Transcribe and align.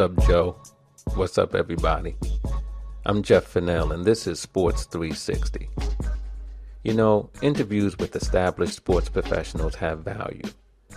What's 0.00 0.18
up, 0.18 0.26
Joe? 0.26 0.56
What's 1.14 1.36
up, 1.36 1.54
everybody? 1.54 2.16
I'm 3.04 3.22
Jeff 3.22 3.44
Fennell, 3.44 3.92
and 3.92 4.02
this 4.02 4.26
is 4.26 4.40
Sports 4.40 4.84
360. 4.84 5.68
You 6.84 6.94
know, 6.94 7.28
interviews 7.42 7.98
with 7.98 8.16
established 8.16 8.72
sports 8.72 9.10
professionals 9.10 9.74
have 9.74 9.98
value, 9.98 10.40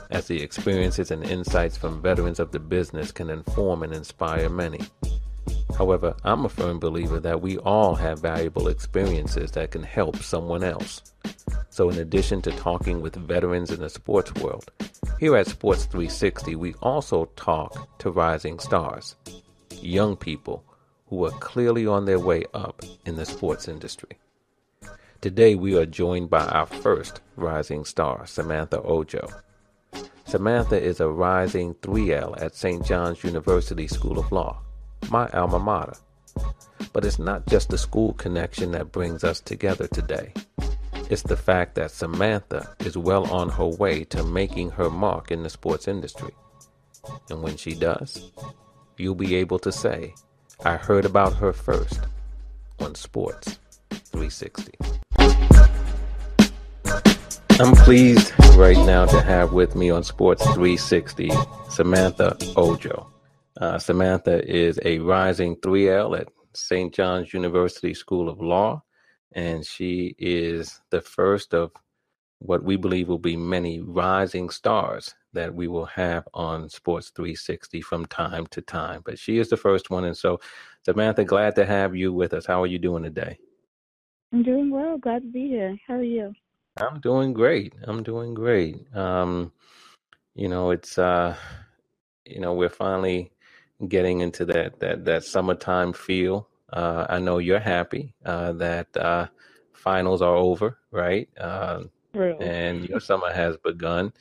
as 0.09 0.27
the 0.27 0.41
experiences 0.41 1.11
and 1.11 1.21
insights 1.25 1.75
from 1.75 2.01
veterans 2.01 2.39
of 2.39 2.53
the 2.53 2.59
business 2.59 3.11
can 3.11 3.29
inform 3.29 3.83
and 3.83 3.91
inspire 3.91 4.47
many. 4.47 4.79
However, 5.77 6.15
I'm 6.23 6.45
a 6.45 6.49
firm 6.49 6.79
believer 6.79 7.19
that 7.19 7.41
we 7.41 7.57
all 7.57 7.95
have 7.95 8.21
valuable 8.21 8.67
experiences 8.67 9.51
that 9.51 9.71
can 9.71 9.83
help 9.83 10.17
someone 10.17 10.63
else. 10.63 11.01
So, 11.69 11.89
in 11.89 11.97
addition 11.97 12.41
to 12.43 12.51
talking 12.51 13.01
with 13.01 13.15
veterans 13.15 13.71
in 13.71 13.79
the 13.79 13.89
sports 13.89 14.33
world, 14.35 14.71
here 15.19 15.35
at 15.35 15.47
Sports 15.47 15.85
360, 15.85 16.55
we 16.55 16.75
also 16.81 17.25
talk 17.35 17.97
to 17.99 18.11
rising 18.11 18.59
stars, 18.59 19.15
young 19.81 20.15
people 20.15 20.63
who 21.07 21.25
are 21.25 21.31
clearly 21.31 21.87
on 21.87 22.05
their 22.05 22.19
way 22.19 22.43
up 22.53 22.83
in 23.05 23.15
the 23.15 23.25
sports 23.25 23.67
industry. 23.67 24.19
Today, 25.21 25.55
we 25.55 25.75
are 25.77 25.85
joined 25.85 26.29
by 26.29 26.45
our 26.45 26.65
first 26.65 27.21
rising 27.35 27.85
star, 27.85 28.27
Samantha 28.27 28.81
Ojo. 28.81 29.27
Samantha 30.25 30.81
is 30.81 30.99
a 30.99 31.07
rising 31.09 31.73
3L 31.75 32.41
at 32.41 32.55
St. 32.55 32.85
John's 32.85 33.23
University 33.23 33.87
School 33.87 34.19
of 34.19 34.31
Law, 34.31 34.59
my 35.11 35.27
alma 35.29 35.59
mater. 35.59 35.97
But 36.91 37.05
it's 37.05 37.19
not 37.19 37.47
just 37.47 37.69
the 37.69 37.77
school 37.77 38.13
connection 38.13 38.71
that 38.71 38.91
brings 38.91 39.23
us 39.23 39.39
together 39.39 39.87
today. 39.87 40.33
It's 41.09 41.23
the 41.23 41.37
fact 41.37 41.75
that 41.75 41.91
Samantha 41.91 42.75
is 42.79 42.97
well 42.97 43.29
on 43.31 43.49
her 43.49 43.65
way 43.65 44.03
to 44.05 44.23
making 44.23 44.71
her 44.71 44.89
mark 44.89 45.31
in 45.31 45.43
the 45.43 45.49
sports 45.49 45.87
industry. 45.87 46.33
And 47.29 47.41
when 47.41 47.57
she 47.57 47.75
does, 47.75 48.31
you'll 48.97 49.15
be 49.15 49.35
able 49.35 49.59
to 49.59 49.71
say, 49.71 50.13
I 50.63 50.77
heard 50.77 51.05
about 51.05 51.33
her 51.35 51.51
first 51.51 51.99
on 52.79 52.95
Sports 52.95 53.59
360. 53.89 54.73
I'm 57.59 57.75
pleased 57.75 58.33
right 58.55 58.77
now 58.77 59.05
to 59.05 59.21
have 59.21 59.53
with 59.53 59.75
me 59.75 59.89
on 59.89 60.03
Sports 60.03 60.43
360 60.45 61.31
Samantha 61.69 62.35
Ojo. 62.55 63.12
Uh, 63.59 63.77
Samantha 63.77 64.43
is 64.49 64.79
a 64.83 64.99
rising 64.99 65.55
3L 65.57 66.19
at 66.19 66.29
St. 66.53 66.93
John's 66.93 67.33
University 67.33 67.93
School 67.93 68.29
of 68.29 68.41
Law, 68.41 68.83
and 69.33 69.65
she 69.65 70.15
is 70.17 70.81
the 70.89 71.01
first 71.01 71.53
of 71.53 71.71
what 72.39 72.63
we 72.63 72.75
believe 72.75 73.07
will 73.07 73.19
be 73.19 73.37
many 73.37 73.79
rising 73.79 74.49
stars 74.49 75.15
that 75.33 75.53
we 75.53 75.67
will 75.67 75.85
have 75.85 76.27
on 76.33 76.69
Sports 76.69 77.11
360 77.15 77.81
from 77.81 78.05
time 78.07 78.45
to 78.47 78.61
time. 78.61 79.01
But 79.05 79.17
she 79.17 79.37
is 79.37 79.49
the 79.49 79.57
first 79.57 79.89
one. 79.89 80.03
And 80.03 80.17
so, 80.17 80.39
Samantha, 80.83 81.23
glad 81.23 81.55
to 81.55 81.65
have 81.65 81.95
you 81.95 82.11
with 82.11 82.33
us. 82.33 82.45
How 82.45 82.61
are 82.61 82.67
you 82.67 82.79
doing 82.79 83.03
today? 83.03 83.37
I'm 84.33 84.43
doing 84.43 84.69
well. 84.69 84.97
Glad 84.97 85.21
to 85.21 85.27
be 85.27 85.47
here. 85.47 85.77
How 85.87 85.95
are 85.95 86.03
you? 86.03 86.33
I'm 86.77 86.99
doing 86.99 87.33
great. 87.33 87.73
I'm 87.83 88.03
doing 88.03 88.33
great. 88.33 88.85
Um, 88.95 89.51
you 90.35 90.49
know, 90.49 90.71
it's 90.71 90.97
uh, 90.97 91.35
you 92.25 92.39
know, 92.39 92.53
we're 92.53 92.69
finally 92.69 93.31
getting 93.87 94.21
into 94.21 94.45
that 94.45 94.79
that 94.79 95.05
that 95.05 95.23
summertime 95.23 95.93
feel. 95.93 96.49
Uh, 96.71 97.05
I 97.09 97.19
know 97.19 97.37
you're 97.37 97.59
happy 97.59 98.15
uh, 98.25 98.53
that 98.53 98.95
uh, 98.97 99.27
finals 99.73 100.21
are 100.21 100.35
over, 100.35 100.79
right? 100.91 101.29
Uh, 101.37 101.83
and 102.39 102.87
your 102.89 102.99
summer 102.99 103.31
has 103.31 103.57
begun, 103.57 104.11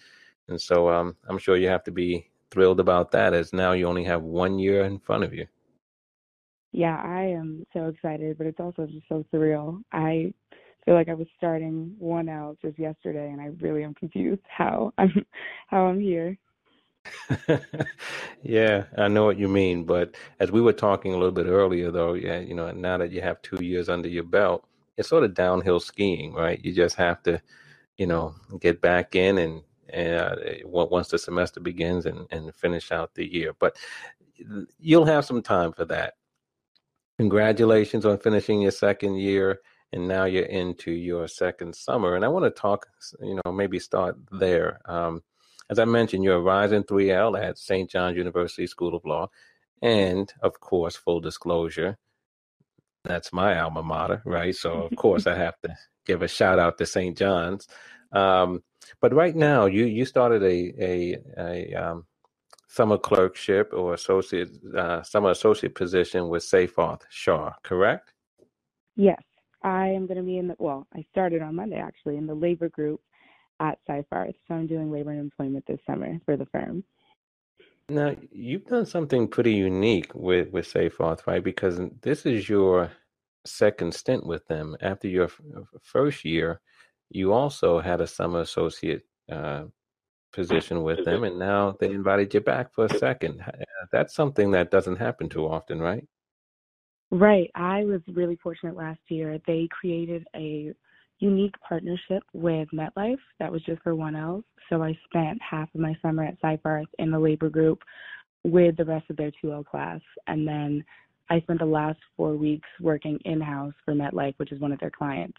and 0.48 0.60
so 0.60 0.88
um, 0.88 1.16
I'm 1.28 1.38
sure 1.38 1.56
you 1.56 1.69
have 1.69 1.84
to 1.84 1.91
be 1.91 2.31
thrilled 2.50 2.81
about 2.81 3.10
that. 3.12 3.32
As 3.32 3.53
now 3.53 3.72
you 3.72 3.87
only 3.87 4.04
have 4.04 4.22
one 4.22 4.59
year 4.59 4.84
in 4.84 4.98
front 4.98 5.25
of 5.25 5.32
you. 5.32 5.47
Yeah, 6.72 6.97
I 6.97 7.25
am 7.25 7.64
so 7.72 7.88
excited, 7.88 8.38
but 8.38 8.47
it's 8.47 8.60
also 8.60 8.87
just 8.87 9.06
so 9.08 9.25
surreal. 9.32 9.82
I 9.92 10.32
feel 10.84 10.94
like 10.94 11.08
I 11.08 11.14
was 11.14 11.26
starting 11.37 11.94
one 11.98 12.28
out 12.28 12.58
just 12.62 12.78
yesterday, 12.78 13.31
and 13.31 13.41
I 13.41 13.50
really 13.60 13.84
am 13.84 13.94
confused 13.94 14.42
how 14.48 14.92
I'm 14.98 15.25
how 15.69 15.87
I'm 15.87 16.00
here. 16.00 16.38
yeah, 18.42 18.84
I 18.96 19.08
know 19.08 19.24
what 19.24 19.38
you 19.38 19.48
mean. 19.48 19.84
But 19.84 20.14
as 20.40 20.50
we 20.50 20.60
were 20.60 20.72
talking 20.72 21.12
a 21.12 21.16
little 21.16 21.32
bit 21.32 21.46
earlier, 21.46 21.90
though, 21.90 22.14
yeah, 22.14 22.38
you 22.38 22.54
know, 22.54 22.70
now 22.70 22.98
that 22.98 23.12
you 23.12 23.20
have 23.20 23.42
two 23.42 23.64
years 23.64 23.88
under 23.88 24.08
your 24.08 24.24
belt, 24.24 24.66
it's 24.96 25.08
sort 25.08 25.24
of 25.24 25.34
downhill 25.34 25.80
skiing, 25.80 26.32
right? 26.34 26.62
You 26.64 26.72
just 26.72 26.96
have 26.96 27.22
to, 27.24 27.40
you 27.96 28.06
know, 28.06 28.34
get 28.60 28.80
back 28.80 29.14
in 29.14 29.38
and 29.38 29.62
and 29.88 30.14
uh, 30.14 30.36
once 30.64 31.08
the 31.08 31.18
semester 31.18 31.60
begins 31.60 32.06
and 32.06 32.26
and 32.30 32.54
finish 32.54 32.92
out 32.92 33.14
the 33.14 33.30
year. 33.30 33.52
But 33.58 33.76
you'll 34.78 35.06
have 35.06 35.24
some 35.24 35.42
time 35.42 35.72
for 35.72 35.84
that. 35.86 36.14
Congratulations 37.19 38.06
on 38.06 38.19
finishing 38.19 38.62
your 38.62 38.70
second 38.70 39.16
year 39.16 39.60
and 39.92 40.08
now 40.08 40.24
you're 40.24 40.44
into 40.44 40.90
your 40.90 41.28
second 41.28 41.74
summer. 41.76 42.16
And 42.16 42.24
I 42.24 42.28
want 42.28 42.44
to 42.44 42.50
talk, 42.50 42.86
you 43.20 43.38
know, 43.44 43.52
maybe 43.52 43.78
start 43.78 44.16
there. 44.30 44.80
Um, 44.86 45.22
as 45.72 45.78
I 45.78 45.87
mentioned, 45.87 46.22
you're 46.22 46.37
a 46.37 46.41
rising 46.41 46.83
3L 46.83 47.43
at 47.43 47.56
St. 47.56 47.88
John's 47.88 48.19
University 48.19 48.66
School 48.66 48.94
of 48.94 49.06
Law. 49.06 49.31
And 49.81 50.31
of 50.43 50.60
course, 50.60 50.97
full 50.97 51.21
disclosure, 51.21 51.97
that's 53.05 53.33
my 53.33 53.59
alma 53.59 53.82
mater, 53.82 54.21
right? 54.27 54.55
So, 54.55 54.82
of 54.82 54.94
course, 54.97 55.27
I 55.27 55.34
have 55.34 55.59
to 55.62 55.75
give 56.05 56.21
a 56.21 56.28
shout 56.28 56.59
out 56.59 56.77
to 56.77 56.84
St. 56.84 57.16
John's. 57.16 57.66
Um, 58.12 58.62
but 59.00 59.15
right 59.15 59.34
now, 59.34 59.65
you, 59.65 59.87
you 59.87 60.05
started 60.05 60.43
a, 60.43 60.75
a, 60.78 61.16
a 61.38 61.75
um, 61.75 62.05
summer 62.69 62.99
clerkship 62.99 63.72
or 63.72 63.94
associate, 63.94 64.50
uh, 64.77 65.03
summer 65.03 65.31
associate 65.31 65.75
position 65.75 66.28
with 66.28 66.43
Seyfarth 66.43 67.00
Shaw, 67.09 67.50
correct? 67.62 68.12
Yes. 68.94 69.22
I 69.62 69.87
am 69.87 70.06
going 70.06 70.19
to 70.19 70.22
be 70.22 70.37
in 70.37 70.49
the, 70.49 70.56
well, 70.59 70.87
I 70.94 71.03
started 71.11 71.41
on 71.41 71.55
Monday 71.56 71.78
actually 71.78 72.19
in 72.19 72.27
the 72.27 72.34
labor 72.34 72.69
group 72.69 73.00
at 73.62 73.78
Seyfarth. 73.89 74.34
So 74.47 74.55
I'm 74.55 74.67
doing 74.67 74.91
labor 74.91 75.12
and 75.12 75.21
employment 75.21 75.65
this 75.67 75.81
summer 75.87 76.19
for 76.27 76.37
the 76.37 76.47
firm. 76.47 76.84
Now, 77.89 78.15
you've 78.31 78.67
done 78.67 78.87
something 78.87 79.28
pretty 79.28 79.53
unique 79.53 80.15
with, 80.15 80.50
with 80.50 80.67
Seyfarth, 80.67 81.27
right? 81.27 81.43
Because 81.43 81.81
this 82.00 82.27
is 82.27 82.49
your 82.49 82.91
second 83.45 83.95
stint 83.95 84.27
with 84.27 84.47
them. 84.49 84.77
After 84.81 85.09
your 85.09 85.25
f- 85.25 85.41
first 85.81 86.25
year, 86.25 86.61
you 87.11 87.33
also 87.33 87.81
had 87.81 88.00
a 88.00 88.06
summer 88.06 88.41
associate 88.41 89.03
uh, 89.31 89.65
position 90.33 90.83
with 90.83 91.05
them, 91.05 91.25
and 91.25 91.39
now 91.39 91.77
they 91.79 91.91
invited 91.91 92.33
you 92.33 92.41
back 92.41 92.73
for 92.73 92.87
a 92.87 92.99
second. 92.99 93.44
That's 93.91 94.15
something 94.15 94.53
that 94.53 94.71
doesn't 94.71 94.97
happen 94.97 95.29
too 95.29 95.47
often, 95.47 95.81
right? 95.81 96.06
Right. 97.11 97.50
I 97.55 97.84
was 97.84 98.00
really 98.09 98.37
fortunate 98.37 98.75
last 98.75 99.00
year. 99.09 99.39
They 99.47 99.69
created 99.71 100.27
a 100.34 100.73
unique 101.22 101.55
partnership 101.66 102.25
with 102.33 102.69
MetLife 102.75 103.16
that 103.38 103.50
was 103.50 103.62
just 103.62 103.81
for 103.83 103.94
1Ls. 103.94 104.43
So 104.69 104.83
I 104.83 104.99
spent 105.05 105.38
half 105.41 105.69
of 105.75 105.81
my 105.81 105.97
summer 106.03 106.25
at 106.25 106.41
Seyfarth 106.43 106.88
in 106.99 107.10
the 107.10 107.19
labor 107.19 107.49
group 107.49 107.81
with 108.44 108.77
the 108.77 108.84
rest 108.84 109.09
of 109.09 109.16
their 109.16 109.31
2L 109.43 109.65
class. 109.65 110.00
And 110.27 110.47
then 110.47 110.84
I 111.31 111.41
spent 111.41 111.61
the 111.61 111.65
last 111.65 111.99
four 112.16 112.37
weeks 112.37 112.69
working 112.81 113.19
in 113.25 113.41
house 113.41 113.72
for 113.84 113.94
MetLife, 113.94 114.34
which 114.38 114.53
is 114.53 114.61
one 114.61 114.72
of 114.72 114.81
their 114.81 114.91
clients. 114.91 115.38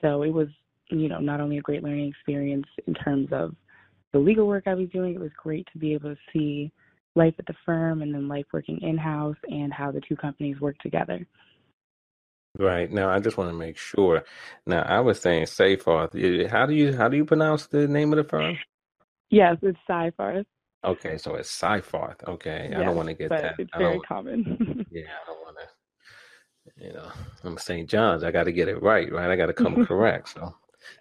So 0.00 0.22
it 0.22 0.30
was, 0.30 0.48
you 0.90 1.08
know, 1.08 1.18
not 1.18 1.40
only 1.40 1.58
a 1.58 1.62
great 1.62 1.82
learning 1.82 2.08
experience 2.08 2.66
in 2.86 2.94
terms 2.94 3.28
of 3.32 3.54
the 4.12 4.18
legal 4.18 4.46
work 4.46 4.64
I 4.66 4.74
was 4.74 4.88
doing, 4.90 5.14
it 5.14 5.20
was 5.20 5.32
great 5.36 5.66
to 5.72 5.78
be 5.78 5.92
able 5.92 6.14
to 6.14 6.20
see 6.32 6.70
life 7.16 7.34
at 7.38 7.46
the 7.46 7.54
firm 7.64 8.02
and 8.02 8.14
then 8.14 8.28
life 8.28 8.44
working 8.52 8.78
in 8.82 8.96
house 8.96 9.36
and 9.48 9.72
how 9.72 9.90
the 9.90 10.00
two 10.06 10.16
companies 10.16 10.60
work 10.60 10.78
together. 10.78 11.26
Right 12.58 12.90
now, 12.90 13.10
I 13.10 13.18
just 13.18 13.36
want 13.36 13.50
to 13.50 13.56
make 13.56 13.76
sure. 13.76 14.24
Now, 14.66 14.82
I 14.82 15.00
was 15.00 15.20
saying 15.20 15.44
Seyfarth. 15.44 16.48
How 16.48 16.66
do 16.66 16.74
you 16.74 16.96
how 16.96 17.08
do 17.08 17.16
you 17.16 17.24
pronounce 17.24 17.66
the 17.66 17.86
name 17.86 18.12
of 18.12 18.16
the 18.16 18.24
firm? 18.24 18.56
Yes, 19.30 19.56
it's 19.62 19.78
Seyfarth. 19.88 20.44
Okay, 20.84 21.18
so 21.18 21.34
it's 21.34 21.50
Seyfarth. 21.50 22.22
Okay, 22.26 22.68
yes, 22.70 22.80
I 22.80 22.84
don't 22.84 22.96
want 22.96 23.08
to 23.08 23.14
get 23.14 23.30
that. 23.30 23.56
It's 23.58 23.70
very 23.76 24.00
common. 24.00 24.86
yeah, 24.90 25.02
I 25.02 25.26
don't 25.26 25.40
want 25.40 25.56
to. 25.58 26.84
You 26.84 26.92
know, 26.92 27.10
I'm 27.44 27.58
St. 27.58 27.88
John's. 27.88 28.24
I 28.24 28.30
got 28.30 28.44
to 28.44 28.52
get 28.52 28.68
it 28.68 28.82
right, 28.82 29.12
right? 29.12 29.30
I 29.30 29.36
got 29.36 29.46
to 29.46 29.52
come 29.52 29.84
correct. 29.86 30.30
So, 30.30 30.54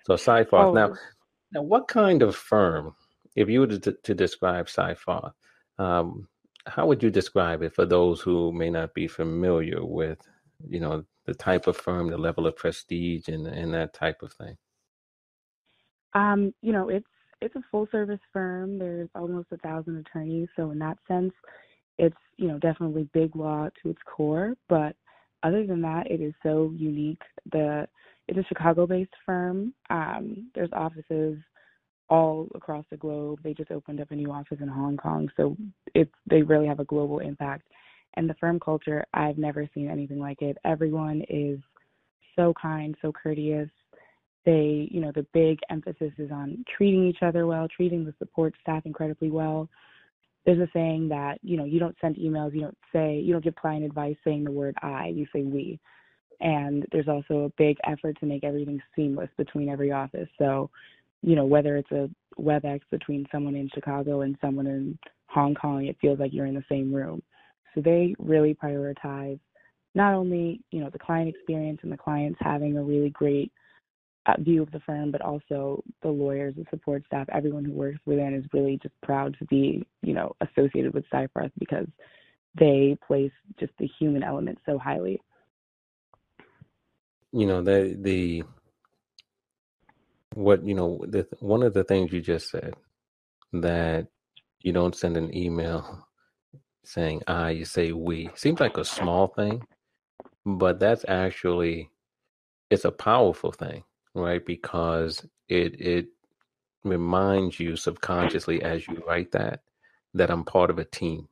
so 0.06 0.14
Seyfarth. 0.14 0.70
Oh. 0.70 0.74
Now, 0.74 0.94
now, 1.54 1.62
what 1.62 1.88
kind 1.88 2.22
of 2.22 2.36
firm, 2.36 2.96
if 3.36 3.48
you 3.50 3.62
were 3.62 3.68
to, 3.68 3.92
to 3.92 4.14
describe 4.14 4.68
Seyfarth, 4.68 5.32
um, 5.78 6.28
how 6.68 6.88
would 6.88 7.04
you 7.04 7.12
describe 7.12 7.62
it 7.62 7.74
for 7.74 7.86
those 7.86 8.22
who 8.22 8.52
may 8.52 8.70
not 8.70 8.94
be 8.94 9.08
familiar 9.08 9.86
with, 9.86 10.20
you 10.68 10.80
know, 10.80 11.04
the 11.26 11.34
type 11.34 11.68
of 11.68 11.78
firm, 11.78 12.10
the 12.10 12.18
level 12.18 12.48
of 12.48 12.56
prestige, 12.56 13.28
and 13.28 13.48
and 13.48 13.74
that 13.74 13.94
type 13.94 14.22
of 14.22 14.34
thing? 14.34 14.58
Um, 16.14 16.54
you 16.62 16.72
know, 16.72 16.90
it's 16.90 17.06
it's 17.42 17.56
a 17.56 17.64
full 17.70 17.88
service 17.92 18.20
firm. 18.34 18.80
There's 18.80 19.10
almost 19.16 19.48
a 19.52 19.58
thousand 19.58 19.98
attorneys, 19.98 20.48
so 20.56 20.72
in 20.72 20.80
that 20.80 20.98
sense, 21.08 21.34
it's 21.98 22.16
you 22.38 22.48
know 22.48 22.58
definitely 22.60 23.10
big 23.14 23.36
law 23.36 23.70
to 23.84 23.90
its 23.90 24.02
core. 24.06 24.56
But 24.70 24.96
other 25.44 25.66
than 25.68 25.82
that, 25.82 26.10
it 26.10 26.22
is 26.22 26.34
so 26.44 26.74
unique. 26.76 27.22
The 27.52 27.88
it's 28.28 28.40
a 28.40 28.44
Chicago-based 28.48 29.14
firm. 29.26 29.74
Um, 29.90 30.50
there's 30.56 30.72
offices 30.74 31.38
all 32.10 32.48
across 32.56 32.86
the 32.90 32.98
globe. 32.98 33.40
They 33.44 33.54
just 33.54 33.72
opened 33.72 34.02
up 34.02 34.12
a 34.12 34.16
new 34.16 34.32
office 34.32 34.58
in 34.62 34.68
Hong 34.68 34.98
Kong, 34.98 35.30
so 35.38 35.56
it's 35.94 36.12
they 36.30 36.42
really 36.42 36.68
have 36.68 36.80
a 36.80 36.86
global 36.86 37.20
impact. 37.20 37.68
And 38.18 38.30
the 38.30 38.36
firm 38.36 38.60
culture, 38.60 39.06
I've 39.14 39.38
never 39.38 39.70
seen 39.74 39.90
anything 39.90 40.20
like 40.20 40.42
it. 40.42 40.58
Everyone 40.64 41.24
is 41.30 41.60
so 42.36 42.54
kind, 42.60 42.96
so 43.02 43.12
courteous. 43.12 43.70
They, 44.46 44.88
you 44.92 45.02
know, 45.02 45.12
the 45.14 45.26
big 45.34 45.60
emphasis 45.70 46.12
is 46.18 46.32
on 46.32 46.64
treating 46.78 47.08
each 47.08 47.24
other 47.24 47.48
well, 47.48 47.68
treating 47.68 48.06
the 48.06 48.14
support 48.20 48.54
staff 48.62 48.86
incredibly 48.86 49.32
well. 49.32 49.68
There's 50.46 50.60
a 50.60 50.70
saying 50.74 51.10
that, 51.10 51.40
you 51.42 51.58
know, 51.58 51.66
you 51.66 51.80
don't 51.80 51.96
send 52.00 52.18
emails, 52.18 52.54
you 52.54 52.62
don't 52.62 52.78
say, 52.94 53.20
you 53.20 53.34
don't 53.34 53.44
give 53.44 53.56
client 53.56 53.84
advice 53.84 54.16
saying 54.24 54.44
the 54.44 54.52
word 54.52 54.76
I, 54.84 55.08
you 55.08 55.26
say 55.34 55.42
we. 55.42 55.80
And 56.40 56.86
there's 56.92 57.08
also 57.08 57.46
a 57.46 57.54
big 57.58 57.78
effort 57.86 58.20
to 58.20 58.26
make 58.28 58.44
everything 58.44 58.80
seamless 58.96 59.30
between 59.38 59.70
every 59.70 59.92
office. 59.92 60.30
So, 60.38 60.70
you 61.24 61.36
know, 61.36 61.46
whether 61.46 61.78
it's 61.78 61.92
a 61.92 62.10
WebEx 62.40 62.82
between 62.92 63.26
someone 63.32 63.56
in 63.56 63.70
Chicago 63.74 64.22
and 64.22 64.38
someone 64.40 64.68
in 64.68 65.00
Hong 65.28 65.56
Kong, 65.56 65.86
it 65.86 65.98
feels 66.00 66.20
like 66.20 66.34
you're 66.34 66.46
in 66.46 66.54
the 66.54 66.64
same 66.70 66.94
room. 66.94 67.24
So 67.76 67.82
they 67.82 68.16
really 68.18 68.56
prioritize 68.56 69.40
not 69.94 70.14
only, 70.14 70.62
you 70.72 70.80
know, 70.80 70.90
the 70.90 71.00
client 71.00 71.30
experience 71.30 71.80
and 71.84 71.92
the 71.92 71.98
clients 71.98 72.40
having 72.42 72.78
a 72.78 72.84
really 72.84 73.10
great 73.10 73.52
uh, 74.26 74.34
view 74.40 74.62
of 74.62 74.72
the 74.72 74.80
firm, 74.80 75.12
but 75.12 75.22
also 75.22 75.84
the 76.02 76.10
lawyers, 76.10 76.56
the 76.56 76.66
support 76.70 77.04
staff, 77.06 77.28
everyone 77.32 77.64
who 77.64 77.72
works 77.72 78.00
within 78.06 78.34
is 78.34 78.46
really 78.54 78.80
just 78.82 78.96
proud 79.04 79.36
to 79.40 79.46
be, 79.46 79.86
you 80.02 80.14
know, 80.14 80.36
associated 80.42 80.94
with 80.94 81.06
Seyfarth 81.14 81.52
because 81.60 81.88
they 82.58 82.98
place 83.06 83.32
just 83.60 83.74
the 83.78 83.90
human 84.00 84.24
element 84.24 84.58
so 84.66 84.80
highly. 84.80 85.22
You 87.32 87.46
know, 87.46 87.62
the 87.62 87.98
the 88.00 88.44
what 90.34 90.66
you 90.66 90.74
know, 90.74 91.04
the 91.08 91.28
one 91.40 91.64
of 91.64 91.74
the 91.74 91.84
things 91.84 92.12
you 92.12 92.22
just 92.22 92.50
said 92.50 92.74
that 93.54 94.08
you 94.62 94.72
don't 94.72 94.96
send 94.96 95.18
an 95.18 95.36
email 95.36 96.08
saying 96.88 97.24
I, 97.28 97.52
you 97.52 97.66
say 97.66 97.92
we. 97.92 98.30
Seems 98.36 98.60
like 98.60 98.78
a 98.78 98.86
small 98.86 99.28
thing, 99.28 99.66
but 100.46 100.80
that's 100.80 101.06
actually 101.08 101.90
it's 102.70 102.86
a 102.86 102.92
powerful 102.92 103.52
thing, 103.52 103.84
right? 104.14 104.46
Because 104.46 105.26
it 105.48 105.80
it 105.82 106.08
reminds 106.84 107.60
you 107.60 107.76
subconsciously 107.76 108.62
as 108.62 108.88
you 108.88 109.04
write 109.08 109.32
that 109.32 109.62
that 110.14 110.30
I'm 110.30 110.46
part 110.46 110.70
of 110.70 110.80
a 110.80 110.86
team 110.86 111.28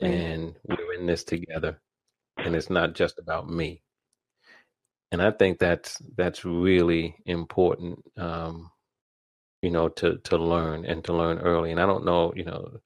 and 0.00 0.54
we're 0.66 0.94
in 0.94 1.06
this 1.06 1.22
together 1.24 1.80
and 2.38 2.56
it's 2.56 2.70
not 2.70 2.94
just 2.94 3.18
about 3.18 3.48
me. 3.48 3.82
And 5.12 5.22
I 5.22 5.30
think 5.30 5.58
that's 5.58 6.02
that's 6.16 6.44
really 6.44 7.16
important 7.26 8.04
um, 8.16 8.70
you 9.62 9.70
know 9.70 9.88
to 9.90 10.18
to 10.18 10.36
learn 10.38 10.84
and 10.84 11.04
to 11.04 11.12
learn 11.12 11.38
early 11.38 11.70
and 11.70 11.80
I 11.80 11.86
don't 11.86 12.04
know, 12.04 12.32
you 12.34 12.44
know, 12.44 12.80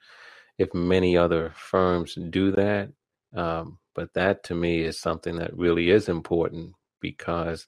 if 0.59 0.75
many 0.75 1.17
other 1.17 1.53
firms 1.57 2.17
do 2.31 2.51
that. 2.53 2.91
Um, 3.35 3.79
but 3.95 4.13
that 4.15 4.45
to 4.45 4.55
me 4.55 4.83
is 4.83 4.99
something 4.99 5.37
that 5.37 5.57
really 5.57 5.91
is 5.91 6.09
important 6.09 6.75
because 7.01 7.67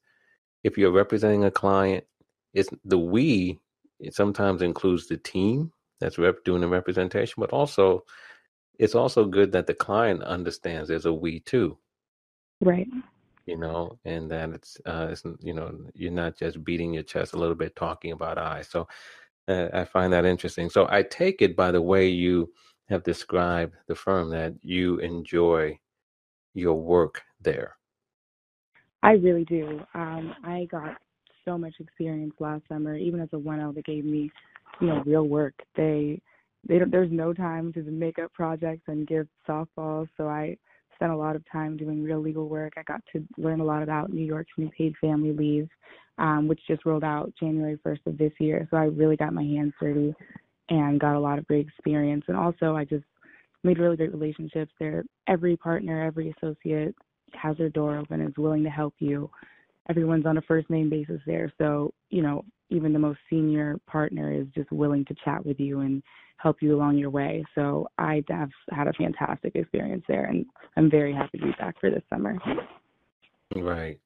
if 0.63 0.77
you're 0.77 0.93
representing 0.93 1.45
a 1.45 1.51
client, 1.51 2.05
it's 2.53 2.71
the 2.85 2.99
we 2.99 3.59
it 4.01 4.15
sometimes 4.15 4.63
includes 4.63 5.07
the 5.07 5.19
team 5.19 5.73
that's 6.01 6.19
rep- 6.19 6.45
doing 6.45 6.63
the 6.63 6.69
representation, 6.69 7.35
but 7.39 7.51
also 7.51 8.05
it's 8.79 8.95
also 8.95 9.27
good 9.27 9.53
that 9.53 9.67
the 9.67 9.75
client 9.75 10.23
understands 10.23 10.89
there's 10.89 11.05
a 11.05 11.13
we 11.13 11.41
too. 11.41 11.77
Right. 12.63 12.89
You 13.47 13.59
know, 13.59 13.99
and 14.05 14.31
that 14.31 14.51
it's, 14.51 14.79
uh, 14.87 15.09
it's 15.11 15.23
you 15.41 15.53
know, 15.53 15.79
you're 15.95 16.11
not 16.13 16.39
just 16.39 16.65
beating 16.65 16.95
your 16.95 17.03
chest 17.03 17.35
a 17.35 17.39
little 17.39 17.55
bit 17.55 17.77
talking 17.77 18.13
about 18.13 18.39
I. 18.39 18.63
So 18.63 18.89
uh, 19.49 19.69
I 19.73 19.85
find 19.85 20.13
that 20.13 20.25
interesting. 20.25 20.71
So 20.71 20.87
I 20.91 21.03
take 21.03 21.43
it 21.43 21.57
by 21.57 21.71
the 21.71 21.83
way 21.83 22.09
you 22.09 22.51
have 22.91 23.05
described 23.05 23.75
the 23.87 23.95
firm 23.95 24.29
that 24.31 24.55
you 24.63 24.99
enjoy 24.99 25.79
your 26.55 26.75
work 26.75 27.23
there. 27.41 27.77
I 29.03 29.13
really 29.13 29.45
do. 29.45 29.81
Um, 29.95 30.35
I 30.45 30.67
got 30.71 30.97
so 31.45 31.57
much 31.57 31.75
experience 31.79 32.35
last 32.39 32.63
summer, 32.69 32.97
even 32.97 33.21
as 33.21 33.29
a 33.33 33.37
1L 33.37 33.75
that 33.77 33.85
gave 33.87 34.05
me, 34.05 34.31
you 34.81 34.89
know, 34.89 35.03
real 35.07 35.27
work. 35.27 35.55
They, 35.77 36.21
they 36.69 36.79
don't, 36.79 36.91
there's 36.91 37.11
no 37.11 37.33
time 37.33 37.73
to 37.73 37.83
make 37.83 38.19
up 38.19 38.33
projects 38.35 38.83
and 38.89 39.07
give 39.07 39.27
softballs, 39.49 40.09
so 40.17 40.29
I 40.29 40.57
spent 40.97 41.13
a 41.13 41.17
lot 41.17 41.35
of 41.35 41.43
time 41.51 41.79
doing 41.79 42.03
real 42.03 42.21
legal 42.21 42.47
work. 42.47 42.75
I 42.77 42.83
got 42.83 43.01
to 43.15 43.25
learn 43.39 43.61
a 43.61 43.65
lot 43.65 43.83
about 43.83 44.13
New 44.13 44.25
York's 44.25 44.53
new 44.59 44.69
paid 44.77 44.95
family 45.01 45.33
leave, 45.33 45.69
um, 46.19 46.47
which 46.47 46.61
just 46.69 46.85
rolled 46.85 47.05
out 47.05 47.33
January 47.41 47.79
1st 47.87 48.07
of 48.07 48.19
this 48.19 48.33
year. 48.39 48.69
So 48.71 48.77
I 48.77 48.85
really 48.85 49.17
got 49.17 49.33
my 49.33 49.43
hands 49.43 49.73
dirty 49.81 50.15
and 50.71 51.01
got 51.01 51.17
a 51.17 51.21
lot 51.21 51.39
of 51.39 51.47
great 51.47 51.67
experience. 51.67 52.25
And 52.29 52.37
also, 52.37 52.77
I 52.77 52.85
just 52.85 53.05
made 53.63 53.79
really 53.79 53.97
great 53.97 54.13
relationships 54.13 54.73
there. 54.81 55.05
Every 55.27 55.57
partner, 55.57 56.03
every 56.03 56.35
associate 56.37 56.95
has 57.35 57.57
their 57.59 57.69
door 57.69 57.99
open, 57.99 58.21
is 58.21 58.33
willing 58.39 58.65
to 58.65 58.71
help 58.71 58.95
you. 58.99 59.31
Everyone's 59.89 60.27
on 60.27 60.39
a 60.39 60.43
first 60.43 60.71
name 60.71 60.89
basis 60.89 61.21
there. 61.27 61.53
So, 61.59 61.93
you 62.11 62.23
know, 62.23 62.45
even 62.71 62.93
the 62.93 62.99
most 62.99 63.19
senior 63.29 63.79
partner 63.87 64.33
is 64.33 64.47
just 64.55 64.71
willing 64.71 65.05
to 65.07 65.15
chat 65.25 65.45
with 65.45 65.59
you 65.59 65.81
and 65.81 66.03
help 66.37 66.63
you 66.63 66.75
along 66.75 66.97
your 66.97 67.11
way. 67.11 67.45
So 67.55 67.89
I 67.99 68.23
have 68.31 68.51
had 68.71 68.87
a 68.87 68.93
fantastic 68.93 69.57
experience 69.57 70.05
there 70.09 70.25
and 70.25 70.47
I'm 70.77 70.91
very 70.91 71.13
happy 71.13 71.39
to 71.39 71.47
be 71.47 71.53
back 71.59 71.75
for 71.81 71.91
this 71.91 72.03
summer. 72.09 72.39
Right. 73.55 73.99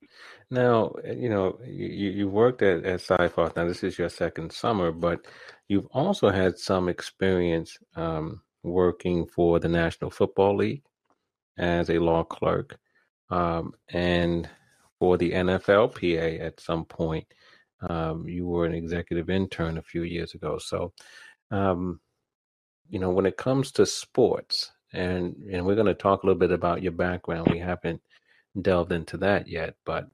Now, 0.50 0.92
you 1.04 1.28
know, 1.28 1.58
you, 1.66 2.10
you 2.10 2.28
worked 2.28 2.62
at, 2.62 2.84
at 2.84 3.00
Seyfarth. 3.00 3.56
Now, 3.56 3.66
this 3.66 3.82
is 3.82 3.98
your 3.98 4.08
second 4.08 4.52
summer, 4.52 4.90
but 4.90 5.26
you've 5.68 5.86
also 5.92 6.30
had 6.30 6.58
some 6.58 6.88
experience 6.88 7.76
um, 7.96 8.40
working 8.62 9.26
for 9.26 9.58
the 9.60 9.68
National 9.68 10.10
Football 10.10 10.56
League 10.56 10.82
as 11.58 11.90
a 11.90 11.98
law 11.98 12.24
clerk 12.24 12.78
um, 13.30 13.72
and 13.90 14.48
for 14.98 15.18
the 15.18 15.32
NFLPA 15.32 16.40
at 16.40 16.60
some 16.60 16.84
point. 16.84 17.26
Um, 17.88 18.26
you 18.26 18.46
were 18.46 18.64
an 18.64 18.74
executive 18.74 19.28
intern 19.28 19.76
a 19.76 19.82
few 19.82 20.04
years 20.04 20.34
ago. 20.34 20.56
So, 20.58 20.92
um, 21.50 22.00
you 22.88 22.98
know, 22.98 23.10
when 23.10 23.26
it 23.26 23.36
comes 23.36 23.72
to 23.72 23.84
sports, 23.84 24.70
and 24.94 25.34
and 25.50 25.66
we're 25.66 25.74
going 25.74 25.86
to 25.88 25.94
talk 25.94 26.22
a 26.22 26.26
little 26.26 26.38
bit 26.38 26.52
about 26.52 26.82
your 26.82 26.92
background. 26.92 27.48
We 27.50 27.58
haven't 27.58 28.00
delved 28.60 28.92
into 28.92 29.16
that 29.18 29.48
yet, 29.48 29.76
but 29.84 30.08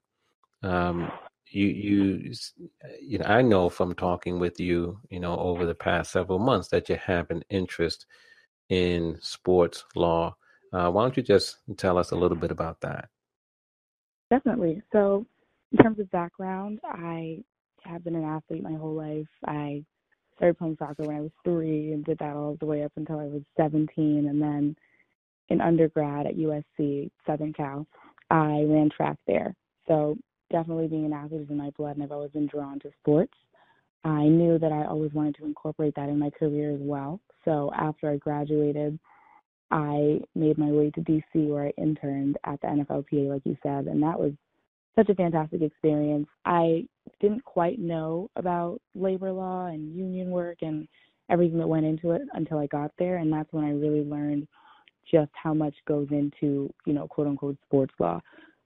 um, 0.62 1.10
you 1.50 1.66
you 1.66 2.32
you 3.00 3.18
know 3.18 3.26
I 3.26 3.42
know 3.42 3.68
from 3.68 3.94
talking 3.94 4.38
with 4.38 4.60
you, 4.60 4.98
you 5.10 5.20
know, 5.20 5.36
over 5.38 5.66
the 5.66 5.74
past 5.74 6.12
several 6.12 6.38
months 6.38 6.68
that 6.68 6.88
you 6.88 6.96
have 6.96 7.30
an 7.30 7.42
interest 7.50 8.06
in 8.68 9.18
sports 9.20 9.84
law. 9.94 10.36
Uh, 10.72 10.90
why 10.90 11.02
don't 11.02 11.16
you 11.16 11.22
just 11.22 11.58
tell 11.76 11.98
us 11.98 12.12
a 12.12 12.16
little 12.16 12.36
bit 12.36 12.52
about 12.52 12.80
that? 12.82 13.08
Definitely. 14.30 14.80
So, 14.92 15.26
in 15.72 15.78
terms 15.78 15.98
of 15.98 16.10
background, 16.12 16.78
I 16.84 17.42
have 17.84 18.04
been 18.04 18.14
an 18.14 18.24
athlete 18.24 18.62
my 18.62 18.74
whole 18.74 18.94
life. 18.94 19.26
I 19.44 19.84
started 20.36 20.58
playing 20.58 20.76
soccer 20.78 21.02
when 21.02 21.16
I 21.16 21.20
was 21.20 21.32
three 21.44 21.92
and 21.92 22.04
did 22.04 22.18
that 22.18 22.36
all 22.36 22.56
the 22.60 22.66
way 22.66 22.84
up 22.84 22.92
until 22.96 23.18
I 23.18 23.24
was 23.24 23.42
17. 23.56 24.28
And 24.28 24.40
then 24.40 24.76
in 25.48 25.60
undergrad 25.60 26.26
at 26.26 26.36
USC, 26.36 27.10
Southern 27.26 27.52
Cal, 27.52 27.86
I 28.30 28.64
ran 28.68 28.90
track 28.94 29.16
there. 29.26 29.54
So 29.88 30.16
definitely 30.50 30.88
being 30.88 31.06
an 31.06 31.12
athlete 31.12 31.42
is 31.42 31.50
in 31.50 31.56
my 31.56 31.70
blood, 31.76 31.96
and 31.96 32.02
I've 32.02 32.12
always 32.12 32.30
been 32.32 32.46
drawn 32.46 32.78
to 32.80 32.90
sports. 33.00 33.34
I 34.04 34.24
knew 34.24 34.58
that 34.58 34.72
I 34.72 34.84
always 34.84 35.12
wanted 35.12 35.36
to 35.36 35.44
incorporate 35.44 35.94
that 35.96 36.08
in 36.08 36.18
my 36.18 36.30
career 36.30 36.72
as 36.72 36.80
well. 36.80 37.20
So 37.44 37.70
after 37.76 38.10
I 38.10 38.16
graduated, 38.16 38.98
I 39.70 40.20
made 40.34 40.58
my 40.58 40.70
way 40.70 40.90
to 40.90 41.00
DC 41.00 41.22
where 41.48 41.66
I 41.66 41.72
interned 41.76 42.38
at 42.44 42.60
the 42.60 42.68
NFLPA, 42.68 43.28
like 43.28 43.42
you 43.44 43.56
said, 43.62 43.86
and 43.86 44.02
that 44.02 44.18
was 44.18 44.32
such 44.96 45.08
a 45.08 45.14
fantastic 45.14 45.62
experience. 45.62 46.26
I 46.44 46.86
didn't 47.20 47.44
quite 47.44 47.78
know 47.78 48.28
about 48.36 48.80
labor 48.94 49.32
law 49.32 49.66
and 49.66 49.94
union 49.94 50.30
work 50.30 50.58
and 50.62 50.88
everything 51.30 51.58
that 51.58 51.68
went 51.68 51.86
into 51.86 52.10
it 52.10 52.22
until 52.32 52.58
I 52.58 52.66
got 52.66 52.90
there, 52.98 53.18
and 53.18 53.32
that's 53.32 53.52
when 53.52 53.64
I 53.64 53.70
really 53.70 54.02
learned 54.02 54.48
just 55.10 55.30
how 55.34 55.54
much 55.54 55.74
goes 55.86 56.08
into, 56.10 56.72
you 56.86 56.92
know, 56.92 57.06
quote 57.08 57.26
unquote 57.26 57.56
sports 57.66 57.94
law. 57.98 58.20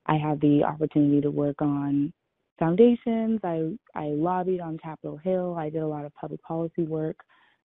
I 0.06 0.16
had 0.16 0.40
the 0.40 0.62
opportunity 0.64 1.20
to 1.20 1.30
work 1.30 1.62
on 1.62 2.12
foundations. 2.58 3.40
I 3.42 3.72
I 3.94 4.08
lobbied 4.08 4.60
on 4.60 4.78
Capitol 4.78 5.16
Hill. 5.16 5.56
I 5.58 5.70
did 5.70 5.82
a 5.82 5.86
lot 5.86 6.04
of 6.04 6.14
public 6.14 6.42
policy 6.42 6.82
work 6.82 7.16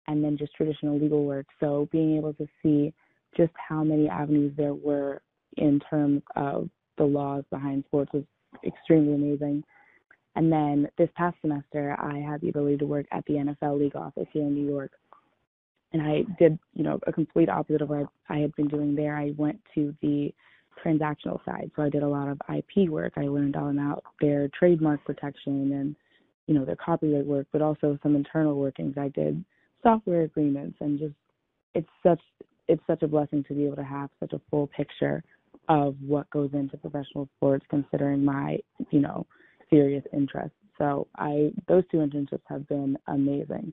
and 0.06 0.22
then 0.22 0.36
just 0.36 0.54
traditional 0.54 0.98
legal 0.98 1.24
work. 1.24 1.46
So 1.60 1.88
being 1.90 2.16
able 2.16 2.34
to 2.34 2.46
see 2.62 2.92
just 3.36 3.52
how 3.56 3.82
many 3.82 4.08
avenues 4.08 4.52
there 4.56 4.74
were 4.74 5.22
in 5.56 5.80
terms 5.88 6.22
of 6.36 6.68
the 6.98 7.04
laws 7.04 7.44
behind 7.50 7.84
sports 7.86 8.12
was 8.12 8.24
extremely 8.64 9.14
amazing. 9.14 9.64
And 10.36 10.52
then 10.52 10.88
this 10.98 11.08
past 11.16 11.36
semester, 11.40 11.96
I 11.98 12.18
had 12.18 12.40
the 12.40 12.48
ability 12.48 12.78
to 12.78 12.86
work 12.86 13.06
at 13.12 13.24
the 13.26 13.34
NFL 13.34 13.78
league 13.78 13.96
office 13.96 14.26
here 14.32 14.42
in 14.42 14.54
New 14.54 14.68
York. 14.68 14.90
And 15.94 16.02
I 16.02 16.24
did, 16.38 16.58
you 16.74 16.82
know, 16.82 16.98
a 17.06 17.12
complete 17.12 17.48
opposite 17.48 17.80
of 17.80 17.88
what 17.88 18.08
I 18.28 18.38
had 18.38 18.54
been 18.56 18.68
doing 18.68 18.94
there. 18.94 19.16
I 19.16 19.32
went 19.38 19.58
to 19.76 19.94
the 20.02 20.34
transactional 20.84 21.42
side. 21.46 21.70
So 21.74 21.82
I 21.82 21.88
did 21.88 22.02
a 22.02 22.08
lot 22.08 22.28
of 22.28 22.38
IP 22.54 22.90
work. 22.90 23.14
I 23.16 23.22
learned 23.22 23.56
all 23.56 23.70
about 23.70 24.02
their 24.20 24.48
trademark 24.58 25.02
protection 25.04 25.72
and 25.72 25.96
you 26.46 26.54
know, 26.54 26.64
their 26.64 26.76
copyright 26.76 27.24
work, 27.24 27.46
but 27.52 27.62
also 27.62 27.98
some 28.02 28.16
internal 28.16 28.56
workings. 28.56 28.96
I 28.98 29.08
did 29.08 29.42
software 29.82 30.22
agreements 30.22 30.76
and 30.80 30.98
just 30.98 31.14
it's 31.74 31.88
such 32.02 32.20
it's 32.68 32.82
such 32.86 33.02
a 33.02 33.08
blessing 33.08 33.44
to 33.44 33.54
be 33.54 33.66
able 33.66 33.76
to 33.76 33.84
have 33.84 34.10
such 34.20 34.32
a 34.32 34.40
full 34.50 34.66
picture 34.68 35.22
of 35.68 35.96
what 36.06 36.28
goes 36.30 36.50
into 36.52 36.76
professional 36.76 37.28
sports 37.36 37.64
considering 37.70 38.24
my, 38.24 38.58
you 38.90 39.00
know, 39.00 39.26
serious 39.70 40.04
interest. 40.12 40.54
So 40.78 41.06
I 41.16 41.52
those 41.68 41.84
two 41.90 41.98
internships 41.98 42.42
have 42.46 42.66
been 42.68 42.98
amazing. 43.06 43.72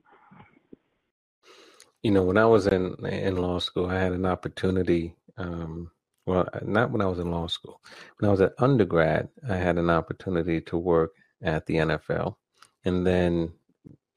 You 2.02 2.10
know, 2.12 2.22
when 2.24 2.38
I 2.38 2.46
was 2.46 2.66
in 2.66 2.94
in 3.06 3.36
law 3.36 3.58
school, 3.60 3.86
I 3.86 3.98
had 4.00 4.12
an 4.12 4.26
opportunity. 4.26 5.14
Um, 5.36 5.90
well, 6.26 6.48
not 6.62 6.90
when 6.92 7.02
I 7.02 7.06
was 7.06 7.18
in 7.18 7.30
law 7.30 7.46
school. 7.48 7.80
When 8.18 8.28
I 8.28 8.32
was 8.32 8.40
at 8.40 8.54
undergrad, 8.58 9.28
I 9.48 9.56
had 9.56 9.78
an 9.78 9.90
opportunity 9.90 10.60
to 10.62 10.78
work 10.78 11.12
at 11.42 11.66
the 11.66 11.76
NFL, 11.76 12.36
and 12.84 13.06
then 13.06 13.52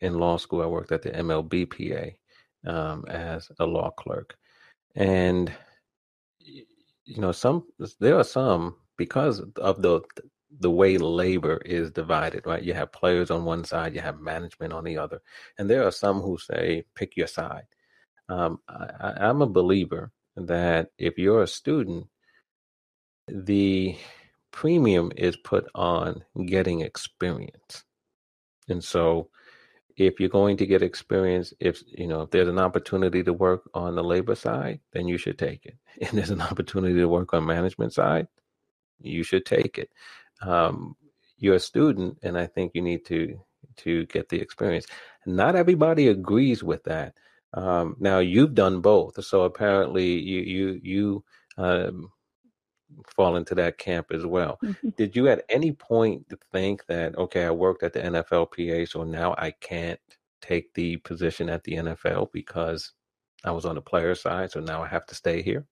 in 0.01 0.20
law 0.20 0.38
school, 0.38 0.62
I 0.62 0.68
worked 0.68 0.92
at 0.92 1.01
the 1.04 1.12
MLBPA 1.12 2.15
um, 2.68 3.06
as 3.10 3.50
a 3.60 3.65
law 3.65 3.92
clerk. 3.92 4.38
And 4.96 5.51
you 6.39 7.22
know, 7.22 7.32
some 7.32 7.65
there 8.00 8.18
are 8.18 8.24
some 8.24 8.77
because 8.98 9.42
of 9.58 9.82
the 9.82 10.01
the 10.60 10.72
way 10.72 10.98
labor 10.98 11.58
is 11.65 11.92
divided, 11.92 12.46
right? 12.48 12.63
You 12.63 12.74
have 12.74 12.92
players 12.94 13.30
on 13.32 13.46
one 13.46 13.65
side, 13.65 13.94
you 13.94 14.01
have 14.01 14.20
management 14.22 14.74
on 14.74 14.86
the 14.86 14.98
other, 14.98 15.22
and 15.58 15.70
there 15.70 15.86
are 15.86 15.92
some 15.92 16.22
who 16.22 16.38
say 16.38 16.86
pick 16.96 17.18
your 17.18 17.27
side. 17.27 17.65
Um, 18.29 18.60
I, 18.67 19.13
I'm 19.17 19.41
a 19.41 19.48
believer 19.48 20.12
that 20.36 20.89
if 20.98 21.17
you're 21.17 21.44
a 21.44 21.48
student, 21.48 22.08
the 23.27 23.98
premium 24.51 25.12
is 25.15 25.38
put 25.38 25.67
on 25.75 26.24
getting 26.46 26.82
experience, 26.82 27.84
and 28.70 28.84
so 28.84 29.29
if 29.98 30.20
you're 30.20 30.29
going 30.29 30.58
to 30.58 30.65
get 30.65 30.82
experience, 30.82 31.53
if 31.60 31.82
you 31.88 32.08
know 32.08 32.22
if 32.22 32.32
there's 32.32 32.50
an 32.50 32.60
opportunity 32.60 33.24
to 33.24 33.34
work 33.34 33.70
on 33.74 33.96
the 33.96 34.03
labor 34.03 34.36
side, 34.36 34.79
then 34.94 35.08
you 35.08 35.17
should 35.17 35.39
take 35.39 35.65
it. 35.65 35.75
If 35.98 36.12
there's 36.12 36.32
an 36.32 36.41
opportunity 36.41 36.96
to 36.96 37.08
work 37.08 37.34
on 37.34 37.46
management 37.46 37.94
side, 37.94 38.27
you 39.00 39.24
should 39.24 39.46
take 39.46 39.77
it. 39.77 39.89
Um, 40.41 40.96
you're 41.38 41.55
a 41.55 41.60
student, 41.60 42.17
and 42.24 42.38
I 42.38 42.48
think 42.48 42.72
you 42.75 42.82
need 42.82 43.05
to 43.05 43.39
to 43.77 44.05
get 44.08 44.29
the 44.29 44.39
experience. 44.39 44.86
Not 45.25 45.55
everybody 45.55 46.08
agrees 46.08 46.63
with 46.63 46.84
that. 46.86 47.15
Um, 47.55 47.95
now 48.00 48.19
you've 48.19 48.53
done 48.53 48.81
both, 48.81 49.24
so 49.24 49.43
apparently 49.43 50.19
you 50.19 50.41
you 50.41 50.79
you 50.83 51.24
um, 51.57 52.12
fall 53.15 53.38
into 53.38 53.55
that 53.55 53.77
camp 53.77 54.07
as 54.12 54.25
well. 54.25 54.59
Mm-hmm. 54.63 54.89
Did 54.97 55.15
you 55.15 55.27
at 55.29 55.43
any 55.50 55.71
point 55.71 56.25
think 56.51 56.85
that 56.88 57.17
okay, 57.17 57.45
I 57.45 57.51
worked 57.51 57.81
at 57.83 57.93
the 57.93 58.01
NFLPA, 58.01 58.88
so 58.89 59.03
now 59.03 59.33
I 59.38 59.51
can't 59.51 60.00
take 60.41 60.74
the 60.74 60.97
position 60.97 61.50
at 61.50 61.63
the 61.63 61.74
NFL 61.74 62.31
because 62.31 62.93
I 63.43 63.51
was 63.51 63.65
on 63.65 63.75
the 63.75 63.81
player 63.81 64.15
side, 64.15 64.51
so 64.51 64.59
now 64.59 64.83
I 64.83 64.88
have 64.88 65.05
to 65.07 65.15
stay 65.15 65.41
here? 65.41 65.65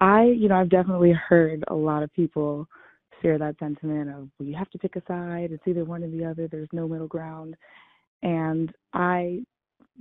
I, 0.00 0.24
you 0.24 0.48
know, 0.48 0.56
I've 0.56 0.70
definitely 0.70 1.12
heard 1.12 1.64
a 1.68 1.74
lot 1.74 2.02
of 2.02 2.12
people 2.12 2.66
share 3.22 3.38
that 3.38 3.58
sentiment 3.58 4.10
of 4.10 4.28
well, 4.38 4.48
you 4.48 4.56
have 4.56 4.70
to 4.70 4.78
pick 4.78 4.96
a 4.96 5.02
side. 5.06 5.52
It's 5.52 5.66
either 5.66 5.84
one 5.84 6.02
or 6.02 6.10
the 6.10 6.24
other. 6.24 6.48
There's 6.48 6.68
no 6.72 6.88
middle 6.88 7.06
ground. 7.06 7.56
And 8.22 8.72
I 8.92 9.44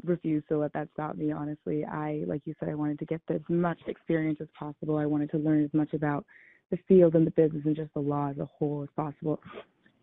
refuse 0.03 0.43
to 0.49 0.57
let 0.57 0.73
that 0.73 0.89
stop 0.93 1.15
me 1.15 1.31
honestly. 1.31 1.85
I 1.85 2.23
like 2.27 2.41
you 2.45 2.53
said 2.59 2.69
i 2.69 2.75
wanted 2.75 2.99
to 2.99 3.05
get 3.05 3.21
as 3.29 3.41
much 3.49 3.79
experience 3.87 4.39
as 4.41 4.47
possible. 4.57 4.97
I 4.97 5.05
wanted 5.05 5.31
to 5.31 5.37
learn 5.37 5.63
as 5.63 5.73
much 5.73 5.93
about 5.93 6.25
the 6.71 6.77
field 6.87 7.15
and 7.15 7.25
the 7.25 7.31
business 7.31 7.63
and 7.65 7.75
just 7.75 7.93
the 7.93 7.99
law 7.99 8.29
as 8.29 8.37
a 8.37 8.45
whole 8.45 8.83
as 8.83 8.89
possible. 8.95 9.39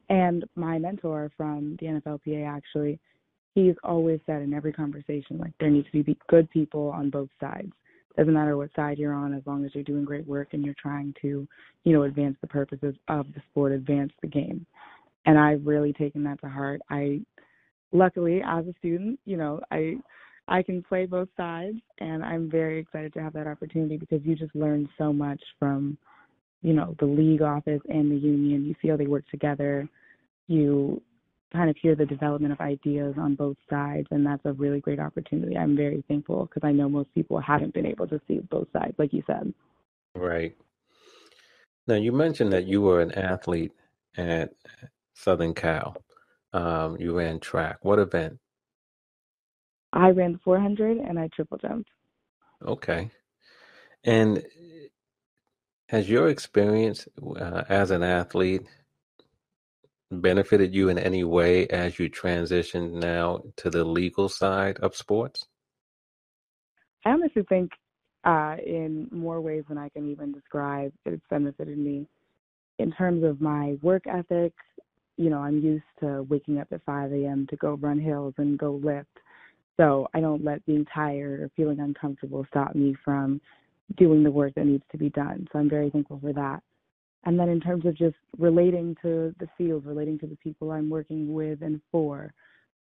And 0.08 0.44
my 0.54 0.78
mentor 0.78 1.30
from 1.36 1.76
the 1.80 1.86
nflpa 1.86 2.46
actually 2.46 2.98
he's 3.54 3.74
always 3.82 4.20
said 4.26 4.42
in 4.42 4.54
every 4.54 4.72
conversation 4.72 5.38
like 5.38 5.52
there 5.58 5.70
needs 5.70 5.88
to 5.92 6.02
be 6.02 6.16
good 6.28 6.48
people 6.50 6.90
on 6.90 7.10
both 7.10 7.28
sides. 7.40 7.72
Doesn't 8.16 8.34
matter 8.34 8.56
what 8.56 8.70
side 8.74 8.98
you're 8.98 9.14
on 9.14 9.34
as 9.34 9.42
long 9.46 9.64
as 9.64 9.74
you're 9.74 9.84
doing 9.84 10.04
great 10.04 10.26
work 10.26 10.48
and 10.52 10.64
you're 10.64 10.74
trying 10.80 11.14
to 11.22 11.46
you 11.84 11.92
know 11.92 12.04
advance 12.04 12.36
the 12.40 12.46
purposes 12.46 12.94
of 13.08 13.26
the 13.34 13.42
sport 13.50 13.72
advance 13.72 14.12
the 14.22 14.28
game. 14.28 14.64
And 15.26 15.38
i've 15.38 15.66
really 15.66 15.92
taken 15.92 16.22
that 16.24 16.40
to 16.40 16.48
heart. 16.48 16.80
I 16.90 17.20
luckily 17.92 18.42
as 18.46 18.66
a 18.66 18.74
student, 18.78 19.18
you 19.24 19.36
know, 19.36 19.60
I 19.70 19.96
I 20.48 20.62
can 20.62 20.82
play 20.82 21.06
both 21.06 21.28
sides 21.36 21.78
and 21.98 22.24
I'm 22.24 22.50
very 22.50 22.80
excited 22.80 23.12
to 23.14 23.22
have 23.22 23.32
that 23.34 23.46
opportunity 23.46 23.96
because 23.96 24.20
you 24.24 24.34
just 24.34 24.54
learn 24.54 24.88
so 24.98 25.12
much 25.12 25.40
from, 25.58 25.96
you 26.62 26.72
know, 26.72 26.96
the 26.98 27.06
league 27.06 27.42
office 27.42 27.80
and 27.88 28.10
the 28.10 28.16
union. 28.16 28.64
You 28.64 28.74
see 28.82 28.88
how 28.88 28.96
they 28.96 29.06
work 29.06 29.28
together. 29.30 29.88
You 30.48 31.00
kind 31.52 31.70
of 31.70 31.76
hear 31.80 31.94
the 31.94 32.06
development 32.06 32.52
of 32.52 32.60
ideas 32.60 33.14
on 33.16 33.34
both 33.34 33.56
sides 33.68 34.08
and 34.10 34.26
that's 34.26 34.44
a 34.44 34.52
really 34.52 34.80
great 34.80 34.98
opportunity. 34.98 35.56
I'm 35.56 35.76
very 35.76 36.02
thankful 36.08 36.46
because 36.46 36.66
I 36.66 36.72
know 36.72 36.88
most 36.88 37.14
people 37.14 37.40
haven't 37.40 37.74
been 37.74 37.86
able 37.86 38.08
to 38.08 38.20
see 38.26 38.40
both 38.50 38.68
sides 38.72 38.94
like 38.98 39.12
you 39.12 39.22
said. 39.26 39.52
Right. 40.16 40.56
Now 41.86 41.94
you 41.94 42.12
mentioned 42.12 42.52
that 42.52 42.66
you 42.66 42.82
were 42.82 43.00
an 43.00 43.12
athlete 43.12 43.72
at 44.16 44.52
Southern 45.14 45.54
Cal. 45.54 45.96
Um, 46.52 46.96
you 46.98 47.16
ran 47.16 47.40
track. 47.40 47.78
What 47.82 47.98
event? 47.98 48.38
I 49.92 50.10
ran 50.10 50.32
the 50.32 50.38
400 50.38 50.98
and 50.98 51.18
I 51.18 51.28
triple 51.34 51.58
jumped. 51.58 51.90
Okay. 52.64 53.10
And 54.04 54.44
has 55.88 56.08
your 56.08 56.28
experience 56.28 57.06
uh, 57.36 57.64
as 57.68 57.90
an 57.90 58.02
athlete 58.02 58.62
benefited 60.10 60.74
you 60.74 60.88
in 60.88 60.98
any 60.98 61.24
way 61.24 61.66
as 61.68 61.98
you 61.98 62.08
transition 62.08 62.98
now 62.98 63.42
to 63.56 63.70
the 63.70 63.84
legal 63.84 64.28
side 64.28 64.78
of 64.78 64.96
sports? 64.96 65.46
I 67.04 67.10
honestly 67.10 67.42
think 67.48 67.72
uh, 68.24 68.56
in 68.64 69.08
more 69.10 69.40
ways 69.40 69.64
than 69.68 69.78
I 69.78 69.88
can 69.88 70.10
even 70.10 70.32
describe, 70.32 70.92
it's 71.06 71.22
benefited 71.30 71.78
me 71.78 72.06
in 72.78 72.92
terms 72.92 73.24
of 73.24 73.40
my 73.40 73.76
work 73.82 74.04
ethic, 74.06 74.52
you 75.20 75.28
know, 75.28 75.40
I'm 75.40 75.60
used 75.60 75.84
to 76.00 76.22
waking 76.30 76.58
up 76.58 76.68
at 76.72 76.82
5 76.86 77.12
a.m. 77.12 77.46
to 77.50 77.56
go 77.56 77.74
run 77.74 78.00
hills 78.00 78.32
and 78.38 78.58
go 78.58 78.80
lift. 78.82 79.18
So 79.76 80.08
I 80.14 80.20
don't 80.20 80.42
let 80.42 80.64
being 80.64 80.86
tired 80.86 81.40
or 81.40 81.50
feeling 81.54 81.78
uncomfortable 81.80 82.46
stop 82.48 82.74
me 82.74 82.96
from 83.04 83.38
doing 83.98 84.24
the 84.24 84.30
work 84.30 84.54
that 84.54 84.64
needs 84.64 84.84
to 84.92 84.96
be 84.96 85.10
done. 85.10 85.46
So 85.52 85.58
I'm 85.58 85.68
very 85.68 85.90
thankful 85.90 86.20
for 86.22 86.32
that. 86.32 86.62
And 87.24 87.38
then 87.38 87.50
in 87.50 87.60
terms 87.60 87.84
of 87.84 87.98
just 87.98 88.16
relating 88.38 88.96
to 89.02 89.34
the 89.38 89.48
field, 89.58 89.84
relating 89.84 90.18
to 90.20 90.26
the 90.26 90.36
people 90.36 90.70
I'm 90.70 90.88
working 90.88 91.34
with 91.34 91.60
and 91.60 91.82
for, 91.92 92.32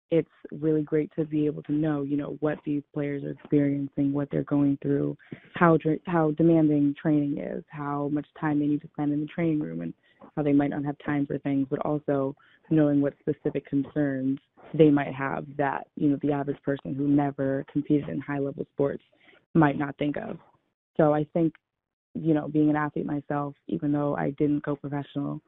it's 0.10 0.30
really 0.54 0.82
great 0.82 1.12
to 1.18 1.26
be 1.26 1.46
able 1.46 1.62
to 1.64 1.74
know, 1.74 2.04
you 2.04 2.16
know, 2.16 2.38
what 2.40 2.58
these 2.66 2.84
players 2.94 3.26
are 3.26 3.32
experiencing, 3.32 4.14
what 4.14 4.30
they're 4.32 4.44
going 4.44 4.78
through, 4.82 5.18
how 5.56 5.78
how 6.06 6.32
demanding 6.32 6.96
training 7.00 7.38
is, 7.38 7.66
how 7.68 8.10
much 8.14 8.26
time 8.40 8.60
they 8.60 8.66
need 8.66 8.82
to 8.82 8.88
spend 8.94 9.12
in 9.12 9.20
the 9.20 9.28
training 9.28 9.60
room, 9.60 9.82
and 9.82 9.94
how 10.36 10.44
they 10.44 10.54
might 10.54 10.70
not 10.70 10.86
have 10.86 10.96
time 11.06 11.26
for 11.26 11.38
things, 11.40 11.68
but 11.70 11.80
also 11.86 12.36
knowing 12.70 13.02
what 13.02 13.14
specific 13.20 13.66
concerns 13.68 14.40
they 14.74 14.90
might 14.90 15.14
have 15.14 15.46
that, 15.58 15.88
you 15.96 16.10
know, 16.10 16.20
the 16.22 16.32
average 16.32 16.62
person 16.64 16.94
who 16.94 17.08
never 17.08 17.66
competed 17.72 18.10
in 18.10 18.20
high 18.20 18.40
level 18.40 18.66
sports 18.74 19.04
might 19.54 19.78
not 19.78 19.98
think 19.98 20.18
of. 20.18 20.38
So 20.98 21.14
I 21.14 21.26
think, 21.34 21.54
you 22.14 22.34
know, 22.34 22.48
being 22.48 22.70
an 22.70 22.76
athlete 22.76 23.06
myself, 23.06 23.56
even 23.68 23.92
though 23.92 24.16
I 24.16 24.32
didn't 24.32 24.64
go 24.64 24.76
professional, 24.76 25.42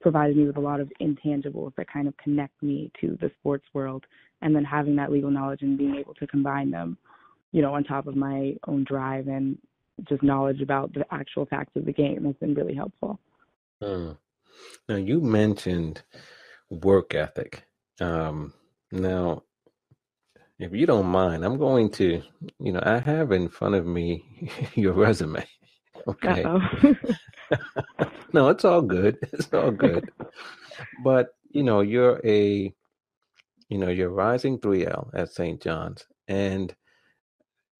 provided 0.00 0.36
me 0.36 0.46
with 0.46 0.56
a 0.56 0.60
lot 0.60 0.80
of 0.80 0.90
intangibles 1.00 1.74
that 1.76 1.90
kind 1.92 2.08
of 2.08 2.16
connect 2.16 2.60
me 2.62 2.90
to 3.00 3.16
the 3.20 3.30
sports 3.38 3.64
world 3.72 4.04
and 4.42 4.54
then 4.54 4.64
having 4.64 4.96
that 4.96 5.12
legal 5.12 5.30
knowledge 5.30 5.62
and 5.62 5.78
being 5.78 5.96
able 5.96 6.14
to 6.14 6.26
combine 6.26 6.70
them, 6.70 6.96
you 7.52 7.62
know, 7.62 7.74
on 7.74 7.84
top 7.84 8.06
of 8.06 8.16
my 8.16 8.54
own 8.66 8.84
drive 8.84 9.28
and 9.28 9.58
just 10.08 10.22
knowledge 10.22 10.60
about 10.60 10.92
the 10.92 11.04
actual 11.10 11.46
facts 11.46 11.72
of 11.76 11.84
the 11.84 11.92
game 11.92 12.24
has 12.24 12.34
been 12.36 12.54
really 12.54 12.74
helpful. 12.74 13.18
Mm. 13.82 14.16
Now 14.88 14.96
you 14.96 15.20
mentioned 15.20 16.02
work 16.70 17.14
ethic. 17.14 17.64
Um, 18.00 18.52
now, 18.92 19.42
if 20.58 20.72
you 20.72 20.86
don't 20.86 21.06
mind, 21.06 21.44
I'm 21.44 21.58
going 21.58 21.90
to, 21.92 22.22
you 22.58 22.72
know, 22.72 22.80
I 22.82 22.98
have 22.98 23.32
in 23.32 23.48
front 23.48 23.74
of 23.74 23.86
me 23.86 24.24
your 24.74 24.92
resume. 24.92 25.46
Okay. 26.08 26.44
no, 28.32 28.48
it's 28.48 28.64
all 28.64 28.82
good. 28.82 29.18
It's 29.32 29.52
all 29.52 29.72
good. 29.72 30.08
but 31.02 31.30
you 31.50 31.64
know, 31.64 31.80
you're 31.80 32.20
a, 32.24 32.72
you 33.68 33.78
know, 33.78 33.88
you're 33.88 34.10
rising 34.10 34.60
3L 34.60 35.10
at 35.14 35.32
St. 35.32 35.60
John's, 35.60 36.06
and 36.28 36.72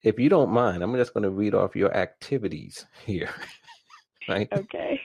if 0.02 0.18
you 0.18 0.28
don't 0.28 0.50
mind, 0.50 0.82
I'm 0.82 0.96
just 0.96 1.14
going 1.14 1.22
to 1.22 1.30
read 1.30 1.54
off 1.54 1.76
your 1.76 1.94
activities 1.96 2.86
here. 3.04 3.30
right? 4.28 4.48
Okay. 4.52 5.00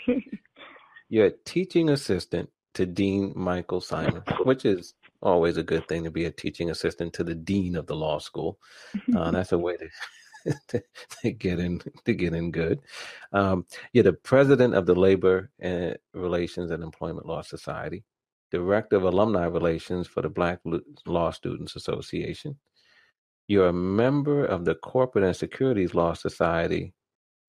You're 1.11 1.25
a 1.25 1.31
teaching 1.43 1.89
assistant 1.89 2.49
to 2.75 2.85
Dean 2.85 3.33
Michael 3.35 3.81
Simon, 3.81 4.23
which 4.45 4.63
is 4.63 4.93
always 5.21 5.57
a 5.57 5.63
good 5.63 5.85
thing 5.89 6.05
to 6.05 6.09
be 6.09 6.23
a 6.23 6.31
teaching 6.31 6.69
assistant 6.69 7.11
to 7.15 7.25
the 7.25 7.35
dean 7.35 7.75
of 7.75 7.85
the 7.85 7.97
law 7.97 8.17
school. 8.17 8.59
Uh, 9.13 9.29
that's 9.31 9.51
a 9.51 9.57
way 9.57 9.75
to, 9.75 10.53
to, 10.69 10.81
to, 11.21 11.31
get 11.31 11.59
in 11.59 11.81
to 12.05 12.13
get 12.13 12.33
in 12.33 12.49
good. 12.49 12.79
Um, 13.33 13.65
you're 13.91 14.05
the 14.05 14.13
president 14.13 14.73
of 14.73 14.85
the 14.85 14.95
Labor 14.95 15.51
and 15.59 15.97
Relations 16.13 16.71
and 16.71 16.81
Employment 16.81 17.27
Law 17.27 17.41
Society. 17.41 18.05
Director 18.49 18.95
of 18.95 19.03
Alumni 19.03 19.47
Relations 19.47 20.07
for 20.07 20.21
the 20.21 20.29
Black 20.29 20.59
Law 21.05 21.31
Students 21.31 21.75
Association. 21.75 22.57
You're 23.49 23.67
a 23.67 23.73
member 23.73 24.45
of 24.45 24.63
the 24.63 24.75
Corporate 24.75 25.25
and 25.25 25.35
Securities 25.35 25.93
Law 25.93 26.13
Society, 26.13 26.93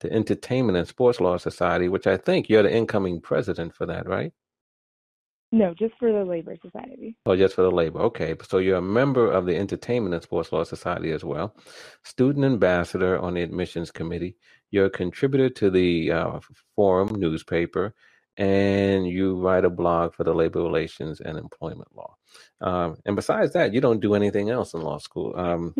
the 0.03 0.13
Entertainment 0.13 0.77
and 0.77 0.87
Sports 0.87 1.19
Law 1.19 1.37
Society, 1.37 1.89
which 1.89 2.05
I 2.05 2.17
think 2.17 2.49
you're 2.49 2.63
the 2.63 2.73
incoming 2.73 3.21
president 3.21 3.73
for 3.73 3.85
that, 3.87 4.07
right? 4.07 4.31
No, 5.51 5.73
just 5.75 5.93
for 5.99 6.11
the 6.11 6.25
Labor 6.25 6.55
Society. 6.63 7.15
Oh, 7.27 7.35
just 7.35 7.53
for 7.53 7.61
the 7.61 7.69
Labor. 7.69 7.99
Okay. 7.99 8.35
So 8.41 8.57
you're 8.57 8.77
a 8.77 8.81
member 8.81 9.31
of 9.31 9.45
the 9.45 9.55
Entertainment 9.55 10.15
and 10.15 10.23
Sports 10.23 10.51
Law 10.51 10.63
Society 10.63 11.11
as 11.11 11.23
well, 11.23 11.55
student 12.03 12.43
ambassador 12.43 13.19
on 13.19 13.35
the 13.35 13.43
admissions 13.43 13.91
committee. 13.91 14.35
You're 14.71 14.85
a 14.85 14.89
contributor 14.89 15.49
to 15.49 15.69
the 15.69 16.11
uh, 16.11 16.39
Forum 16.75 17.19
newspaper, 17.19 17.93
and 18.35 19.07
you 19.07 19.35
write 19.35 19.63
a 19.63 19.69
blog 19.69 20.15
for 20.15 20.23
the 20.23 20.33
Labor 20.33 20.63
Relations 20.63 21.21
and 21.21 21.37
Employment 21.37 21.89
Law. 21.95 22.15
Um, 22.61 22.97
and 23.05 23.15
besides 23.15 23.53
that, 23.53 23.75
you 23.75 23.81
don't 23.81 23.99
do 23.99 24.15
anything 24.15 24.49
else 24.49 24.73
in 24.73 24.81
law 24.81 24.97
school. 24.97 25.35
Um, 25.37 25.75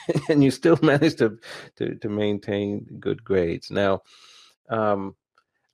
and 0.28 0.42
you 0.42 0.50
still 0.50 0.78
manage 0.82 1.16
to, 1.16 1.38
to, 1.76 1.94
to 1.96 2.08
maintain 2.08 2.86
good 2.98 3.22
grades. 3.24 3.70
Now, 3.70 4.02
um, 4.68 5.14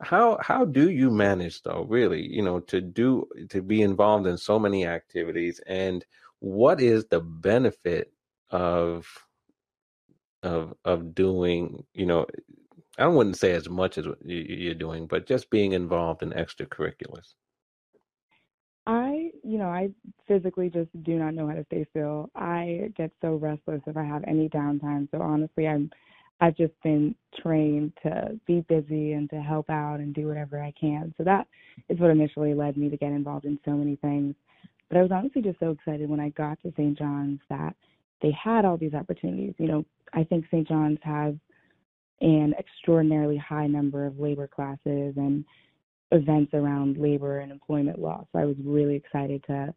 how 0.00 0.38
how 0.40 0.64
do 0.64 0.90
you 0.90 1.10
manage 1.10 1.62
though 1.62 1.84
really 1.88 2.22
you 2.22 2.42
know 2.42 2.60
to 2.60 2.80
do 2.80 3.26
to 3.48 3.60
be 3.60 3.82
involved 3.82 4.26
in 4.26 4.38
so 4.38 4.58
many 4.58 4.86
activities 4.86 5.60
and 5.66 6.04
what 6.38 6.80
is 6.80 7.04
the 7.06 7.20
benefit 7.20 8.12
of 8.50 9.06
of 10.44 10.72
of 10.84 11.14
doing 11.14 11.84
you 11.94 12.06
know 12.06 12.24
i 12.96 13.06
wouldn't 13.08 13.36
say 13.36 13.52
as 13.52 13.68
much 13.68 13.98
as 13.98 14.06
you're 14.24 14.74
doing 14.74 15.06
but 15.06 15.26
just 15.26 15.50
being 15.50 15.72
involved 15.72 16.22
in 16.22 16.30
extracurriculars 16.30 17.34
you 19.48 19.58
know 19.58 19.68
i 19.68 19.88
physically 20.26 20.68
just 20.68 20.90
do 21.04 21.14
not 21.14 21.34
know 21.34 21.48
how 21.48 21.54
to 21.54 21.64
stay 21.66 21.86
still 21.90 22.28
i 22.36 22.90
get 22.96 23.10
so 23.20 23.36
restless 23.36 23.80
if 23.86 23.96
i 23.96 24.04
have 24.04 24.22
any 24.26 24.48
downtime 24.50 25.08
so 25.10 25.20
honestly 25.20 25.66
i'm 25.66 25.90
I've 26.40 26.56
just 26.56 26.74
been 26.82 27.14
trained 27.42 27.92
to 28.02 28.38
be 28.46 28.64
busy 28.68 29.12
and 29.12 29.28
to 29.30 29.40
help 29.40 29.68
out 29.70 29.96
and 29.96 30.14
do 30.14 30.28
whatever 30.28 30.62
I 30.62 30.72
can. 30.80 31.12
So 31.18 31.24
that 31.24 31.48
is 31.88 31.98
what 31.98 32.10
initially 32.10 32.54
led 32.54 32.76
me 32.76 32.88
to 32.88 32.96
get 32.96 33.10
involved 33.10 33.44
in 33.44 33.58
so 33.64 33.72
many 33.72 33.96
things. 33.96 34.34
But 34.88 34.98
I 34.98 35.02
was 35.02 35.10
honestly 35.12 35.42
just 35.42 35.58
so 35.58 35.70
excited 35.70 36.08
when 36.08 36.20
I 36.20 36.30
got 36.30 36.60
to 36.62 36.72
St. 36.76 36.96
John's 36.96 37.40
that 37.50 37.74
they 38.22 38.30
had 38.32 38.64
all 38.64 38.76
these 38.76 38.94
opportunities. 38.94 39.54
You 39.58 39.66
know, 39.66 39.84
I 40.12 40.24
think 40.24 40.46
St. 40.46 40.66
John's 40.66 40.98
has 41.02 41.34
an 42.20 42.54
extraordinarily 42.58 43.36
high 43.36 43.66
number 43.66 44.06
of 44.06 44.18
labor 44.18 44.46
classes 44.46 45.14
and 45.16 45.44
events 46.12 46.52
around 46.54 46.96
labor 46.96 47.40
and 47.40 47.52
employment 47.52 47.98
law. 47.98 48.26
So 48.32 48.38
I 48.38 48.44
was 48.44 48.56
really 48.64 48.96
excited 48.96 49.44
to 49.46 49.74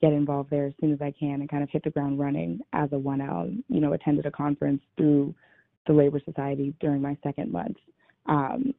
get 0.00 0.12
involved 0.12 0.50
there 0.50 0.66
as 0.66 0.72
soon 0.80 0.92
as 0.92 1.00
I 1.00 1.12
can 1.18 1.40
and 1.40 1.48
kind 1.48 1.62
of 1.62 1.70
hit 1.70 1.84
the 1.84 1.90
ground 1.90 2.18
running 2.18 2.60
as 2.72 2.90
a 2.92 2.96
1L. 2.96 3.62
You 3.68 3.80
know, 3.80 3.92
attended 3.92 4.26
a 4.26 4.30
conference 4.30 4.82
through 4.96 5.34
the 5.86 5.92
Labor 5.92 6.20
Society 6.24 6.74
during 6.80 7.02
my 7.02 7.16
second 7.22 7.50
month. 7.50 7.76
Um, 8.26 8.74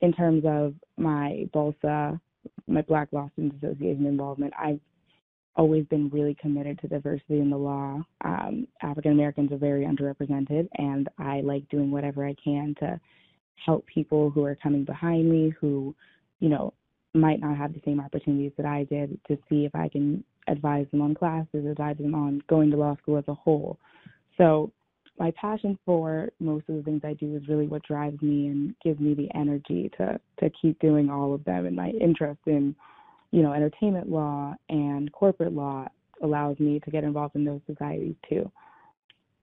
in 0.00 0.12
terms 0.12 0.44
of 0.46 0.74
my 0.96 1.48
BLSA, 1.54 2.20
my 2.66 2.82
Black 2.82 3.08
Law 3.12 3.30
Students 3.32 3.56
Association 3.62 4.06
involvement, 4.06 4.52
I've 4.58 4.80
always 5.56 5.86
been 5.86 6.08
really 6.10 6.36
committed 6.40 6.78
to 6.80 6.88
diversity 6.88 7.40
in 7.40 7.50
the 7.50 7.56
law. 7.56 8.02
Um, 8.24 8.66
African 8.82 9.12
Americans 9.12 9.52
are 9.52 9.56
very 9.56 9.84
underrepresented, 9.84 10.68
and 10.76 11.08
I 11.18 11.40
like 11.42 11.68
doing 11.68 11.90
whatever 11.90 12.26
I 12.26 12.34
can 12.42 12.74
to 12.80 13.00
help 13.64 13.86
people 13.86 14.30
who 14.30 14.44
are 14.44 14.56
coming 14.56 14.84
behind 14.84 15.30
me 15.30 15.54
who, 15.60 15.94
you 16.40 16.48
know, 16.48 16.72
might 17.14 17.40
not 17.40 17.56
have 17.56 17.72
the 17.72 17.80
same 17.84 18.00
opportunities 18.00 18.52
that 18.56 18.66
I 18.66 18.84
did 18.84 19.18
to 19.28 19.38
see 19.48 19.64
if 19.64 19.74
I 19.74 19.88
can 19.88 20.24
advise 20.48 20.86
them 20.90 21.00
on 21.00 21.14
classes, 21.14 21.64
advise 21.66 21.96
them 21.98 22.14
on 22.14 22.42
going 22.48 22.70
to 22.70 22.76
law 22.76 22.96
school 22.96 23.18
as 23.18 23.24
a 23.28 23.34
whole. 23.34 23.78
So 24.36 24.72
my 25.18 25.32
passion 25.40 25.78
for 25.86 26.28
most 26.40 26.68
of 26.68 26.74
the 26.74 26.82
things 26.82 27.02
I 27.04 27.14
do 27.14 27.36
is 27.36 27.48
really 27.48 27.66
what 27.66 27.84
drives 27.84 28.20
me 28.20 28.48
and 28.48 28.74
gives 28.84 28.98
me 28.98 29.14
the 29.14 29.28
energy 29.36 29.90
to 29.96 30.20
to 30.40 30.50
keep 30.60 30.78
doing 30.80 31.08
all 31.08 31.32
of 31.32 31.44
them. 31.44 31.66
And 31.66 31.76
my 31.76 31.90
interest 31.90 32.40
in, 32.46 32.74
you 33.30 33.42
know, 33.42 33.52
entertainment 33.52 34.08
law 34.08 34.54
and 34.68 35.12
corporate 35.12 35.52
law 35.52 35.86
allows 36.22 36.58
me 36.58 36.80
to 36.80 36.90
get 36.90 37.04
involved 37.04 37.36
in 37.36 37.44
those 37.44 37.60
societies 37.66 38.16
too. 38.28 38.50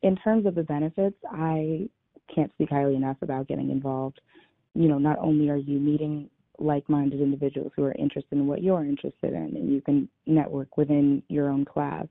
In 0.02 0.16
terms 0.18 0.46
of 0.46 0.56
the 0.56 0.64
benefits, 0.64 1.18
I 1.32 1.88
can't 2.34 2.52
speak 2.54 2.70
highly 2.70 2.96
enough 2.96 3.18
about 3.22 3.48
getting 3.48 3.70
involved. 3.70 4.20
You 4.74 4.88
know, 4.88 4.98
not 4.98 5.20
only 5.20 5.50
are 5.50 5.58
you 5.58 5.80
meeting 5.80 6.30
like-minded 6.60 7.22
individuals 7.22 7.72
who 7.76 7.84
are 7.84 7.94
interested 7.94 8.38
in 8.38 8.48
what 8.48 8.62
you're 8.62 8.86
interested 8.86 9.34
in, 9.34 9.56
and 9.56 9.72
you 9.72 9.82
can 9.82 10.10
network 10.26 10.78
within 10.78 11.24
your 11.28 11.50
own 11.50 11.66
class 11.66 12.08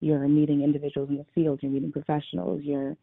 you're 0.00 0.26
meeting 0.26 0.62
individuals 0.62 1.10
in 1.10 1.18
the 1.18 1.26
field, 1.34 1.60
you're 1.62 1.70
meeting 1.70 1.92
professionals, 1.92 2.62
you're 2.64 2.96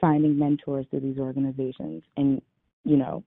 finding 0.00 0.38
mentors 0.38 0.84
through 0.90 1.00
these 1.00 1.18
organizations. 1.18 2.02
And, 2.16 2.42
you 2.84 2.96
know, 2.96 3.22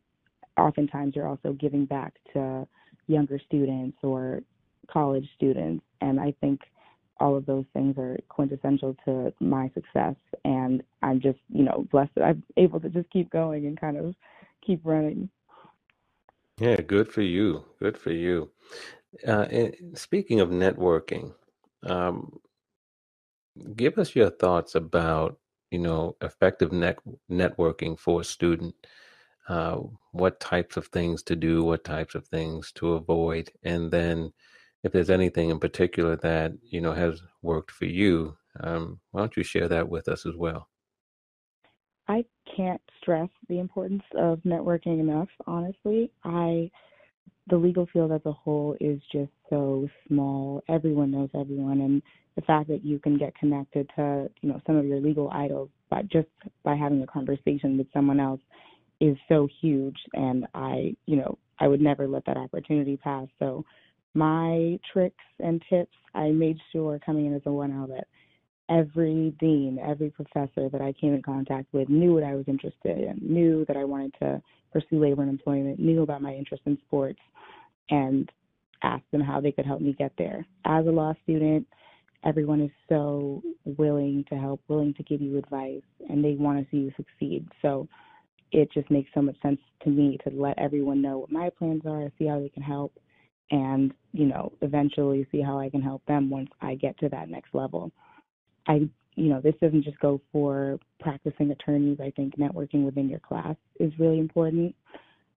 oftentimes 0.57 1.15
you're 1.15 1.27
also 1.27 1.53
giving 1.53 1.85
back 1.85 2.13
to 2.33 2.67
younger 3.07 3.39
students 3.47 3.97
or 4.03 4.41
college 4.91 5.27
students. 5.35 5.83
And 6.01 6.19
I 6.19 6.33
think 6.41 6.59
all 7.19 7.37
of 7.37 7.45
those 7.45 7.65
things 7.73 7.95
are 7.97 8.17
quintessential 8.27 8.95
to 9.05 9.33
my 9.39 9.71
success. 9.73 10.15
And 10.43 10.83
I'm 11.01 11.21
just, 11.21 11.39
you 11.47 11.63
know, 11.63 11.87
blessed 11.91 12.11
that 12.15 12.25
I'm 12.25 12.43
able 12.57 12.81
to 12.81 12.89
just 12.89 13.09
keep 13.09 13.31
going 13.31 13.67
and 13.67 13.79
kind 13.79 13.97
of 13.97 14.13
keep 14.65 14.81
running. 14.83 15.29
Yeah, 16.59 16.77
good 16.81 17.11
for 17.11 17.21
you. 17.21 17.65
Good 17.79 17.97
for 17.97 18.11
you. 18.11 18.51
Uh, 19.27 19.47
speaking 19.95 20.39
of 20.41 20.49
networking, 20.49 21.33
um, 21.83 22.39
give 23.75 23.97
us 23.97 24.15
your 24.15 24.29
thoughts 24.29 24.75
about 24.75 25.37
you 25.71 25.79
know 25.79 26.15
effective 26.21 26.71
net 26.71 26.97
networking 27.31 27.97
for 27.97 28.21
a 28.21 28.23
student 28.23 28.73
uh, 29.49 29.77
what 30.11 30.39
types 30.39 30.77
of 30.77 30.87
things 30.87 31.23
to 31.23 31.35
do 31.35 31.63
what 31.63 31.83
types 31.83 32.15
of 32.15 32.27
things 32.27 32.71
to 32.73 32.93
avoid 32.93 33.51
and 33.63 33.91
then 33.91 34.31
if 34.83 34.91
there's 34.91 35.09
anything 35.09 35.49
in 35.49 35.59
particular 35.59 36.15
that 36.17 36.51
you 36.63 36.81
know 36.81 36.93
has 36.93 37.21
worked 37.41 37.71
for 37.71 37.85
you 37.85 38.35
um, 38.61 38.99
why 39.11 39.21
don't 39.21 39.37
you 39.37 39.43
share 39.43 39.67
that 39.67 39.89
with 39.89 40.07
us 40.07 40.25
as 40.25 40.35
well 40.35 40.67
i 42.07 42.23
can't 42.55 42.81
stress 43.01 43.29
the 43.49 43.59
importance 43.59 44.03
of 44.17 44.39
networking 44.39 44.99
enough 44.99 45.29
honestly. 45.47 46.11
I 46.23 46.69
the 47.49 47.57
legal 47.57 47.87
field 47.91 48.11
as 48.11 48.21
a 48.25 48.31
whole 48.31 48.75
is 48.79 49.01
just 49.11 49.31
so 49.49 49.87
small. 50.07 50.63
Everyone 50.69 51.11
knows 51.11 51.29
everyone 51.33 51.81
and 51.81 52.01
the 52.35 52.41
fact 52.41 52.69
that 52.69 52.85
you 52.85 52.99
can 52.99 53.17
get 53.17 53.35
connected 53.35 53.89
to 53.95 54.29
you 54.41 54.49
know 54.49 54.61
some 54.65 54.77
of 54.77 54.85
your 54.85 54.99
legal 54.99 55.29
idols 55.31 55.69
by 55.89 56.01
just 56.03 56.29
by 56.63 56.75
having 56.75 57.01
a 57.03 57.07
conversation 57.07 57.77
with 57.77 57.87
someone 57.93 58.19
else 58.19 58.41
is 59.01 59.17
so 59.27 59.47
huge 59.61 59.97
and 60.13 60.45
i 60.53 60.95
you 61.05 61.15
know 61.15 61.37
i 61.59 61.67
would 61.67 61.81
never 61.81 62.07
let 62.07 62.25
that 62.25 62.37
opportunity 62.37 62.97
pass. 62.97 63.27
So 63.39 63.65
my 64.13 64.79
tricks 64.91 65.23
and 65.39 65.61
tips 65.69 65.95
i 66.15 66.29
made 66.29 66.57
sure 66.71 66.99
coming 67.05 67.25
in 67.25 67.33
as 67.33 67.41
a 67.45 67.49
1L 67.49 67.89
that 67.89 68.07
every 68.69 69.35
dean 69.39 69.79
every 69.85 70.09
professor 70.09 70.69
that 70.69 70.81
i 70.81 70.93
came 70.93 71.13
in 71.13 71.21
contact 71.21 71.67
with 71.73 71.89
knew 71.89 72.13
what 72.13 72.23
i 72.23 72.33
was 72.33 72.45
interested 72.47 72.97
in 72.97 73.19
knew 73.21 73.65
that 73.67 73.77
i 73.77 73.83
wanted 73.83 74.13
to 74.19 74.41
pursue 74.71 74.99
labor 74.99 75.21
and 75.21 75.29
employment 75.29 75.79
knew 75.79 76.01
about 76.01 76.21
my 76.21 76.33
interest 76.33 76.63
in 76.65 76.77
sports 76.87 77.19
and 77.89 78.31
asked 78.83 79.09
them 79.11 79.21
how 79.21 79.41
they 79.41 79.51
could 79.51 79.65
help 79.65 79.81
me 79.81 79.93
get 79.97 80.13
there 80.17 80.45
as 80.65 80.85
a 80.87 80.89
law 80.89 81.13
student 81.23 81.67
everyone 82.25 82.61
is 82.61 82.71
so 82.89 83.41
willing 83.65 84.23
to 84.29 84.35
help, 84.35 84.61
willing 84.67 84.93
to 84.95 85.03
give 85.03 85.21
you 85.21 85.37
advice, 85.37 85.81
and 86.09 86.23
they 86.23 86.33
want 86.33 86.59
to 86.59 86.71
see 86.71 86.83
you 86.83 86.91
succeed. 86.95 87.47
So 87.61 87.87
it 88.51 88.71
just 88.71 88.89
makes 88.89 89.09
so 89.13 89.21
much 89.21 89.35
sense 89.41 89.59
to 89.83 89.89
me 89.89 90.17
to 90.23 90.33
let 90.33 90.57
everyone 90.59 91.01
know 91.01 91.19
what 91.19 91.31
my 91.31 91.49
plans 91.49 91.83
are, 91.85 92.11
see 92.17 92.27
how 92.27 92.39
they 92.39 92.49
can 92.49 92.63
help, 92.63 92.93
and 93.51 93.93
you 94.13 94.25
know, 94.25 94.53
eventually 94.61 95.27
see 95.31 95.41
how 95.41 95.59
I 95.59 95.69
can 95.69 95.81
help 95.81 96.05
them 96.05 96.29
once 96.29 96.49
I 96.61 96.75
get 96.75 96.97
to 96.99 97.09
that 97.09 97.29
next 97.29 97.53
level. 97.53 97.91
I, 98.67 98.89
you 99.15 99.29
know, 99.29 99.41
this 99.41 99.55
doesn't 99.61 99.83
just 99.83 99.99
go 99.99 100.21
for 100.31 100.79
practicing 100.99 101.51
attorneys. 101.51 101.99
I 102.01 102.11
think 102.15 102.37
networking 102.37 102.85
within 102.85 103.09
your 103.09 103.19
class 103.19 103.55
is 103.79 103.91
really 103.99 104.19
important. 104.19 104.75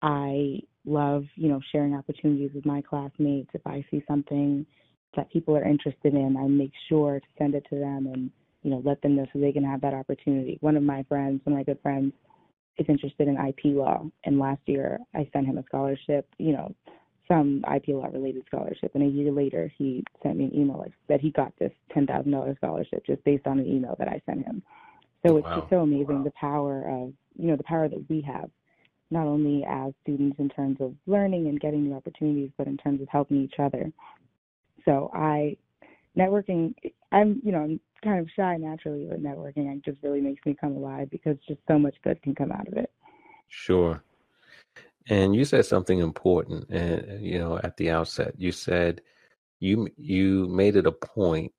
I 0.01 0.61
love, 0.85 1.25
you 1.35 1.49
know, 1.49 1.59
sharing 1.71 1.95
opportunities 1.95 2.51
with 2.53 2.65
my 2.65 2.81
classmates. 2.81 3.49
If 3.53 3.65
I 3.65 3.83
see 3.89 4.03
something 4.07 4.65
that 5.15 5.31
people 5.31 5.55
are 5.55 5.63
interested 5.63 6.13
in, 6.13 6.37
I 6.37 6.47
make 6.47 6.71
sure 6.89 7.19
to 7.19 7.25
send 7.37 7.55
it 7.55 7.65
to 7.69 7.75
them 7.75 8.07
and 8.13 8.29
you 8.63 8.71
know 8.71 8.81
let 8.83 9.01
them 9.01 9.15
know 9.15 9.25
so 9.31 9.39
they 9.39 9.51
can 9.51 9.63
have 9.63 9.81
that 9.81 9.93
opportunity. 9.93 10.57
One 10.61 10.75
of 10.75 10.83
my 10.83 11.03
friends, 11.03 11.41
one 11.43 11.53
of 11.53 11.59
my 11.59 11.63
good 11.63 11.81
friends, 11.81 12.13
is 12.77 12.85
interested 12.89 13.27
in 13.27 13.37
IP 13.37 13.75
law, 13.75 14.05
and 14.25 14.39
last 14.39 14.61
year 14.65 14.99
I 15.13 15.29
sent 15.33 15.47
him 15.47 15.57
a 15.57 15.63
scholarship, 15.63 16.27
you 16.37 16.53
know, 16.53 16.75
some 17.27 17.63
IP 17.73 17.89
law 17.89 18.07
related 18.07 18.43
scholarship, 18.47 18.91
and 18.93 19.03
a 19.03 19.07
year 19.07 19.31
later 19.31 19.71
he 19.77 20.03
sent 20.21 20.37
me 20.37 20.45
an 20.45 20.55
email 20.55 20.77
like, 20.77 20.93
that 21.09 21.21
he 21.21 21.31
got 21.31 21.53
this 21.59 21.71
ten 21.93 22.05
thousand 22.07 22.31
dollars 22.31 22.57
scholarship 22.57 23.05
just 23.05 23.23
based 23.23 23.47
on 23.47 23.59
an 23.59 23.67
email 23.67 23.95
that 23.99 24.07
I 24.07 24.21
sent 24.25 24.45
him. 24.45 24.61
So 25.25 25.37
it's 25.37 25.45
wow. 25.45 25.59
just 25.59 25.69
so 25.69 25.79
amazing 25.81 26.19
wow. 26.19 26.23
the 26.23 26.31
power 26.31 26.81
of 26.87 27.13
you 27.37 27.47
know 27.47 27.55
the 27.55 27.63
power 27.63 27.87
that 27.87 28.05
we 28.09 28.21
have 28.21 28.49
not 29.11 29.27
only 29.27 29.63
as 29.69 29.93
students 30.03 30.37
in 30.39 30.49
terms 30.49 30.77
of 30.79 30.93
learning 31.05 31.47
and 31.47 31.59
getting 31.59 31.83
new 31.85 31.95
opportunities, 31.95 32.49
but 32.57 32.67
in 32.67 32.77
terms 32.77 33.01
of 33.01 33.07
helping 33.09 33.43
each 33.43 33.55
other 33.59 33.91
So 34.85 35.11
I 35.13 35.57
networking. 36.17 36.73
I'm 37.11 37.41
you 37.43 37.51
know 37.51 37.59
I'm 37.59 37.79
kind 38.03 38.19
of 38.19 38.27
shy 38.35 38.57
naturally, 38.57 39.07
but 39.09 39.21
networking 39.21 39.75
it 39.75 39.83
just 39.83 40.01
really 40.03 40.21
makes 40.21 40.45
me 40.45 40.55
come 40.59 40.75
alive 40.75 41.09
because 41.09 41.37
just 41.47 41.59
so 41.67 41.79
much 41.79 41.95
good 42.03 42.21
can 42.21 42.35
come 42.35 42.51
out 42.51 42.67
of 42.67 42.73
it. 42.75 42.91
Sure. 43.49 44.03
And 45.09 45.35
you 45.35 45.45
said 45.45 45.65
something 45.65 45.99
important, 45.99 46.69
and 46.69 47.23
you 47.23 47.37
know, 47.37 47.59
at 47.63 47.77
the 47.77 47.91
outset, 47.91 48.33
you 48.37 48.51
said 48.51 49.01
you 49.59 49.87
you 49.97 50.47
made 50.47 50.75
it 50.75 50.87
a 50.87 50.91
point 50.91 51.53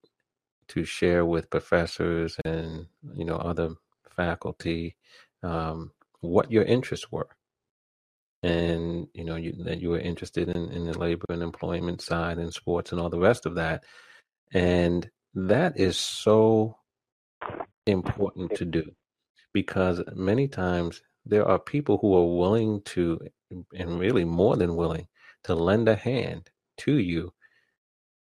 to 0.68 0.85
share 0.85 1.24
with 1.24 1.50
professors 1.50 2.37
and 2.44 2.87
you 3.14 3.24
know 3.24 3.37
other 3.37 3.74
faculty 4.16 4.96
um, 5.42 5.92
what 6.20 6.50
your 6.50 6.64
interests 6.64 7.12
were, 7.12 7.28
and 8.42 9.06
you 9.14 9.24
know 9.24 9.37
you, 9.37 9.52
that 9.64 9.80
you 9.80 9.90
were 9.90 10.00
interested 10.00 10.48
in 10.48 10.70
in 10.72 10.85
the 10.85 10.98
labor 10.98 11.26
and 11.30 11.42
employment 11.42 12.02
side 12.02 12.38
and 12.38 12.52
sports 12.52 12.90
and 12.90 13.00
all 13.00 13.11
the 13.11 13.18
rest 13.18 13.46
of 13.46 13.54
that, 13.54 13.85
and 14.52 15.09
that 15.35 15.78
is 15.78 15.96
so 15.98 16.76
important 17.87 18.56
to 18.56 18.64
do 18.64 18.90
because 19.52 20.02
many 20.14 20.48
times 20.48 21.00
there 21.26 21.46
are 21.46 21.58
people 21.58 21.98
who 21.98 22.14
are 22.16 22.36
willing 22.36 22.82
to 22.82 23.20
and 23.74 23.98
really 23.98 24.24
more 24.24 24.56
than 24.56 24.76
willing 24.76 25.06
to 25.44 25.54
lend 25.54 25.88
a 25.88 25.94
hand 25.94 26.50
to 26.78 26.98
you, 26.98 27.32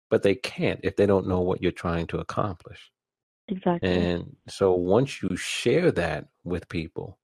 but 0.09 0.23
they 0.23 0.35
can't 0.35 0.79
if 0.83 0.95
they 0.95 1.05
don't 1.05 1.27
know 1.27 1.41
what 1.41 1.61
you're 1.61 1.71
trying 1.71 2.07
to 2.07 2.19
accomplish. 2.19 2.91
Exactly. 3.47 3.89
And 3.89 4.35
so 4.47 4.73
once 4.73 5.21
you 5.21 5.35
share 5.35 5.91
that 5.91 6.27
with 6.43 6.69
people, 6.69 7.19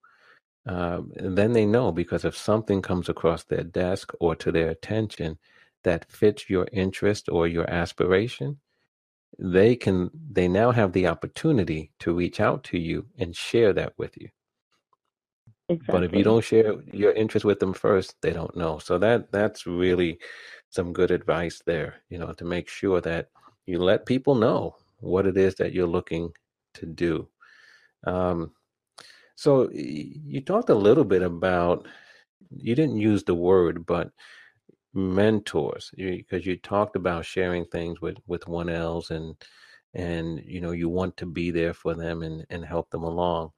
um, 0.66 1.12
then 1.16 1.52
they 1.52 1.64
know 1.64 1.92
because 1.92 2.24
if 2.24 2.36
something 2.36 2.82
comes 2.82 3.08
across 3.08 3.44
their 3.44 3.64
desk 3.64 4.12
or 4.20 4.36
to 4.36 4.52
their 4.52 4.68
attention 4.68 5.38
that 5.84 6.10
fits 6.10 6.50
your 6.50 6.68
interest 6.72 7.28
or 7.30 7.46
your 7.46 7.68
aspiration, 7.70 8.58
they 9.38 9.76
can 9.76 10.10
they 10.30 10.48
now 10.48 10.70
have 10.70 10.92
the 10.92 11.06
opportunity 11.06 11.92
to 12.00 12.12
reach 12.12 12.40
out 12.40 12.64
to 12.64 12.78
you 12.78 13.06
and 13.18 13.34
share 13.34 13.72
that 13.72 13.92
with 13.96 14.16
you. 14.16 14.28
Exactly. 15.68 15.90
But 15.90 16.04
if 16.04 16.14
you 16.14 16.24
don't 16.24 16.44
share 16.44 16.74
your 16.92 17.12
interest 17.12 17.44
with 17.44 17.58
them 17.60 17.72
first, 17.74 18.16
they 18.22 18.32
don't 18.32 18.56
know. 18.56 18.78
So 18.78 18.98
that 18.98 19.30
that's 19.32 19.66
really 19.66 20.18
some 20.70 20.92
good 20.92 21.10
advice 21.10 21.62
there, 21.66 21.96
you 22.08 22.18
know, 22.18 22.32
to 22.34 22.44
make 22.44 22.68
sure 22.68 23.00
that 23.02 23.30
you 23.66 23.78
let 23.78 24.06
people 24.06 24.34
know 24.34 24.76
what 25.00 25.26
it 25.26 25.36
is 25.36 25.54
that 25.56 25.72
you're 25.72 25.86
looking 25.86 26.30
to 26.74 26.86
do. 26.86 27.28
Um, 28.06 28.52
so 29.36 29.70
you 29.72 30.40
talked 30.42 30.70
a 30.70 30.74
little 30.74 31.04
bit 31.04 31.22
about 31.22 31.88
you 32.50 32.74
didn't 32.74 32.98
use 32.98 33.24
the 33.24 33.34
word, 33.34 33.86
but 33.86 34.10
mentors 34.94 35.90
because 35.96 36.46
you, 36.46 36.52
you 36.54 36.58
talked 36.58 36.96
about 36.96 37.24
sharing 37.26 37.64
things 37.66 38.00
with 38.00 38.18
with 38.26 38.48
one 38.48 38.68
else 38.70 39.10
and 39.10 39.36
and 39.94 40.40
you 40.46 40.60
know 40.60 40.72
you 40.72 40.88
want 40.88 41.16
to 41.18 41.26
be 41.26 41.50
there 41.50 41.74
for 41.74 41.94
them 41.94 42.22
and 42.22 42.46
and 42.50 42.64
help 42.64 42.90
them 42.90 43.04
along 43.04 43.50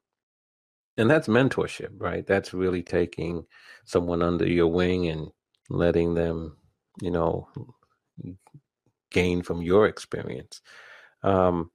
and 1.01 1.11
that's 1.11 1.29
mentorship 1.29 1.91
right? 1.99 2.27
That's 2.27 2.55
really 2.55 2.83
taking 2.83 3.47
someone 3.85 4.23
under 4.23 4.47
your 4.47 4.69
wing 4.69 5.09
and 5.09 5.29
letting 5.69 6.15
them 6.15 6.57
you 7.01 7.11
know 7.11 7.49
gain 9.11 9.43
from 9.43 9.63
your 9.63 9.87
experience. 9.87 10.61
Um, 11.23 11.71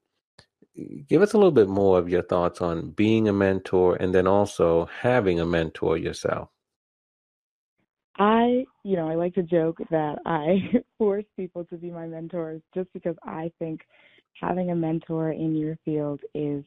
give 1.08 1.22
us 1.22 1.34
a 1.34 1.38
little 1.38 1.52
bit 1.52 1.70
more 1.70 1.98
of 2.00 2.10
your 2.10 2.22
thoughts 2.22 2.62
on 2.62 2.92
being 2.92 3.28
a 3.28 3.34
mentor 3.34 3.96
and 3.96 4.14
then 4.14 4.28
also 4.28 4.88
having 5.02 5.40
a 5.40 5.46
mentor 5.46 5.98
yourself. 5.98 6.50
I, 8.18 8.66
you 8.84 8.96
know, 8.96 9.10
I 9.10 9.16
like 9.16 9.34
to 9.36 9.44
joke 9.44 9.78
that 9.92 10.20
I 10.26 10.72
force 10.98 11.26
people 11.36 11.66
to 11.66 11.78
be 11.78 11.92
my 11.92 12.08
mentors 12.08 12.62
just 12.74 12.92
because 12.94 13.16
I 13.24 13.52
think 13.60 13.82
having 14.40 14.72
a 14.72 14.76
mentor 14.76 15.32
in 15.32 15.56
your 15.56 15.78
field 15.84 16.22
is 16.34 16.64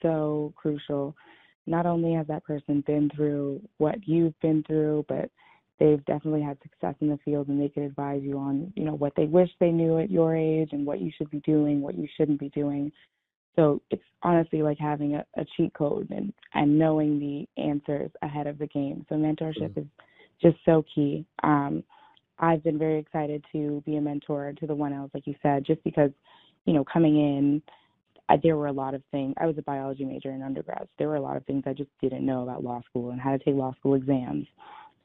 so 0.00 0.52
crucial. 0.56 1.16
Not 1.66 1.86
only 1.86 2.14
has 2.14 2.26
that 2.26 2.44
person 2.44 2.82
been 2.86 3.10
through 3.14 3.60
what 3.78 3.96
you've 4.06 4.38
been 4.40 4.64
through, 4.66 5.04
but 5.08 5.30
they've 5.78 6.04
definitely 6.04 6.42
had 6.42 6.58
success 6.62 6.94
in 7.00 7.08
the 7.08 7.18
field 7.24 7.48
and 7.48 7.60
they 7.60 7.68
can 7.68 7.84
advise 7.84 8.22
you 8.22 8.38
on, 8.38 8.72
you 8.76 8.84
know, 8.84 8.94
what 8.94 9.12
they 9.16 9.24
wish 9.24 9.48
they 9.58 9.70
knew 9.70 9.98
at 9.98 10.10
your 10.10 10.36
age 10.36 10.70
and 10.72 10.86
what 10.86 11.00
you 11.00 11.10
should 11.16 11.30
be 11.30 11.40
doing, 11.40 11.80
what 11.80 11.96
you 11.96 12.06
shouldn't 12.16 12.40
be 12.40 12.50
doing. 12.50 12.90
So 13.56 13.82
it's 13.90 14.02
honestly 14.22 14.62
like 14.62 14.78
having 14.78 15.14
a, 15.14 15.24
a 15.36 15.44
cheat 15.56 15.74
code 15.74 16.08
and, 16.10 16.32
and 16.54 16.78
knowing 16.78 17.18
the 17.18 17.62
answers 17.62 18.10
ahead 18.22 18.46
of 18.46 18.58
the 18.58 18.66
game. 18.68 19.04
So 19.08 19.16
mentorship 19.16 19.70
mm-hmm. 19.70 19.80
is 19.80 19.86
just 20.40 20.56
so 20.64 20.84
key. 20.94 21.26
Um, 21.42 21.82
I've 22.38 22.64
been 22.64 22.78
very 22.78 22.98
excited 22.98 23.44
to 23.52 23.82
be 23.86 23.96
a 23.96 24.00
mentor 24.00 24.52
to 24.58 24.66
the 24.66 24.74
1Ls, 24.74 25.10
like 25.14 25.26
you 25.26 25.34
said, 25.42 25.64
just 25.64 25.82
because, 25.84 26.10
you 26.64 26.72
know, 26.72 26.84
coming 26.84 27.16
in, 27.16 27.62
I, 28.32 28.40
there 28.42 28.56
were 28.56 28.68
a 28.68 28.72
lot 28.72 28.94
of 28.94 29.02
things. 29.10 29.34
I 29.38 29.46
was 29.46 29.58
a 29.58 29.62
biology 29.62 30.04
major 30.04 30.30
in 30.30 30.42
undergrad. 30.42 30.82
So 30.82 30.88
there 30.98 31.08
were 31.08 31.16
a 31.16 31.20
lot 31.20 31.36
of 31.36 31.44
things 31.44 31.64
I 31.66 31.74
just 31.74 31.90
didn't 32.00 32.24
know 32.24 32.42
about 32.42 32.64
law 32.64 32.80
school 32.88 33.10
and 33.10 33.20
how 33.20 33.32
to 33.32 33.38
take 33.38 33.54
law 33.54 33.74
school 33.74 33.94
exams. 33.94 34.46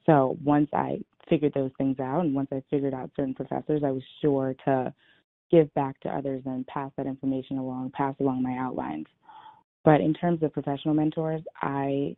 So 0.05 0.37
once 0.43 0.69
I 0.73 0.99
figured 1.29 1.53
those 1.53 1.71
things 1.77 1.99
out, 1.99 2.21
and 2.21 2.33
once 2.33 2.47
I 2.53 2.63
figured 2.69 2.93
out 2.93 3.11
certain 3.17 3.33
professors, 3.33 3.81
I 3.85 3.91
was 3.91 4.03
sure 4.21 4.55
to 4.63 4.93
give 5.51 5.73
back 5.73 5.99
to 6.01 6.09
others 6.09 6.41
and 6.45 6.65
pass 6.67 6.91
that 6.95 7.05
information 7.05 7.57
along, 7.57 7.91
pass 7.91 8.15
along 8.21 8.43
my 8.43 8.57
outlines. 8.57 9.07
But 9.83 9.99
in 9.99 10.13
terms 10.13 10.41
of 10.41 10.53
professional 10.53 10.93
mentors, 10.93 11.41
I 11.61 12.15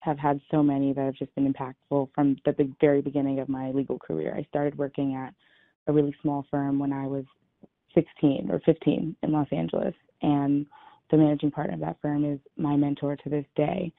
have 0.00 0.18
had 0.18 0.40
so 0.52 0.62
many 0.62 0.92
that 0.92 1.04
have 1.04 1.14
just 1.14 1.34
been 1.34 1.52
impactful 1.52 2.10
from 2.14 2.36
the 2.44 2.72
very 2.80 3.02
beginning 3.02 3.40
of 3.40 3.48
my 3.48 3.72
legal 3.72 3.98
career. 3.98 4.34
I 4.36 4.44
started 4.50 4.78
working 4.78 5.16
at 5.16 5.34
a 5.88 5.92
really 5.92 6.14
small 6.22 6.46
firm 6.48 6.78
when 6.78 6.92
I 6.92 7.06
was 7.08 7.24
16 7.94 8.50
or 8.52 8.60
15 8.60 9.16
in 9.20 9.32
Los 9.32 9.48
Angeles, 9.50 9.94
and 10.22 10.66
the 11.10 11.16
managing 11.16 11.50
partner 11.50 11.74
of 11.74 11.80
that 11.80 11.96
firm 12.00 12.24
is 12.24 12.38
my 12.56 12.76
mentor 12.76 13.16
to 13.16 13.30
this 13.30 13.44
day. 13.56 13.92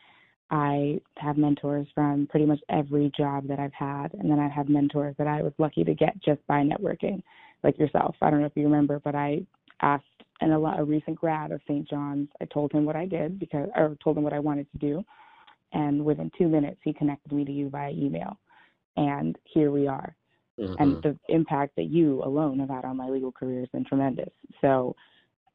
I 0.52 1.00
have 1.18 1.38
mentors 1.38 1.88
from 1.96 2.28
pretty 2.28 2.46
much 2.46 2.60
every 2.70 3.12
job 3.18 3.48
that 3.48 3.60
I've 3.60 3.74
had, 3.74 4.14
and 4.14 4.30
then 4.30 4.40
I 4.40 4.48
have 4.48 4.70
mentors 4.70 5.16
that 5.18 5.28
I 5.28 5.42
was 5.42 5.54
lucky 5.58 5.84
to 5.84 5.96
get 5.96 6.22
just 6.24 6.46
by 6.48 6.62
networking, 6.62 7.22
like 7.64 7.80
yourself. 7.80 8.16
I 8.22 8.30
don't 8.30 8.42
know 8.42 8.46
if 8.46 8.56
you 8.56 8.64
remember, 8.64 9.00
but 9.04 9.16
I 9.16 9.46
asked 9.82 10.04
an, 10.42 10.52
a 10.52 10.84
recent 10.84 11.18
grad 11.18 11.52
of 11.52 11.62
St. 11.68 11.88
John's. 11.90 12.30
I 12.42 12.46
told 12.46 12.72
him 12.72 12.86
what 12.86 12.96
I 12.96 13.06
did 13.06 13.40
because, 13.40 13.70
or 13.76 13.98
told 14.04 14.18
him 14.18 14.24
what 14.24 14.34
I 14.34 14.40
wanted 14.40 14.68
to 14.72 14.78
do, 14.78 15.04
and 15.76 16.04
within 16.04 16.32
two 16.38 16.48
minutes 16.48 16.80
he 16.84 16.94
connected 16.94 17.32
me 17.32 17.46
to 17.46 17.52
you 17.52 17.70
via 17.70 17.92
email 17.92 18.38
and 18.98 19.38
here 19.44 19.72
we 19.72 19.88
are 19.88 20.16
mm-hmm. 20.60 20.74
and 20.82 21.04
the 21.04 21.18
impact 21.30 21.76
that 21.76 21.86
you 21.86 22.24
alone 22.24 22.60
have 22.60 22.70
had 22.70 22.86
on 22.86 22.98
my 22.98 23.10
legal 23.10 23.32
career 23.32 23.60
has 23.60 23.70
been 23.70 23.86
tremendous 23.86 24.32
so 24.62 24.96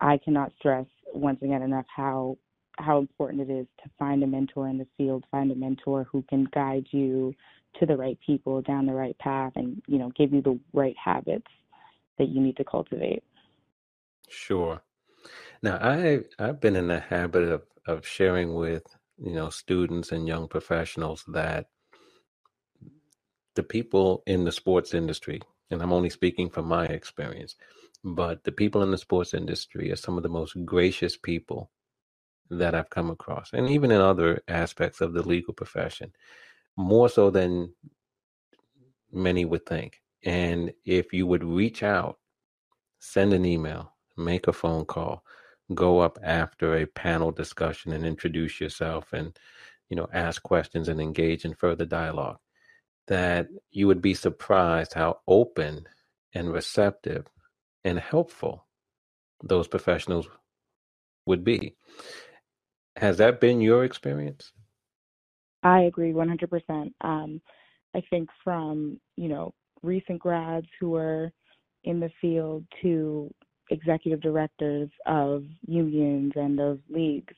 i 0.01 0.19
cannot 0.19 0.53
stress 0.59 0.87
once 1.15 1.41
again 1.43 1.63
enough 1.63 1.87
how 1.95 2.37
how 2.79 2.99
important 2.99 3.43
it 3.43 3.53
is 3.53 3.67
to 3.83 3.91
find 3.99 4.23
a 4.23 4.27
mentor 4.27 4.69
in 4.69 4.79
the 4.79 4.87
field 4.97 5.25
find 5.31 5.51
a 5.51 5.55
mentor 5.55 6.07
who 6.11 6.23
can 6.29 6.47
guide 6.53 6.87
you 6.91 7.35
to 7.79 7.87
the 7.87 7.97
right 7.97 8.19
people 8.25 8.61
down 8.63 8.87
the 8.87 8.93
right 8.93 9.17
path 9.19 9.53
and 9.57 9.83
you 9.87 9.99
know 9.99 10.11
give 10.17 10.33
you 10.33 10.43
the 10.43 10.59
right 10.73 10.97
habits 11.03 11.47
that 12.19 12.29
you 12.29 12.41
need 12.41 12.57
to 12.57 12.65
cultivate. 12.65 13.23
Sure. 14.29 14.83
Now 15.63 15.79
i 15.83 16.21
i've 16.39 16.61
been 16.61 16.77
in 16.77 16.89
the 16.89 17.01
habit 17.01 17.45
of 17.45 17.63
of 17.87 18.07
sharing 18.07 18.55
with 18.55 18.85
you 19.19 19.35
know 19.35 19.51
students 19.51 20.13
and 20.13 20.27
young 20.27 20.49
professionals 20.49 21.25
that 21.29 21.67
the 23.55 23.63
people 23.63 24.23
in 24.27 24.45
the 24.45 24.53
sports 24.53 24.95
industry 24.95 25.41
and 25.71 25.83
i'm 25.83 25.93
only 25.93 26.09
speaking 26.09 26.49
from 26.49 26.67
my 26.67 26.87
experience 26.87 27.57
but 28.03 28.45
the 28.45 28.53
people 28.53 28.83
in 28.83 28.91
the 28.91 28.99
sports 28.99 29.35
industry 29.35 29.91
are 29.91 29.97
some 29.97 30.17
of 30.17 30.23
the 30.23 30.29
most 30.29 30.57
gracious 30.65 31.17
people 31.17 31.71
that 32.51 32.75
i've 32.75 32.91
come 32.91 33.11
across 33.11 33.51
and 33.53 33.69
even 33.69 33.91
in 33.91 34.01
other 34.01 34.43
aspects 34.49 35.01
of 35.01 35.13
the 35.13 35.23
legal 35.23 35.55
profession 35.55 36.13
more 36.77 37.09
so 37.09 37.31
than 37.31 37.73
many 39.13 39.45
would 39.45 39.67
think. 39.67 40.01
And 40.25 40.73
if 40.85 41.13
you 41.13 41.27
would 41.27 41.45
reach 41.45 41.83
out 41.83 42.19
send 43.03 43.33
an 43.33 43.47
email 43.47 43.95
make 44.19 44.47
a 44.47 44.53
phone 44.53 44.85
call 44.85 45.25
go 45.75 46.01
up 46.01 46.19
after 46.23 46.77
a 46.77 46.85
panel 46.87 47.31
discussion 47.33 47.93
and 47.93 48.05
introduce 48.05 48.61
yourself 48.61 49.15
and 49.15 49.39
you 49.89 49.97
know 49.97 50.07
ask 50.13 50.43
questions 50.43 50.87
and 50.87 51.01
engage 51.01 51.47
in 51.47 51.55
further 51.55 51.87
dialogue 51.87 52.37
that 53.07 53.49
you 53.71 53.87
would 53.87 54.03
be 54.03 54.13
surprised 54.13 54.93
how 54.93 55.19
open 55.27 55.87
and 56.35 56.53
receptive 56.53 57.27
and 57.85 57.99
helpful 57.99 58.67
those 59.43 59.69
professionals 59.69 60.29
would 61.27 61.45
be 61.45 61.75
has 62.97 63.19
that 63.19 63.41
been 63.41 63.61
your 63.61 63.85
experience 63.85 64.53
i 65.63 65.83
agree 65.83 66.13
100% 66.13 66.93
um, 67.03 67.41
i 67.95 68.03
think 68.11 68.29
from 68.45 69.01
you 69.17 69.29
know 69.29 69.53
recent 69.83 70.19
grads 70.19 70.67
who 70.79 70.95
are 70.95 71.33
in 71.85 72.01
the 72.01 72.11
field 72.21 72.65
to 72.83 73.33
executive 73.71 74.21
directors 74.21 74.91
of 75.07 75.45
unions 75.67 76.33
and 76.37 76.61
of 76.61 76.81
leagues. 76.89 77.35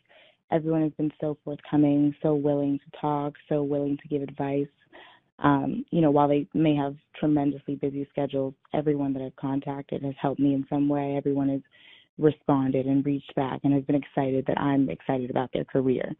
Everyone 0.50 0.82
has 0.82 0.92
been 0.92 1.12
so 1.20 1.36
forthcoming, 1.44 2.14
so 2.22 2.34
willing 2.34 2.78
to 2.78 3.00
talk, 3.00 3.34
so 3.48 3.62
willing 3.62 3.96
to 3.98 4.08
give 4.08 4.22
advice. 4.22 4.66
Um, 5.38 5.84
you 5.90 6.00
know, 6.00 6.10
while 6.10 6.28
they 6.28 6.46
may 6.54 6.74
have 6.76 6.96
tremendously 7.18 7.74
busy 7.76 8.06
schedules, 8.10 8.54
everyone 8.74 9.12
that 9.14 9.22
I've 9.22 9.36
contacted 9.36 10.02
has 10.02 10.14
helped 10.20 10.40
me 10.40 10.54
in 10.54 10.66
some 10.68 10.88
way. 10.88 11.16
Everyone 11.16 11.48
has 11.48 11.60
responded 12.18 12.86
and 12.86 13.04
reached 13.04 13.34
back 13.34 13.60
and 13.64 13.72
has 13.72 13.82
been 13.84 13.96
excited 13.96 14.44
that 14.46 14.60
I'm 14.60 14.88
excited 14.90 15.30
about 15.30 15.50
their 15.52 15.64
career. 15.64 16.14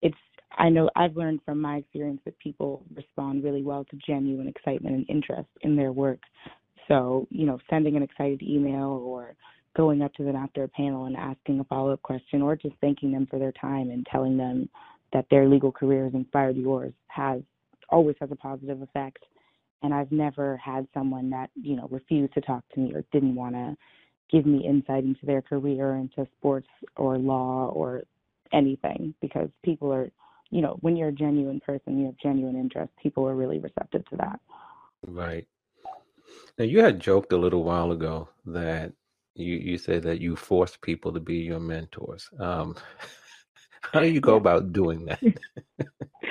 It's 0.00 0.16
I 0.58 0.68
know 0.68 0.90
I've 0.96 1.16
learned 1.16 1.40
from 1.44 1.60
my 1.60 1.76
experience 1.76 2.20
that 2.24 2.38
people 2.38 2.82
respond 2.94 3.44
really 3.44 3.62
well 3.62 3.84
to 3.84 3.98
genuine 4.06 4.48
excitement 4.48 4.96
and 4.96 5.06
interest 5.08 5.48
in 5.62 5.76
their 5.76 5.92
work. 5.92 6.20
So, 6.88 7.26
you 7.30 7.46
know, 7.46 7.58
sending 7.70 7.96
an 7.96 8.02
excited 8.02 8.42
email 8.42 9.02
or 9.04 9.34
going 9.76 10.02
up 10.02 10.12
to 10.14 10.24
them 10.24 10.36
after 10.36 10.64
a 10.64 10.68
panel 10.68 11.06
and 11.06 11.16
asking 11.16 11.60
a 11.60 11.64
follow 11.64 11.92
up 11.92 12.02
question 12.02 12.42
or 12.42 12.56
just 12.56 12.74
thanking 12.80 13.12
them 13.12 13.26
for 13.30 13.38
their 13.38 13.52
time 13.52 13.90
and 13.90 14.06
telling 14.10 14.36
them 14.36 14.68
that 15.12 15.26
their 15.30 15.48
legal 15.48 15.72
career 15.72 16.04
has 16.04 16.14
inspired 16.14 16.56
yours 16.56 16.92
has 17.08 17.40
always 17.88 18.16
has 18.20 18.30
a 18.30 18.36
positive 18.36 18.82
effect. 18.82 19.24
And 19.82 19.92
I've 19.92 20.12
never 20.12 20.56
had 20.58 20.86
someone 20.94 21.30
that, 21.30 21.50
you 21.54 21.76
know, 21.76 21.88
refused 21.90 22.34
to 22.34 22.40
talk 22.40 22.62
to 22.74 22.80
me 22.80 22.94
or 22.94 23.04
didn't 23.12 23.34
want 23.34 23.54
to 23.54 23.76
give 24.30 24.46
me 24.46 24.66
insight 24.66 25.04
into 25.04 25.26
their 25.26 25.42
career, 25.42 25.96
into 25.96 26.26
sports 26.38 26.68
or 26.96 27.18
law 27.18 27.70
or 27.74 28.02
anything 28.52 29.14
because 29.20 29.48
people 29.64 29.92
are, 29.92 30.10
you 30.50 30.60
know, 30.60 30.76
when 30.80 30.96
you're 30.96 31.08
a 31.08 31.12
genuine 31.12 31.60
person, 31.60 31.98
you 31.98 32.06
have 32.06 32.16
genuine 32.22 32.56
interest, 32.56 32.92
people 33.02 33.26
are 33.26 33.34
really 33.34 33.58
receptive 33.58 34.06
to 34.08 34.16
that. 34.16 34.40
Right. 35.06 35.46
Now, 36.58 36.64
you 36.64 36.80
had 36.80 37.00
joked 37.00 37.32
a 37.32 37.36
little 37.36 37.64
while 37.64 37.92
ago 37.92 38.28
that 38.46 38.92
you, 39.34 39.54
you 39.54 39.78
said 39.78 40.02
that 40.04 40.20
you 40.20 40.36
forced 40.36 40.80
people 40.82 41.12
to 41.12 41.20
be 41.20 41.36
your 41.36 41.60
mentors. 41.60 42.28
Um, 42.38 42.76
how 43.92 44.00
do 44.00 44.08
you 44.08 44.20
go 44.20 44.36
about 44.36 44.72
doing 44.72 45.06
that? 45.06 45.20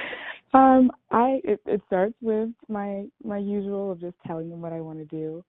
um, 0.53 0.91
I 1.11 1.41
it, 1.43 1.61
it 1.65 1.81
starts 1.87 2.15
with 2.21 2.49
my 2.67 3.05
my 3.23 3.37
usual 3.37 3.91
of 3.91 4.01
just 4.01 4.15
telling 4.25 4.49
them 4.49 4.61
what 4.61 4.73
I 4.73 4.81
want 4.81 4.99
to 4.99 5.05
do, 5.05 5.43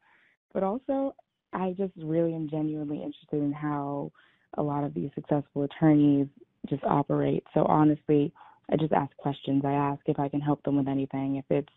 but 0.52 0.62
also 0.62 1.14
I 1.52 1.74
just 1.76 1.92
really 1.96 2.34
am 2.34 2.48
genuinely 2.48 2.98
interested 3.02 3.42
in 3.42 3.52
how 3.52 4.12
a 4.58 4.62
lot 4.62 4.84
of 4.84 4.94
these 4.94 5.10
successful 5.14 5.64
attorneys 5.64 6.26
just 6.68 6.84
operate. 6.84 7.44
So 7.54 7.64
honestly, 7.64 8.32
I 8.70 8.76
just 8.76 8.92
ask 8.92 9.14
questions. 9.16 9.62
I 9.64 9.72
ask 9.72 10.00
if 10.06 10.18
I 10.18 10.28
can 10.28 10.40
help 10.40 10.62
them 10.62 10.76
with 10.76 10.88
anything. 10.88 11.36
If 11.36 11.44
it's 11.50 11.72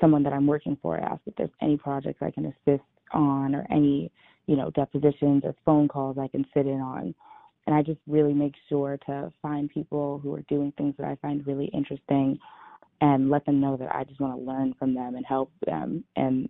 someone 0.00 0.22
that 0.22 0.32
I'm 0.32 0.46
working 0.46 0.76
for, 0.80 0.98
I 0.98 1.04
ask 1.04 1.20
if 1.26 1.34
there's 1.36 1.50
any 1.60 1.76
projects 1.76 2.22
I 2.22 2.30
can 2.30 2.46
assist 2.46 2.84
on 3.12 3.54
or 3.54 3.66
any, 3.70 4.10
you 4.46 4.56
know, 4.56 4.70
depositions 4.70 5.42
or 5.44 5.54
phone 5.64 5.88
calls 5.88 6.18
I 6.18 6.28
can 6.28 6.44
sit 6.54 6.66
in 6.66 6.80
on. 6.80 7.14
And 7.66 7.74
I 7.74 7.82
just 7.82 8.00
really 8.06 8.34
make 8.34 8.54
sure 8.68 8.98
to 9.06 9.32
find 9.42 9.68
people 9.68 10.20
who 10.22 10.34
are 10.34 10.42
doing 10.42 10.72
things 10.76 10.94
that 10.98 11.06
I 11.06 11.16
find 11.16 11.46
really 11.46 11.66
interesting 11.66 12.38
and 13.00 13.28
let 13.28 13.44
them 13.44 13.60
know 13.60 13.76
that 13.76 13.94
I 13.94 14.04
just 14.04 14.20
want 14.20 14.38
to 14.38 14.44
learn 14.44 14.74
from 14.78 14.94
them 14.94 15.16
and 15.16 15.26
help 15.26 15.50
them. 15.66 16.04
And 16.14 16.48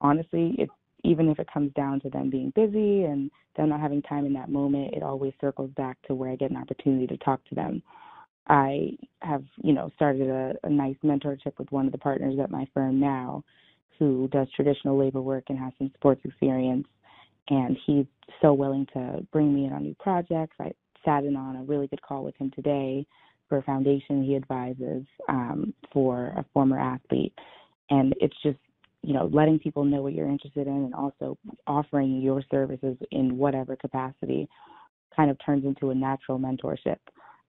honestly, 0.00 0.54
it's 0.58 0.72
even 1.04 1.28
if 1.28 1.38
it 1.38 1.52
comes 1.52 1.72
down 1.74 2.00
to 2.00 2.10
them 2.10 2.30
being 2.30 2.50
busy 2.56 3.04
and 3.04 3.30
them 3.56 3.68
not 3.68 3.80
having 3.80 4.02
time 4.02 4.24
in 4.24 4.32
that 4.32 4.48
moment, 4.48 4.94
it 4.94 5.02
always 5.02 5.34
circles 5.40 5.70
back 5.76 5.98
to 6.06 6.14
where 6.14 6.30
I 6.30 6.36
get 6.36 6.50
an 6.50 6.56
opportunity 6.56 7.06
to 7.08 7.16
talk 7.18 7.44
to 7.50 7.54
them. 7.54 7.82
I 8.48 8.92
have, 9.20 9.44
you 9.62 9.72
know, 9.72 9.90
started 9.96 10.28
a, 10.28 10.54
a 10.64 10.70
nice 10.70 10.96
mentorship 11.04 11.58
with 11.58 11.70
one 11.70 11.86
of 11.86 11.92
the 11.92 11.98
partners 11.98 12.36
at 12.42 12.50
my 12.50 12.66
firm 12.74 12.98
now 12.98 13.44
who 13.98 14.28
does 14.32 14.48
traditional 14.56 14.98
labor 14.98 15.20
work 15.20 15.44
and 15.48 15.58
has 15.58 15.72
some 15.78 15.90
sports 15.94 16.20
experience. 16.24 16.86
And 17.50 17.76
he's 17.86 18.06
so 18.40 18.52
willing 18.52 18.86
to 18.94 19.26
bring 19.32 19.54
me 19.54 19.66
in 19.66 19.72
on 19.72 19.82
new 19.82 19.96
projects. 20.00 20.56
I 20.60 20.72
sat 21.04 21.24
in 21.24 21.36
on 21.36 21.56
a 21.56 21.64
really 21.64 21.86
good 21.86 22.02
call 22.02 22.24
with 22.24 22.36
him 22.36 22.50
today 22.54 23.06
for 23.48 23.58
a 23.58 23.62
foundation 23.62 24.24
he 24.24 24.36
advises 24.36 25.04
um, 25.28 25.74
for 25.92 26.28
a 26.36 26.44
former 26.54 26.78
athlete. 26.78 27.34
And 27.90 28.14
it's 28.20 28.36
just 28.42 28.58
you 29.04 29.12
know, 29.12 29.28
letting 29.32 29.58
people 29.58 29.84
know 29.84 30.00
what 30.00 30.14
you're 30.14 30.28
interested 30.28 30.66
in 30.66 30.72
and 30.72 30.94
also 30.94 31.36
offering 31.66 32.22
your 32.22 32.42
services 32.50 32.96
in 33.10 33.36
whatever 33.36 33.76
capacity 33.76 34.48
kind 35.14 35.30
of 35.30 35.36
turns 35.44 35.66
into 35.66 35.90
a 35.90 35.94
natural 35.94 36.38
mentorship. 36.38 36.96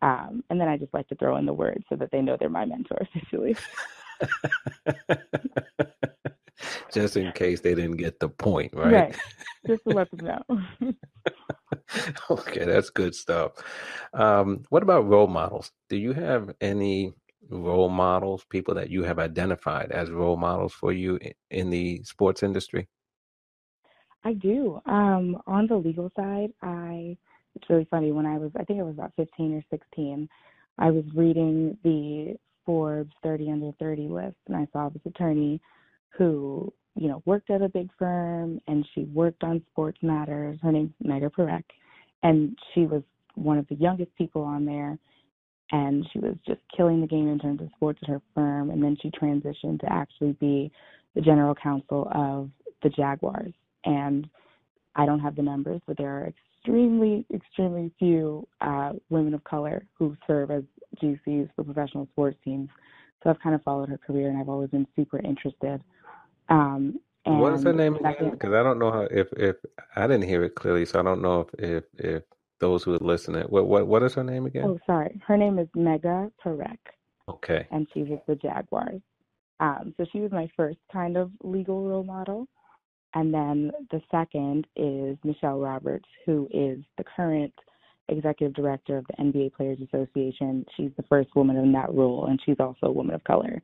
Um, 0.02 0.44
and 0.50 0.60
then 0.60 0.68
I 0.68 0.78
just 0.78 0.94
like 0.94 1.08
to 1.08 1.16
throw 1.16 1.38
in 1.38 1.46
the 1.46 1.54
word 1.54 1.82
so 1.88 1.96
that 1.96 2.12
they 2.12 2.22
know 2.22 2.36
they're 2.38 2.50
my 2.50 2.66
mentor 2.66 2.98
officially. 3.02 3.56
just 6.94 7.18
in 7.18 7.32
case 7.34 7.62
they 7.62 7.76
didn't 7.76 7.98
get 7.98 8.20
the 8.20 8.30
point, 8.30 8.74
right? 8.74 8.94
Right. 8.94 9.16
Just 9.68 9.84
to 9.84 9.90
let 9.90 10.10
them 10.12 10.26
know. 10.26 10.94
okay, 12.30 12.66
that's 12.66 12.90
good 12.90 13.16
stuff. 13.16 13.54
Um, 14.14 14.64
what 14.70 14.84
about 14.84 15.08
role 15.08 15.28
models? 15.28 15.72
Do 15.90 15.98
you 15.98 16.14
have 16.14 16.54
any 16.62 17.14
role 17.50 17.90
models, 17.90 18.46
people 18.50 18.76
that 18.76 18.90
you 18.90 19.04
have 19.04 19.20
identified 19.20 19.92
as 19.92 20.10
role 20.10 20.38
models 20.38 20.74
for 20.74 20.92
you 20.92 21.20
in 21.52 21.70
the 21.70 22.02
sports 22.04 22.44
industry? 22.44 22.88
I 24.24 24.34
do. 24.34 24.82
Um, 24.86 25.42
on 25.46 25.68
the 25.68 25.76
legal 25.76 26.12
side, 26.16 26.52
I 26.62 27.18
it's 27.56 27.70
really 27.70 27.88
funny 27.90 28.12
when 28.12 28.26
I 28.26 28.38
was 28.38 28.52
I 28.58 28.64
think 28.64 28.80
I 28.80 28.84
was 28.84 28.96
about 28.96 29.14
15 29.16 29.56
or 29.56 29.64
16, 29.70 30.28
I 30.78 30.92
was 30.92 31.06
reading 31.14 31.78
the 31.84 32.36
Forbes 32.66 33.14
30 33.24 33.52
under 33.52 33.72
30 33.80 34.08
list 34.08 34.38
and 34.48 34.58
I 34.58 34.68
saw 34.74 34.90
this 34.90 35.02
attorney 35.06 35.62
who, 36.18 36.72
you 36.96 37.08
know, 37.08 37.22
worked 37.26 37.50
at 37.50 37.62
a 37.62 37.70
big 37.70 37.90
firm 37.98 38.62
and 38.68 38.88
she 38.94 39.04
worked 39.06 39.44
on 39.44 39.64
Sports 39.72 40.00
Matters. 40.02 40.58
Her 40.62 40.72
name's 40.72 40.94
Megha 41.04 41.32
Parekh 41.32 41.64
and 42.24 42.58
she 42.74 42.82
was 42.82 43.04
one 43.36 43.58
of 43.58 43.68
the 43.68 43.76
youngest 43.76 44.16
people 44.18 44.42
on 44.44 44.66
there 44.66 44.98
and 45.72 46.06
she 46.12 46.20
was 46.20 46.36
just 46.48 46.62
killing 46.76 47.02
the 47.02 47.08
game 47.08 47.28
in 47.28 47.40
terms 47.40 47.62
of 47.62 47.70
sports 47.76 48.00
at 48.04 48.10
her 48.10 48.22
firm. 48.34 48.70
And 48.70 48.82
then 48.84 48.98
she 49.02 49.10
transitioned 49.10 49.80
to 49.82 49.92
actually 49.92 50.34
be 50.34 50.72
the 51.16 51.22
general 51.22 51.56
counsel 51.56 52.08
of 52.14 52.50
the 52.84 52.90
Jaguars. 52.90 53.54
And 53.84 54.28
I 54.96 55.06
don't 55.06 55.20
have 55.20 55.36
the 55.36 55.42
numbers, 55.42 55.82
but 55.88 55.98
there 55.98 56.10
are 56.10 56.28
extremely, 56.28 57.26
extremely 57.34 57.92
few 58.00 58.48
uh, 58.62 58.94
women 59.10 59.34
of 59.34 59.44
color 59.44 59.86
who 59.98 60.16
serve 60.28 60.52
as 60.52 60.64
GCs 61.02 61.50
for 61.56 61.64
professional 61.64 62.08
sports 62.12 62.38
teams. 62.44 62.70
So 63.24 63.30
I've 63.30 63.40
kind 63.40 63.56
of 63.56 63.64
followed 63.64 63.90
her 63.90 63.98
career, 63.98 64.30
and 64.30 64.38
I've 64.38 64.50
always 64.50 64.70
been 64.70 64.88
super 64.96 65.20
interested. 65.20 65.82
Um, 66.50 67.00
what 67.26 67.54
is 67.54 67.64
her 67.64 67.74
name 67.74 67.96
again? 67.96 68.30
Because 68.32 68.54
I 68.54 68.62
don't 68.62 68.80
know 68.80 68.92
how 68.92 69.08
if 69.10 69.28
if 69.34 69.56
I 69.96 70.08
didn't 70.08 70.28
hear 70.28 70.44
it 70.44 70.56
clearly, 70.56 70.86
so 70.86 71.00
I 71.00 71.04
don't 71.04 71.22
know 71.22 71.42
if 71.42 71.60
if 71.60 71.84
if 71.98 72.24
those 72.60 72.84
who 72.84 72.94
are 72.94 73.00
listening. 73.00 73.44
What 73.44 73.68
what 73.68 73.88
what 73.88 74.04
is 74.04 74.14
her 74.14 74.24
name 74.24 74.46
again? 74.46 74.66
Oh, 74.66 74.80
sorry. 74.86 75.20
Her 75.26 75.38
name 75.38 75.58
is 75.58 75.68
Megha 75.76 76.32
Parekh. 76.44 76.78
Okay. 77.28 77.68
And 77.72 77.88
she 77.94 78.04
was 78.04 78.20
the 78.28 78.36
Jaguars. 78.36 79.02
Um, 79.60 79.94
so 79.98 80.06
she 80.12 80.20
was 80.20 80.32
my 80.32 80.50
first 80.56 80.78
kind 80.92 81.18
of 81.18 81.32
legal 81.42 81.88
role 81.88 82.04
model. 82.04 82.48
And 83.16 83.34
then 83.34 83.72
the 83.92 84.02
second 84.12 84.68
is 84.76 85.18
Michelle 85.24 85.60
Roberts, 85.60 86.08
who 86.26 86.48
is 86.52 86.80
the 86.98 87.06
current 87.16 87.54
executive 88.10 88.54
director 88.54 88.98
of 88.98 89.06
the 89.08 89.24
NBA 89.24 89.54
Players 89.54 89.80
Association. 89.82 90.66
She's 90.76 90.92
the 90.98 91.04
first 91.04 91.30
woman 91.36 91.56
in 91.56 91.72
that 91.72 91.94
role, 91.94 92.28
and 92.28 92.40
she's 92.46 92.60
also 92.60 92.88
a 92.88 92.92
woman 92.92 93.16
of 93.16 93.24
color. 93.24 93.62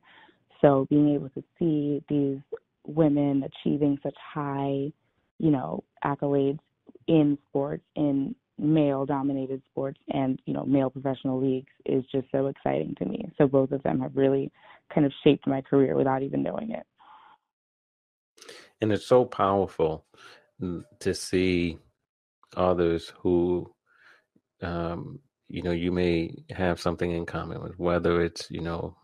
So 0.60 0.86
being 0.88 1.14
able 1.14 1.28
to 1.30 1.44
see 1.58 2.02
these 2.08 2.38
women 2.86 3.44
achieving 3.44 3.98
such 4.02 4.16
high, 4.34 4.92
you 5.38 5.50
know, 5.50 5.84
accolades 6.04 6.58
in 7.06 7.38
sports 7.48 7.82
in 7.96 8.34
male 8.58 9.04
dominated 9.04 9.60
sports 9.70 9.98
and 10.10 10.40
you 10.46 10.54
know 10.54 10.64
male 10.64 10.90
professional 10.90 11.40
leagues 11.40 11.72
is 11.86 12.04
just 12.12 12.26
so 12.30 12.46
exciting 12.46 12.94
to 12.98 13.04
me. 13.04 13.30
So 13.38 13.46
both 13.46 13.72
of 13.72 13.82
them 13.82 14.00
have 14.00 14.16
really 14.16 14.52
kind 14.94 15.06
of 15.06 15.12
shaped 15.24 15.46
my 15.46 15.60
career 15.62 15.96
without 15.96 16.22
even 16.22 16.42
knowing 16.42 16.70
it. 16.70 16.86
And 18.80 18.92
it's 18.92 19.06
so 19.06 19.24
powerful 19.24 20.04
to 21.00 21.14
see 21.14 21.78
others 22.56 23.12
who 23.20 23.72
um, 24.60 25.18
you 25.48 25.62
know 25.62 25.72
you 25.72 25.90
may 25.90 26.34
have 26.50 26.80
something 26.80 27.10
in 27.10 27.26
common 27.26 27.62
with 27.62 27.78
whether 27.78 28.20
it's 28.20 28.50
you 28.50 28.60
know 28.60 28.96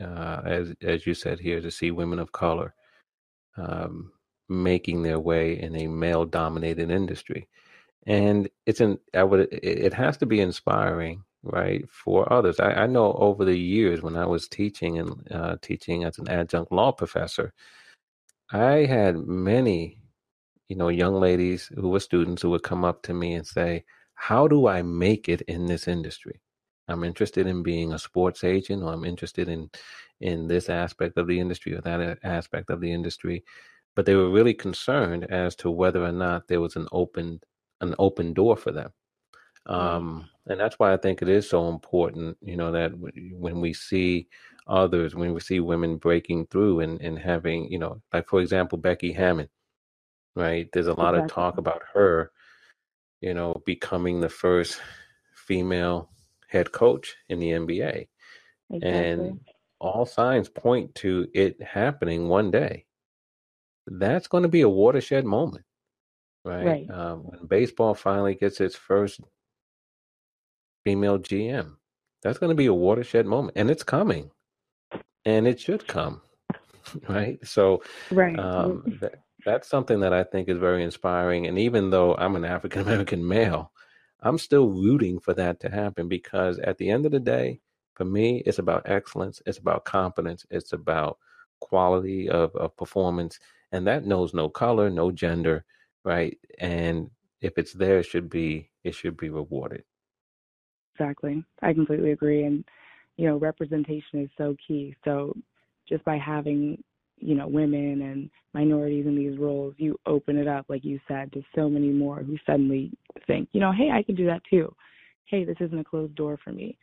uh, 0.00 0.42
as 0.44 0.74
as 0.82 1.06
you 1.06 1.14
said 1.14 1.40
here 1.40 1.60
to 1.60 1.70
see 1.70 1.90
women 1.90 2.18
of 2.18 2.32
color 2.32 2.74
um, 3.56 4.12
making 4.48 5.02
their 5.02 5.20
way 5.20 5.60
in 5.60 5.76
a 5.76 5.86
male 5.86 6.24
dominated 6.24 6.90
industry 6.90 7.48
and 8.06 8.48
it's 8.66 8.80
an 8.80 8.98
I 9.14 9.22
would 9.24 9.48
it 9.52 9.94
has 9.94 10.16
to 10.18 10.26
be 10.26 10.40
inspiring, 10.40 11.24
right, 11.42 11.88
for 11.90 12.32
others. 12.32 12.58
I, 12.60 12.72
I 12.72 12.86
know 12.86 13.12
over 13.14 13.44
the 13.44 13.58
years 13.58 14.02
when 14.02 14.16
I 14.16 14.26
was 14.26 14.48
teaching 14.48 14.98
and 14.98 15.28
uh, 15.30 15.56
teaching 15.60 16.04
as 16.04 16.18
an 16.18 16.28
adjunct 16.28 16.72
law 16.72 16.92
professor, 16.92 17.52
I 18.50 18.86
had 18.86 19.16
many, 19.16 19.98
you 20.68 20.76
know, 20.76 20.88
young 20.88 21.14
ladies 21.14 21.70
who 21.74 21.90
were 21.90 22.00
students 22.00 22.42
who 22.42 22.50
would 22.50 22.62
come 22.62 22.84
up 22.84 23.02
to 23.02 23.14
me 23.14 23.34
and 23.34 23.46
say, 23.46 23.84
"How 24.14 24.48
do 24.48 24.66
I 24.66 24.82
make 24.82 25.28
it 25.28 25.42
in 25.42 25.66
this 25.66 25.86
industry?" 25.86 26.40
I'm 26.90 27.04
interested 27.04 27.46
in 27.46 27.62
being 27.62 27.92
a 27.92 27.98
sports 27.98 28.44
agent, 28.44 28.82
or 28.82 28.92
I'm 28.92 29.04
interested 29.04 29.48
in 29.48 29.70
in 30.20 30.48
this 30.48 30.68
aspect 30.68 31.16
of 31.16 31.26
the 31.26 31.40
industry 31.40 31.74
or 31.74 31.80
that 31.80 32.18
aspect 32.22 32.70
of 32.70 32.80
the 32.80 32.92
industry. 32.92 33.44
But 33.96 34.06
they 34.06 34.14
were 34.14 34.30
really 34.30 34.54
concerned 34.54 35.24
as 35.30 35.56
to 35.56 35.70
whether 35.70 36.04
or 36.04 36.12
not 36.12 36.48
there 36.48 36.60
was 36.60 36.76
an 36.76 36.88
open 36.92 37.40
an 37.80 37.94
open 37.98 38.34
door 38.34 38.56
for 38.56 38.72
them. 38.72 38.90
Um, 39.66 40.28
and 40.46 40.58
that's 40.58 40.78
why 40.78 40.92
I 40.92 40.96
think 40.96 41.22
it 41.22 41.28
is 41.28 41.48
so 41.48 41.68
important, 41.68 42.36
you 42.40 42.56
know, 42.56 42.72
that 42.72 42.92
when 42.96 43.60
we 43.60 43.72
see 43.72 44.28
others 44.70 45.14
when 45.16 45.34
we 45.34 45.40
see 45.40 45.58
women 45.60 45.96
breaking 45.96 46.46
through 46.46 46.80
and, 46.80 47.00
and 47.00 47.18
having, 47.18 47.70
you 47.70 47.78
know, 47.78 48.00
like 48.12 48.28
for 48.28 48.40
example, 48.40 48.78
Becky 48.78 49.12
Hammon, 49.12 49.48
right? 50.36 50.68
There's 50.72 50.86
a 50.86 50.94
lot 50.94 51.14
exactly. 51.14 51.24
of 51.24 51.30
talk 51.30 51.58
about 51.58 51.82
her, 51.92 52.30
you 53.20 53.34
know, 53.34 53.60
becoming 53.66 54.20
the 54.20 54.28
first 54.28 54.80
female 55.34 56.08
head 56.50 56.72
coach 56.72 57.16
in 57.28 57.38
the 57.38 57.50
NBA. 57.50 58.08
Exactly. 58.70 58.90
And 58.90 59.40
all 59.80 60.04
signs 60.04 60.48
point 60.48 60.94
to 60.96 61.26
it 61.34 61.60
happening 61.62 62.28
one 62.28 62.50
day. 62.50 62.84
That's 63.86 64.28
going 64.28 64.42
to 64.42 64.48
be 64.48 64.60
a 64.60 64.68
watershed 64.68 65.24
moment, 65.24 65.64
right? 66.44 66.64
right. 66.64 66.90
Um, 66.90 67.20
when 67.20 67.46
baseball 67.46 67.94
finally 67.94 68.34
gets 68.34 68.60
its 68.60 68.76
first 68.76 69.20
female 70.84 71.18
GM, 71.18 71.76
that's 72.22 72.38
going 72.38 72.50
to 72.50 72.56
be 72.56 72.66
a 72.66 72.74
watershed 72.74 73.26
moment, 73.26 73.56
and 73.56 73.70
it's 73.70 73.82
coming, 73.82 74.30
and 75.24 75.48
it 75.48 75.58
should 75.58 75.86
come, 75.88 76.20
right? 77.08 77.38
So, 77.44 77.82
right. 78.10 78.38
Um, 78.38 78.98
that, 79.00 79.14
that's 79.44 79.68
something 79.68 80.00
that 80.00 80.12
I 80.12 80.24
think 80.24 80.48
is 80.48 80.58
very 80.58 80.84
inspiring. 80.84 81.46
And 81.46 81.58
even 81.58 81.90
though 81.90 82.14
I'm 82.14 82.36
an 82.36 82.44
African 82.44 82.82
American 82.82 83.26
male, 83.28 83.72
I'm 84.22 84.38
still 84.38 84.68
rooting 84.68 85.18
for 85.20 85.34
that 85.34 85.60
to 85.60 85.70
happen 85.70 86.08
because 86.08 86.58
at 86.58 86.78
the 86.78 86.90
end 86.90 87.06
of 87.06 87.12
the 87.12 87.20
day, 87.20 87.60
for 87.94 88.04
me, 88.04 88.42
it's 88.46 88.58
about 88.58 88.88
excellence, 88.88 89.42
it's 89.46 89.58
about 89.58 89.84
competence, 89.84 90.46
it's 90.50 90.72
about 90.72 91.18
quality 91.60 92.28
of, 92.28 92.54
of 92.56 92.76
performance. 92.76 93.38
And 93.72 93.86
that 93.86 94.06
knows 94.06 94.34
no 94.34 94.48
color, 94.48 94.90
no 94.90 95.10
gender, 95.10 95.64
right? 96.04 96.36
And 96.58 97.10
if 97.40 97.56
it's 97.56 97.72
there, 97.72 97.98
it 97.98 98.06
should 98.06 98.28
be 98.28 98.70
it 98.84 98.94
should 98.94 99.16
be 99.16 99.28
rewarded. 99.28 99.84
Exactly. 100.94 101.44
I 101.62 101.72
completely 101.72 102.12
agree. 102.12 102.44
And, 102.44 102.64
you 103.16 103.26
know, 103.26 103.36
representation 103.36 104.22
is 104.22 104.30
so 104.36 104.56
key. 104.66 104.94
So 105.04 105.36
just 105.88 106.04
by 106.04 106.16
having, 106.16 106.82
you 107.18 107.34
know, 107.34 107.46
women 107.46 108.02
and 108.02 108.30
minorities 108.52 109.06
in 109.06 109.16
these 109.16 109.38
roles, 109.38 109.74
you 109.78 109.98
open 110.06 110.36
it 110.36 110.48
up, 110.48 110.66
like 110.68 110.84
you 110.84 111.00
said, 111.06 111.32
to 111.32 111.42
so 111.54 111.68
many 111.68 111.88
more 111.88 112.22
who 112.22 112.36
suddenly 112.46 112.90
think, 113.26 113.48
you 113.52 113.60
know, 113.60 113.72
hey, 113.72 113.90
I 113.92 114.02
can 114.02 114.14
do 114.14 114.26
that 114.26 114.42
too. 114.50 114.74
Hey, 115.26 115.44
this 115.44 115.56
isn't 115.60 115.78
a 115.78 115.84
closed 115.84 116.14
door 116.14 116.38
for 116.42 116.52
me. 116.52 116.76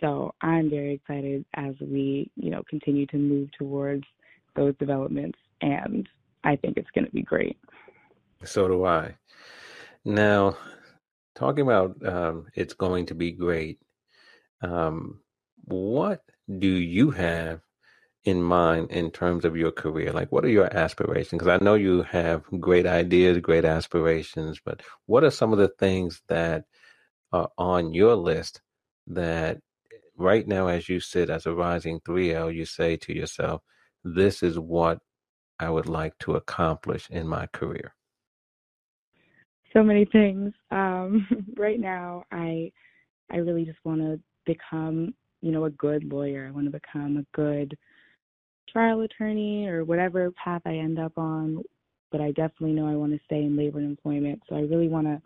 So 0.00 0.32
I'm 0.42 0.70
very 0.70 0.94
excited 0.94 1.44
as 1.54 1.74
we, 1.80 2.30
you 2.36 2.50
know, 2.50 2.62
continue 2.70 3.06
to 3.06 3.16
move 3.16 3.48
towards 3.58 4.04
those 4.54 4.74
developments 4.78 5.38
and 5.60 6.08
I 6.44 6.56
think 6.56 6.76
it's 6.76 6.90
going 6.94 7.04
to 7.04 7.10
be 7.10 7.22
great. 7.22 7.58
So 8.44 8.68
do 8.68 8.84
I. 8.84 9.16
Now, 10.04 10.56
talking 11.34 11.62
about 11.62 11.96
um, 12.06 12.46
it's 12.54 12.74
going 12.74 13.06
to 13.06 13.14
be 13.14 13.32
great. 13.32 13.80
Um, 14.62 15.20
what 15.64 16.22
do 16.58 16.68
you 16.68 17.10
have 17.10 17.60
in 18.24 18.42
mind 18.42 18.90
in 18.90 19.10
terms 19.10 19.44
of 19.44 19.56
your 19.56 19.72
career? 19.72 20.12
Like, 20.12 20.30
what 20.32 20.44
are 20.44 20.50
your 20.50 20.74
aspirations? 20.76 21.38
Because 21.38 21.60
I 21.60 21.64
know 21.64 21.74
you 21.74 22.02
have 22.02 22.44
great 22.60 22.86
ideas, 22.86 23.38
great 23.38 23.64
aspirations, 23.64 24.60
but 24.64 24.82
what 25.06 25.24
are 25.24 25.30
some 25.30 25.52
of 25.52 25.58
the 25.58 25.68
things 25.78 26.22
that 26.28 26.64
are 27.32 27.50
on 27.58 27.92
your 27.92 28.14
list 28.16 28.60
that 29.06 29.58
right 30.16 30.46
now, 30.46 30.68
as 30.68 30.88
you 30.88 31.00
sit 31.00 31.30
as 31.30 31.46
a 31.46 31.54
rising 31.54 32.00
3L, 32.00 32.54
you 32.54 32.64
say 32.64 32.96
to 32.96 33.14
yourself, 33.14 33.62
this 34.04 34.42
is 34.42 34.58
what 34.58 34.98
I 35.58 35.70
would 35.70 35.88
like 35.88 36.18
to 36.20 36.34
accomplish 36.34 37.08
in 37.10 37.26
my 37.26 37.46
career? 37.46 37.94
so 39.72 39.82
many 39.82 40.04
things. 40.06 40.52
Um, 40.70 41.26
right 41.56 41.80
now, 41.80 42.24
I 42.32 42.72
I 43.30 43.36
really 43.36 43.64
just 43.64 43.78
want 43.84 44.00
to 44.00 44.20
become, 44.46 45.14
you 45.42 45.52
know, 45.52 45.64
a 45.64 45.70
good 45.70 46.04
lawyer. 46.04 46.46
I 46.46 46.50
want 46.50 46.66
to 46.66 46.70
become 46.70 47.18
a 47.18 47.36
good 47.36 47.76
trial 48.72 49.00
attorney 49.00 49.66
or 49.66 49.84
whatever 49.84 50.30
path 50.32 50.62
I 50.64 50.74
end 50.76 50.98
up 50.98 51.12
on. 51.16 51.62
But 52.10 52.20
I 52.20 52.28
definitely 52.28 52.72
know 52.72 52.88
I 52.88 52.96
want 52.96 53.12
to 53.12 53.20
stay 53.26 53.44
in 53.44 53.56
labor 53.56 53.78
and 53.78 53.88
employment. 53.88 54.40
So 54.48 54.56
I 54.56 54.60
really 54.60 54.88
want 54.88 55.06
to 55.06 55.20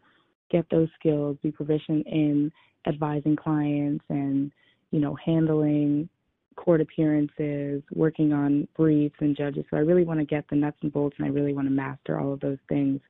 get 0.50 0.66
those 0.70 0.88
skills, 0.98 1.36
be 1.42 1.52
proficient 1.52 2.06
in 2.06 2.50
advising 2.86 3.36
clients 3.36 4.04
and, 4.08 4.50
you 4.90 5.00
know, 5.00 5.16
handling 5.24 6.08
court 6.56 6.80
appearances, 6.80 7.82
working 7.94 8.32
on 8.32 8.66
briefs 8.76 9.14
and 9.20 9.36
judges. 9.36 9.64
So 9.70 9.76
I 9.76 9.80
really 9.80 10.04
want 10.04 10.20
to 10.20 10.26
get 10.26 10.44
the 10.50 10.56
nuts 10.56 10.76
and 10.82 10.92
bolts 10.92 11.16
and 11.18 11.26
I 11.26 11.30
really 11.30 11.54
want 11.54 11.66
to 11.66 11.72
master 11.72 12.20
all 12.20 12.32
of 12.32 12.40
those 12.40 12.58
things 12.68 13.00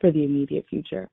for 0.00 0.10
the 0.10 0.24
immediate 0.24 0.66
future. 0.68 1.08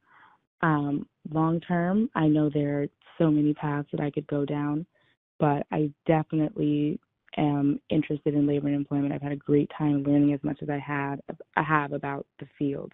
Um, 0.62 1.08
long 1.32 1.60
term, 1.62 2.10
I 2.16 2.28
know 2.28 2.50
there 2.50 2.84
are 2.84 2.88
so 3.18 3.30
many 3.30 3.54
paths 3.54 3.88
that 3.92 4.02
I 4.02 4.12
could 4.12 4.28
go 4.28 4.46
down, 4.46 4.86
but 5.40 5.66
I 5.72 5.92
definitely 6.08 7.00
am 7.38 7.80
interested 7.90 8.34
in 8.34 8.48
labor 8.48 8.68
and 8.68 8.76
employment. 8.76 9.14
I've 9.14 9.22
had 9.22 9.32
a 9.32 9.38
great 9.38 9.72
time 9.78 10.04
learning 10.04 10.34
as 10.34 10.44
much 10.44 10.60
as 10.62 10.70
I 10.70 10.80
had 10.80 11.22
I 11.56 11.64
have 11.64 11.94
about 11.94 12.26
the 12.40 12.48
field. 12.58 12.92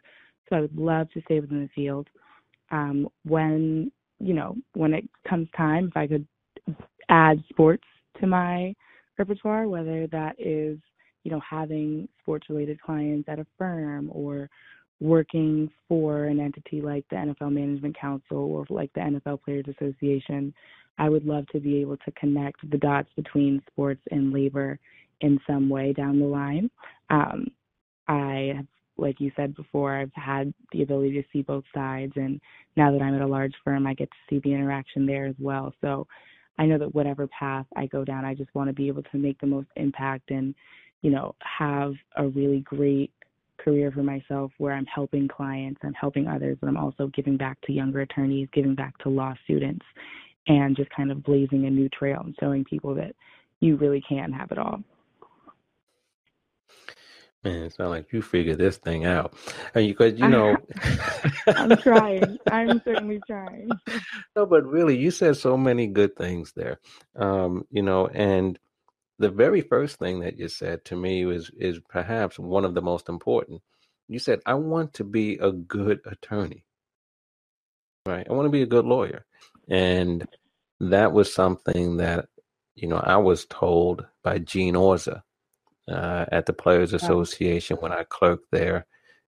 So 0.49 0.55
I 0.55 0.61
would 0.61 0.77
love 0.77 1.09
to 1.11 1.21
stay 1.21 1.39
within 1.39 1.61
the 1.61 1.69
field. 1.75 2.07
Um, 2.71 3.07
when 3.25 3.91
you 4.19 4.33
know 4.33 4.55
when 4.73 4.93
it 4.93 5.07
comes 5.27 5.47
time, 5.55 5.87
if 5.87 5.97
I 5.97 6.07
could 6.07 6.27
add 7.09 7.43
sports 7.49 7.83
to 8.19 8.27
my 8.27 8.73
repertoire, 9.17 9.67
whether 9.67 10.07
that 10.07 10.35
is 10.39 10.77
you 11.23 11.31
know 11.31 11.41
having 11.47 12.07
sports 12.21 12.49
related 12.49 12.81
clients 12.81 13.27
at 13.29 13.39
a 13.39 13.47
firm 13.57 14.09
or 14.11 14.49
working 14.99 15.69
for 15.87 16.25
an 16.25 16.39
entity 16.39 16.81
like 16.81 17.05
the 17.09 17.15
NFL 17.15 17.53
Management 17.53 17.97
Council 17.97 18.37
or 18.37 18.65
like 18.69 18.91
the 18.93 19.01
NFL 19.01 19.43
Players 19.43 19.65
Association, 19.67 20.53
I 20.97 21.09
would 21.09 21.25
love 21.25 21.47
to 21.47 21.59
be 21.59 21.77
able 21.77 21.97
to 21.97 22.11
connect 22.11 22.69
the 22.69 22.77
dots 22.77 23.09
between 23.15 23.61
sports 23.71 24.01
and 24.11 24.33
labor 24.33 24.77
in 25.21 25.39
some 25.47 25.69
way 25.69 25.93
down 25.93 26.19
the 26.19 26.25
line. 26.25 26.69
Um, 27.09 27.47
I 28.07 28.53
have, 28.57 28.65
like 28.97 29.21
you 29.21 29.31
said 29.35 29.55
before, 29.55 29.95
I've 29.95 30.11
had 30.13 30.53
the 30.73 30.83
ability 30.83 31.13
to 31.13 31.23
see 31.31 31.41
both 31.41 31.63
sides, 31.73 32.13
and 32.17 32.41
now 32.75 32.91
that 32.91 33.01
I'm 33.01 33.15
at 33.15 33.21
a 33.21 33.27
large 33.27 33.53
firm, 33.63 33.87
I 33.87 33.93
get 33.93 34.09
to 34.09 34.17
see 34.29 34.41
the 34.43 34.53
interaction 34.53 35.05
there 35.05 35.25
as 35.25 35.35
well. 35.39 35.73
So 35.79 36.05
I 36.57 36.65
know 36.65 36.77
that 36.77 36.93
whatever 36.93 37.27
path 37.27 37.65
I 37.77 37.85
go 37.85 38.03
down, 38.03 38.25
I 38.25 38.33
just 38.33 38.53
want 38.53 38.67
to 38.69 38.73
be 38.73 38.89
able 38.89 39.03
to 39.03 39.17
make 39.17 39.39
the 39.39 39.47
most 39.47 39.69
impact 39.77 40.31
and, 40.31 40.53
you 41.01 41.11
know, 41.11 41.33
have 41.39 41.93
a 42.17 42.27
really 42.27 42.59
great 42.61 43.13
career 43.59 43.91
for 43.91 44.03
myself 44.03 44.51
where 44.57 44.73
I'm 44.73 44.85
helping 44.85 45.27
clients, 45.27 45.81
I'm 45.83 45.93
helping 45.93 46.27
others, 46.27 46.57
but 46.59 46.67
I'm 46.67 46.77
also 46.77 47.07
giving 47.07 47.37
back 47.37 47.59
to 47.61 47.73
younger 47.73 48.01
attorneys, 48.01 48.47
giving 48.53 48.75
back 48.75 48.97
to 48.99 49.09
law 49.09 49.33
students, 49.43 49.85
and 50.47 50.75
just 50.75 50.89
kind 50.89 51.11
of 51.11 51.23
blazing 51.23 51.65
a 51.65 51.69
new 51.69 51.89
trail 51.89 52.21
and 52.23 52.35
showing 52.39 52.63
people 52.63 52.95
that 52.95 53.15
you 53.59 53.75
really 53.75 54.01
can 54.07 54.31
have 54.31 54.51
it 54.51 54.57
all. 54.57 54.81
Man, 57.43 57.63
it's 57.63 57.79
not 57.79 57.89
like 57.89 58.11
you 58.11 58.21
figured 58.21 58.57
this 58.57 58.75
thing 58.77 59.05
out. 59.05 59.33
And 59.73 59.87
because, 59.87 60.19
you 60.19 60.27
know. 60.27 60.57
I'm 61.47 61.77
trying. 61.77 62.37
I'm 62.51 62.81
certainly 62.83 63.21
trying. 63.25 63.69
no, 64.35 64.45
but 64.45 64.65
really, 64.65 64.97
you 64.97 65.09
said 65.09 65.37
so 65.37 65.55
many 65.55 65.87
good 65.87 66.17
things 66.17 66.51
there. 66.53 66.79
Um, 67.15 67.65
you 67.71 67.81
know, 67.81 68.07
and 68.07 68.59
the 69.19 69.29
very 69.29 69.61
first 69.61 69.99
thing 69.99 70.21
that 70.21 70.39
you 70.39 70.47
said 70.47 70.85
to 70.85 70.95
me 70.95 71.25
was 71.25 71.51
is 71.57 71.79
perhaps 71.89 72.39
one 72.39 72.65
of 72.65 72.73
the 72.73 72.81
most 72.81 73.09
important. 73.09 73.61
You 74.07 74.17
said, 74.17 74.39
I 74.45 74.55
want 74.55 74.93
to 74.95 75.03
be 75.03 75.37
a 75.37 75.51
good 75.51 75.99
attorney. 76.05 76.65
Right. 78.05 78.25
I 78.27 78.33
want 78.33 78.47
to 78.47 78.51
be 78.51 78.63
a 78.63 78.67
good 78.67 78.85
lawyer. 78.85 79.25
And 79.69 80.27
that 80.79 81.11
was 81.11 81.33
something 81.33 81.97
that, 81.97 82.27
you 82.75 82.87
know, 82.87 82.97
I 82.97 83.17
was 83.17 83.45
told 83.45 84.05
by 84.23 84.39
Gene 84.39 84.73
Orza 84.73 85.21
uh, 85.87 86.25
at 86.31 86.45
the 86.45 86.53
Players 86.53 86.93
Association 86.93 87.77
when 87.77 87.91
I 87.91 88.05
clerked 88.05 88.47
there 88.51 88.87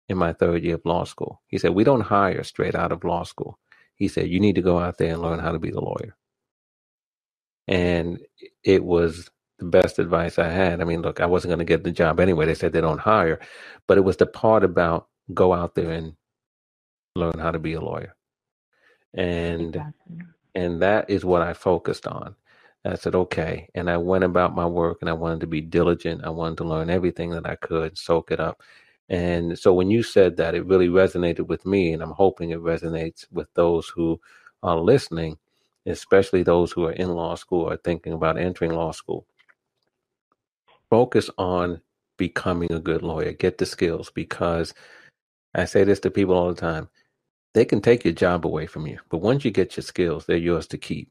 in 0.09 0.19
my 0.19 0.33
third 0.33 0.65
year 0.65 0.75
of 0.75 0.85
law 0.85 1.05
school. 1.05 1.41
He 1.47 1.59
said, 1.59 1.75
We 1.75 1.85
don't 1.85 2.01
hire 2.01 2.43
straight 2.43 2.75
out 2.75 2.93
of 2.93 3.05
law 3.05 3.23
school. 3.23 3.59
He 3.95 4.09
said, 4.09 4.29
You 4.29 4.41
need 4.41 4.57
to 4.57 4.63
go 4.63 4.79
out 4.79 4.99
there 4.99 5.13
and 5.13 5.23
learn 5.23 5.39
how 5.39 5.53
to 5.53 5.59
be 5.59 5.71
the 5.71 5.81
lawyer. 5.81 6.17
And 7.69 8.21
it 8.63 8.85
was 8.85 9.31
the 9.59 9.65
best 9.65 9.99
advice 9.99 10.39
I 10.39 10.49
had. 10.49 10.81
I 10.81 10.85
mean, 10.85 11.03
look, 11.03 11.21
I 11.21 11.27
wasn't 11.27 11.51
going 11.51 11.61
to 11.61 11.65
get 11.65 11.85
the 11.85 11.93
job 11.93 12.21
anyway. 12.21 12.47
They 12.47 12.55
said 12.55 12.73
they 12.73 12.81
don't 12.81 13.01
hire, 13.01 13.41
but 13.87 13.99
it 13.99 14.03
was 14.03 14.17
the 14.17 14.27
part 14.27 14.65
about 14.65 15.09
go 15.33 15.53
out 15.53 15.75
there 15.75 15.91
and 15.91 16.15
learn 17.15 17.39
how 17.39 17.51
to 17.51 17.59
be 17.59 17.75
a 17.75 17.81
lawyer. 17.81 18.15
And 19.15 19.77
exactly. 19.77 20.19
and 20.55 20.83
that 20.83 21.09
is 21.09 21.25
what 21.25 21.43
I 21.43 21.55
focused 21.55 22.07
on. 22.07 22.37
I 22.85 22.95
said, 22.95 23.15
okay. 23.17 23.69
And 23.75 23.91
I 23.91 23.97
went 23.97 24.25
about 24.25 24.55
my 24.55 24.67
work 24.67 24.99
and 25.01 25.11
I 25.11 25.15
wanted 25.15 25.41
to 25.41 25.47
be 25.49 25.61
diligent. 25.61 26.25
I 26.25 26.31
wanted 26.31 26.59
to 26.59 26.65
learn 26.65 26.91
everything 26.91 27.31
that 27.31 27.47
I 27.47 27.57
could, 27.57 27.99
soak 27.99 28.31
it 28.31 28.39
up. 28.39 28.63
And 29.09 29.59
so 29.59 29.73
when 29.73 29.91
you 29.91 30.03
said 30.03 30.37
that, 30.37 30.55
it 30.55 30.67
really 30.67 30.89
resonated 30.89 31.49
with 31.49 31.67
me. 31.67 31.93
And 31.93 32.03
I'm 32.03 32.13
hoping 32.13 32.51
it 32.51 32.61
resonates 32.61 33.27
with 33.33 33.53
those 33.55 33.89
who 33.89 34.21
are 34.63 34.79
listening, 34.79 35.39
especially 35.87 36.43
those 36.45 36.71
who 36.71 36.85
are 36.85 36.93
in 36.93 37.09
law 37.15 37.35
school 37.35 37.63
or 37.63 37.77
thinking 37.77 38.13
about 38.13 38.39
entering 38.39 38.73
law 38.73 38.93
school 38.93 39.27
focus 40.91 41.31
on 41.39 41.81
becoming 42.17 42.73
a 42.73 42.81
good 42.81 43.03
lawyer. 43.03 43.33
Get 43.33 43.59
the 43.59 43.67
skills 43.67 44.11
because 44.11 44.75
I 45.55 45.65
say 45.65 45.85
this 45.85 46.01
to 46.01 46.11
people 46.11 46.35
all 46.35 46.49
the 46.49 46.61
time. 46.61 46.89
They 47.55 47.65
can 47.65 47.81
take 47.81 48.05
your 48.05 48.15
job 48.15 48.45
away 48.47 48.67
from 48.67 48.87
you, 48.87 48.99
but 49.09 49.19
once 49.19 49.45
you 49.45 49.51
get 49.51 49.77
your 49.77 49.83
skills, 49.83 50.27
they're 50.27 50.37
yours 50.37 50.67
to 50.69 50.79
keep. 50.79 51.11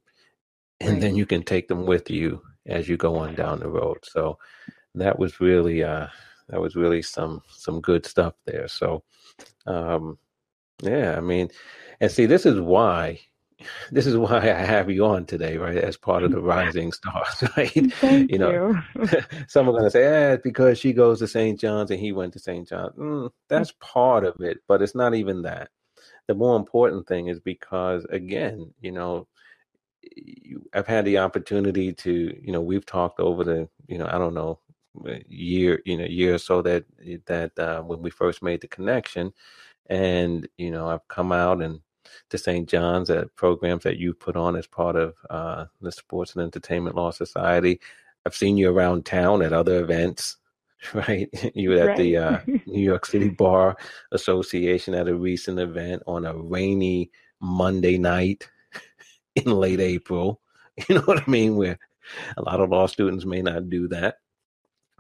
And 0.80 0.94
right. 0.94 1.02
then 1.02 1.16
you 1.16 1.26
can 1.26 1.42
take 1.42 1.68
them 1.68 1.86
with 1.86 2.10
you 2.10 2.42
as 2.68 2.88
you 2.88 2.98
go 2.98 3.16
on 3.18 3.36
down 3.36 3.60
the 3.60 3.70
road. 3.70 4.00
So 4.04 4.38
that 4.94 5.18
was 5.18 5.40
really 5.40 5.84
uh, 5.84 6.08
that 6.50 6.62
was 6.62 6.76
really 6.76 7.02
some 7.02 7.42
some 7.50 7.82
good 7.82 8.06
stuff 8.06 8.34
there. 8.46 8.68
So 8.68 9.04
um, 9.66 10.18
yeah, 10.82 11.16
I 11.18 11.22
mean, 11.22 11.50
and 12.00 12.12
see, 12.12 12.26
this 12.26 12.46
is 12.46 12.60
why 12.60 13.20
this 13.92 14.06
is 14.06 14.18
why 14.18 14.38
I 14.38 14.66
have 14.66 14.90
you 14.90 15.06
on 15.06 15.26
today, 15.26 15.58
right? 15.58 15.78
As 15.78 15.98
part 15.98 16.24
of 16.24 16.32
the 16.32 16.42
Rising 16.42 16.92
Stars, 16.92 17.44
right? 17.58 17.94
Thank 17.94 18.32
you 18.32 18.38
know, 18.38 18.76
you. 18.96 19.06
some 19.48 19.70
are 19.70 19.72
going 19.72 19.84
to 19.84 19.92
say, 19.92 20.04
eh, 20.04 20.38
because 20.44 20.80
she 20.80 20.94
goes 20.94 21.20
to 21.20 21.28
St. 21.28 21.60
John's 21.60 21.92
and 21.92 22.00
he 22.00 22.12
went 22.12 22.34
to 22.34 22.40
St. 22.40 22.68
John's. 22.68 22.96
Mm, 22.98 23.30
that's 23.50 23.74
part 23.80 24.26
of 24.26 24.42
it, 24.42 24.60
but 24.68 24.82
it's 24.82 24.96
not 24.96 25.16
even 25.16 25.44
that. 25.44 25.70
The 26.28 26.36
more 26.36 26.58
important 26.58 27.08
thing 27.08 27.28
is 27.28 27.40
because, 27.40 28.06
again, 28.10 28.74
you 28.82 28.92
know, 28.92 29.28
I've 30.74 30.88
had 30.88 31.06
the 31.06 31.20
opportunity 31.20 31.94
to, 31.94 32.38
you 32.42 32.52
know, 32.52 32.62
we've 32.62 32.86
talked 32.86 33.20
over 33.20 33.44
the, 33.44 33.70
you 33.88 33.98
know, 33.98 34.08
I 34.08 34.18
don't 34.18 34.34
know, 34.34 34.60
year, 35.28 35.82
you 35.86 35.98
know, 35.98 36.06
year 36.06 36.36
or 36.36 36.38
so 36.38 36.62
that 36.62 36.86
that 37.26 37.58
uh, 37.60 37.82
when 37.82 38.02
we 38.02 38.10
first 38.10 38.42
made 38.42 38.62
the 38.62 38.68
connection, 38.68 39.34
and 39.88 40.48
you 40.58 40.72
know, 40.72 40.88
I've 40.88 41.08
come 41.08 41.32
out 41.32 41.62
and 41.62 41.82
to 42.30 42.38
St. 42.38 42.68
John's 42.68 43.10
at 43.10 43.36
programs 43.36 43.84
that 43.84 43.98
you 43.98 44.14
put 44.14 44.36
on 44.36 44.56
as 44.56 44.68
part 44.68 44.96
of 44.96 45.16
uh, 45.30 45.66
the 45.82 45.92
Sports 45.92 46.34
and 46.34 46.44
Entertainment 46.44 46.96
Law 46.96 47.12
Society. 47.12 47.80
I've 48.26 48.36
seen 48.36 48.58
you 48.58 48.70
around 48.70 49.06
town 49.06 49.42
at 49.42 49.54
other 49.54 49.84
events, 49.84 50.38
right? 50.94 51.30
you 51.54 51.70
were 51.70 51.78
at 51.78 51.88
right. 51.88 51.98
the 51.98 52.18
uh, 52.18 52.40
New 52.66 52.82
York 52.82 53.06
City 53.06 53.30
Bar 53.30 53.78
Association 54.12 54.94
at 54.94 55.08
a 55.08 55.16
recent 55.16 55.60
event 55.60 56.04
on 56.08 56.26
a 56.26 56.36
rainy 56.36 57.12
Monday 57.40 57.98
night 57.98 58.50
in 59.36 59.46
late 59.46 59.80
April. 59.80 60.42
You 60.90 60.96
know 60.96 61.02
what 61.02 61.24
I 61.26 61.32
mean? 61.32 61.56
Where 61.56 61.80
a 62.36 62.42
lot 62.42 62.60
of 62.60 62.70
law 62.70 62.88
students 62.88 63.26
may 63.26 63.42
not 63.42 63.70
do 63.70 63.88
that. 63.90 64.18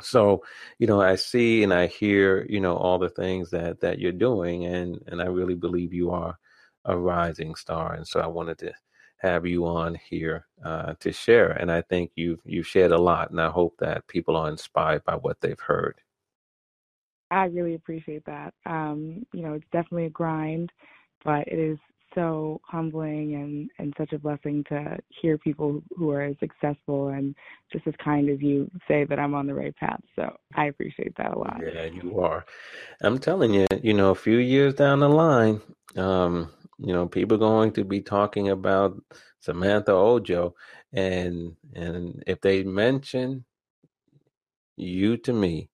So, 0.01 0.43
you 0.77 0.87
know, 0.87 1.01
I 1.01 1.15
see 1.15 1.63
and 1.63 1.73
I 1.73 1.87
hear, 1.87 2.45
you 2.49 2.59
know, 2.59 2.75
all 2.75 2.99
the 2.99 3.09
things 3.09 3.49
that 3.51 3.79
that 3.81 3.99
you're 3.99 4.11
doing, 4.11 4.65
and 4.65 5.01
and 5.07 5.21
I 5.21 5.25
really 5.25 5.55
believe 5.55 5.93
you 5.93 6.11
are 6.11 6.37
a 6.85 6.97
rising 6.97 7.55
star. 7.55 7.93
And 7.93 8.07
so 8.07 8.19
I 8.19 8.27
wanted 8.27 8.57
to 8.59 8.73
have 9.17 9.45
you 9.45 9.65
on 9.65 9.95
here 10.09 10.45
uh, 10.63 10.93
to 10.99 11.11
share. 11.11 11.51
And 11.51 11.71
I 11.71 11.81
think 11.81 12.11
you've 12.15 12.41
you've 12.45 12.67
shared 12.67 12.91
a 12.91 13.01
lot, 13.01 13.31
and 13.31 13.41
I 13.41 13.49
hope 13.49 13.75
that 13.79 14.07
people 14.07 14.35
are 14.35 14.49
inspired 14.49 15.03
by 15.03 15.15
what 15.15 15.41
they've 15.41 15.59
heard. 15.59 16.01
I 17.31 17.45
really 17.45 17.75
appreciate 17.75 18.23
that. 18.25 18.53
Um, 18.65 19.25
you 19.33 19.41
know, 19.41 19.53
it's 19.53 19.65
definitely 19.71 20.05
a 20.05 20.11
grind, 20.11 20.71
but 21.23 21.47
it 21.47 21.59
is 21.59 21.77
so 22.13 22.61
humbling 22.63 23.35
and, 23.35 23.69
and 23.77 23.93
such 23.97 24.13
a 24.13 24.19
blessing 24.19 24.63
to 24.69 24.97
hear 25.21 25.37
people 25.37 25.83
who 25.97 26.11
are 26.11 26.21
as 26.21 26.35
successful 26.39 27.09
and 27.09 27.35
just 27.73 27.85
as 27.87 27.93
kind 28.03 28.29
as 28.29 28.39
you 28.41 28.71
say 28.87 29.03
that 29.05 29.19
I'm 29.19 29.33
on 29.33 29.47
the 29.47 29.53
right 29.53 29.75
path. 29.75 30.01
So 30.15 30.35
I 30.55 30.67
appreciate 30.67 31.15
that 31.17 31.33
a 31.33 31.37
lot. 31.37 31.59
Yeah, 31.61 31.85
you 31.85 32.19
are. 32.19 32.45
I'm 33.01 33.19
telling 33.19 33.53
you, 33.53 33.67
you 33.83 33.93
know, 33.93 34.11
a 34.11 34.15
few 34.15 34.37
years 34.37 34.75
down 34.75 34.99
the 34.99 35.09
line, 35.09 35.61
um, 35.97 36.49
you 36.77 36.93
know, 36.93 37.07
people 37.07 37.37
going 37.37 37.71
to 37.73 37.83
be 37.83 38.01
talking 38.01 38.49
about 38.49 39.01
Samantha 39.39 39.91
Ojo, 39.91 40.55
and 40.93 41.55
and 41.73 42.23
if 42.27 42.41
they 42.41 42.63
mention 42.63 43.45
you 44.75 45.17
to 45.17 45.33
me, 45.33 45.69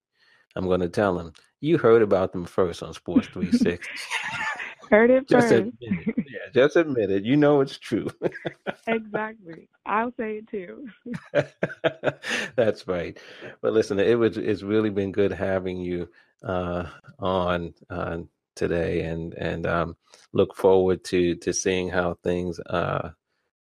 I'm 0.54 0.66
going 0.66 0.80
to 0.80 0.88
tell 0.88 1.14
them 1.14 1.32
you 1.60 1.78
heard 1.78 2.02
about 2.02 2.32
them 2.32 2.44
first 2.44 2.82
on 2.82 2.92
Sports 2.92 3.28
360. 3.28 3.78
heard 4.90 5.10
it 5.10 5.28
just 5.28 5.48
first. 5.48 5.52
Admit 5.52 5.74
it. 5.80 6.14
Yeah, 6.18 6.50
just 6.52 6.76
admit 6.76 7.10
it. 7.10 7.24
You 7.24 7.36
know 7.36 7.60
it's 7.60 7.78
true. 7.78 8.08
exactly. 8.86 9.68
I'll 9.86 10.12
say 10.18 10.42
it 10.42 10.48
too. 10.48 10.86
That's 12.56 12.86
right. 12.86 13.18
But 13.62 13.72
listen, 13.72 13.98
it 13.98 14.18
was 14.18 14.36
it's 14.36 14.62
really 14.62 14.90
been 14.90 15.12
good 15.12 15.32
having 15.32 15.78
you 15.78 16.08
uh, 16.44 16.86
on 17.18 17.74
on 17.88 18.28
today, 18.54 19.02
and 19.02 19.34
and 19.34 19.66
um, 19.66 19.96
look 20.32 20.54
forward 20.56 21.04
to 21.04 21.36
to 21.36 21.52
seeing 21.52 21.88
how 21.88 22.14
things 22.22 22.60
uh, 22.60 23.10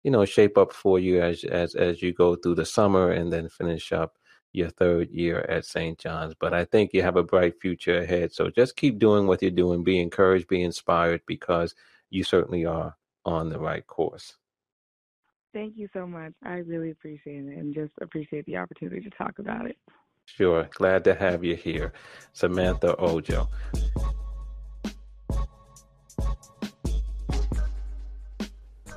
you 0.02 0.10
know 0.10 0.24
shape 0.24 0.58
up 0.58 0.72
for 0.72 0.98
you 0.98 1.22
as 1.22 1.44
as 1.44 1.74
as 1.74 2.02
you 2.02 2.12
go 2.12 2.36
through 2.36 2.56
the 2.56 2.66
summer 2.66 3.10
and 3.10 3.32
then 3.32 3.48
finish 3.48 3.92
up 3.92 4.16
your 4.52 4.70
third 4.70 5.10
year 5.10 5.46
at 5.48 5.64
St. 5.64 5.98
John's. 5.98 6.34
But 6.34 6.54
I 6.54 6.64
think 6.64 6.92
you 6.92 7.02
have 7.02 7.16
a 7.16 7.22
bright 7.22 7.60
future 7.60 7.98
ahead. 7.98 8.32
So 8.32 8.50
just 8.50 8.76
keep 8.76 8.98
doing 8.98 9.26
what 9.26 9.42
you're 9.42 9.50
doing. 9.50 9.84
Be 9.84 10.00
encouraged, 10.00 10.48
be 10.48 10.62
inspired, 10.62 11.22
because 11.26 11.74
you 12.10 12.24
certainly 12.24 12.64
are 12.64 12.96
on 13.24 13.48
the 13.48 13.60
right 13.60 13.86
course. 13.86 14.36
Thank 15.52 15.76
you 15.76 15.88
so 15.92 16.06
much. 16.06 16.32
I 16.44 16.58
really 16.58 16.90
appreciate 16.90 17.44
it 17.44 17.56
and 17.56 17.74
just 17.74 17.92
appreciate 18.00 18.46
the 18.46 18.56
opportunity 18.56 19.00
to 19.00 19.10
talk 19.10 19.38
about 19.38 19.66
it. 19.66 19.76
Sure. 20.24 20.68
Glad 20.74 21.04
to 21.04 21.14
have 21.14 21.42
you 21.42 21.56
here, 21.56 21.92
Samantha 22.32 22.94
Ojo. 22.96 23.48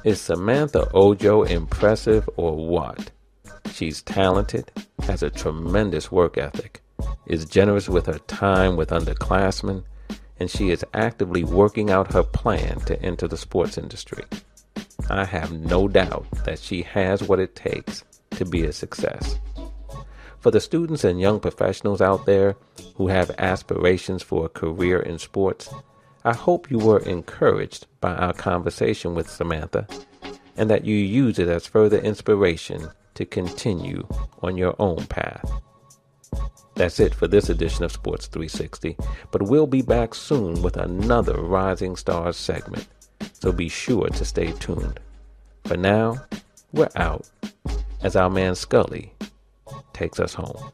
Is 0.03 0.19
Samantha 0.19 0.89
Ojo 0.93 1.43
impressive 1.43 2.29
or 2.35 2.55
what? 2.55 3.11
She's 3.71 4.01
talented, 4.01 4.69
has 5.03 5.23
a 5.23 5.29
tremendous 5.29 6.11
work 6.11 6.37
ethic, 6.37 6.81
is 7.25 7.45
generous 7.45 7.87
with 7.87 8.07
her 8.07 8.19
time 8.19 8.75
with 8.75 8.89
underclassmen, 8.89 9.83
and 10.39 10.49
she 10.49 10.71
is 10.71 10.83
actively 10.93 11.45
working 11.45 11.89
out 11.89 12.11
her 12.11 12.23
plan 12.23 12.81
to 12.81 13.01
enter 13.01 13.29
the 13.29 13.37
sports 13.37 13.77
industry. 13.77 14.25
I 15.09 15.23
have 15.23 15.51
no 15.51 15.87
doubt 15.87 16.25
that 16.43 16.59
she 16.59 16.81
has 16.83 17.23
what 17.23 17.39
it 17.39 17.55
takes 17.55 18.03
to 18.31 18.45
be 18.45 18.65
a 18.65 18.73
success. 18.73 19.39
For 20.39 20.51
the 20.51 20.59
students 20.59 21.05
and 21.05 21.21
young 21.21 21.39
professionals 21.39 22.01
out 22.01 22.25
there 22.25 22.57
who 22.95 23.07
have 23.07 23.31
aspirations 23.37 24.21
for 24.21 24.45
a 24.45 24.49
career 24.49 24.99
in 24.99 25.17
sports, 25.17 25.69
I 26.25 26.33
hope 26.33 26.71
you 26.71 26.77
were 26.77 26.99
encouraged 26.99 27.87
by 27.99 28.15
our 28.15 28.31
conversation 28.31 29.13
with 29.13 29.29
Samantha 29.29 29.85
and 30.55 30.69
that 30.69 30.85
you 30.85 30.95
use 30.95 31.37
it 31.37 31.49
as 31.49 31.67
further 31.67 31.97
inspiration 31.97 32.89
to 33.15 33.25
continue 33.25 34.07
on 34.41 34.55
your 34.55 34.73
own 34.79 35.05
path. 35.07 35.51
That's 36.75 36.99
it 37.01 37.13
for 37.13 37.27
this 37.27 37.49
edition 37.49 37.83
of 37.83 37.91
Sports 37.91 38.27
360, 38.27 38.95
but 39.31 39.43
we'll 39.43 39.67
be 39.67 39.81
back 39.81 40.15
soon 40.15 40.61
with 40.61 40.77
another 40.77 41.39
Rising 41.41 41.97
Stars 41.97 42.37
segment, 42.37 42.87
so 43.33 43.51
be 43.51 43.67
sure 43.67 44.07
to 44.07 44.25
stay 44.25 44.53
tuned. 44.53 45.01
For 45.65 45.75
now, 45.75 46.23
we're 46.71 46.89
out 46.95 47.29
as 48.01 48.15
our 48.15 48.29
man 48.29 48.55
Scully 48.55 49.13
takes 49.93 50.19
us 50.19 50.33
home. 50.33 50.71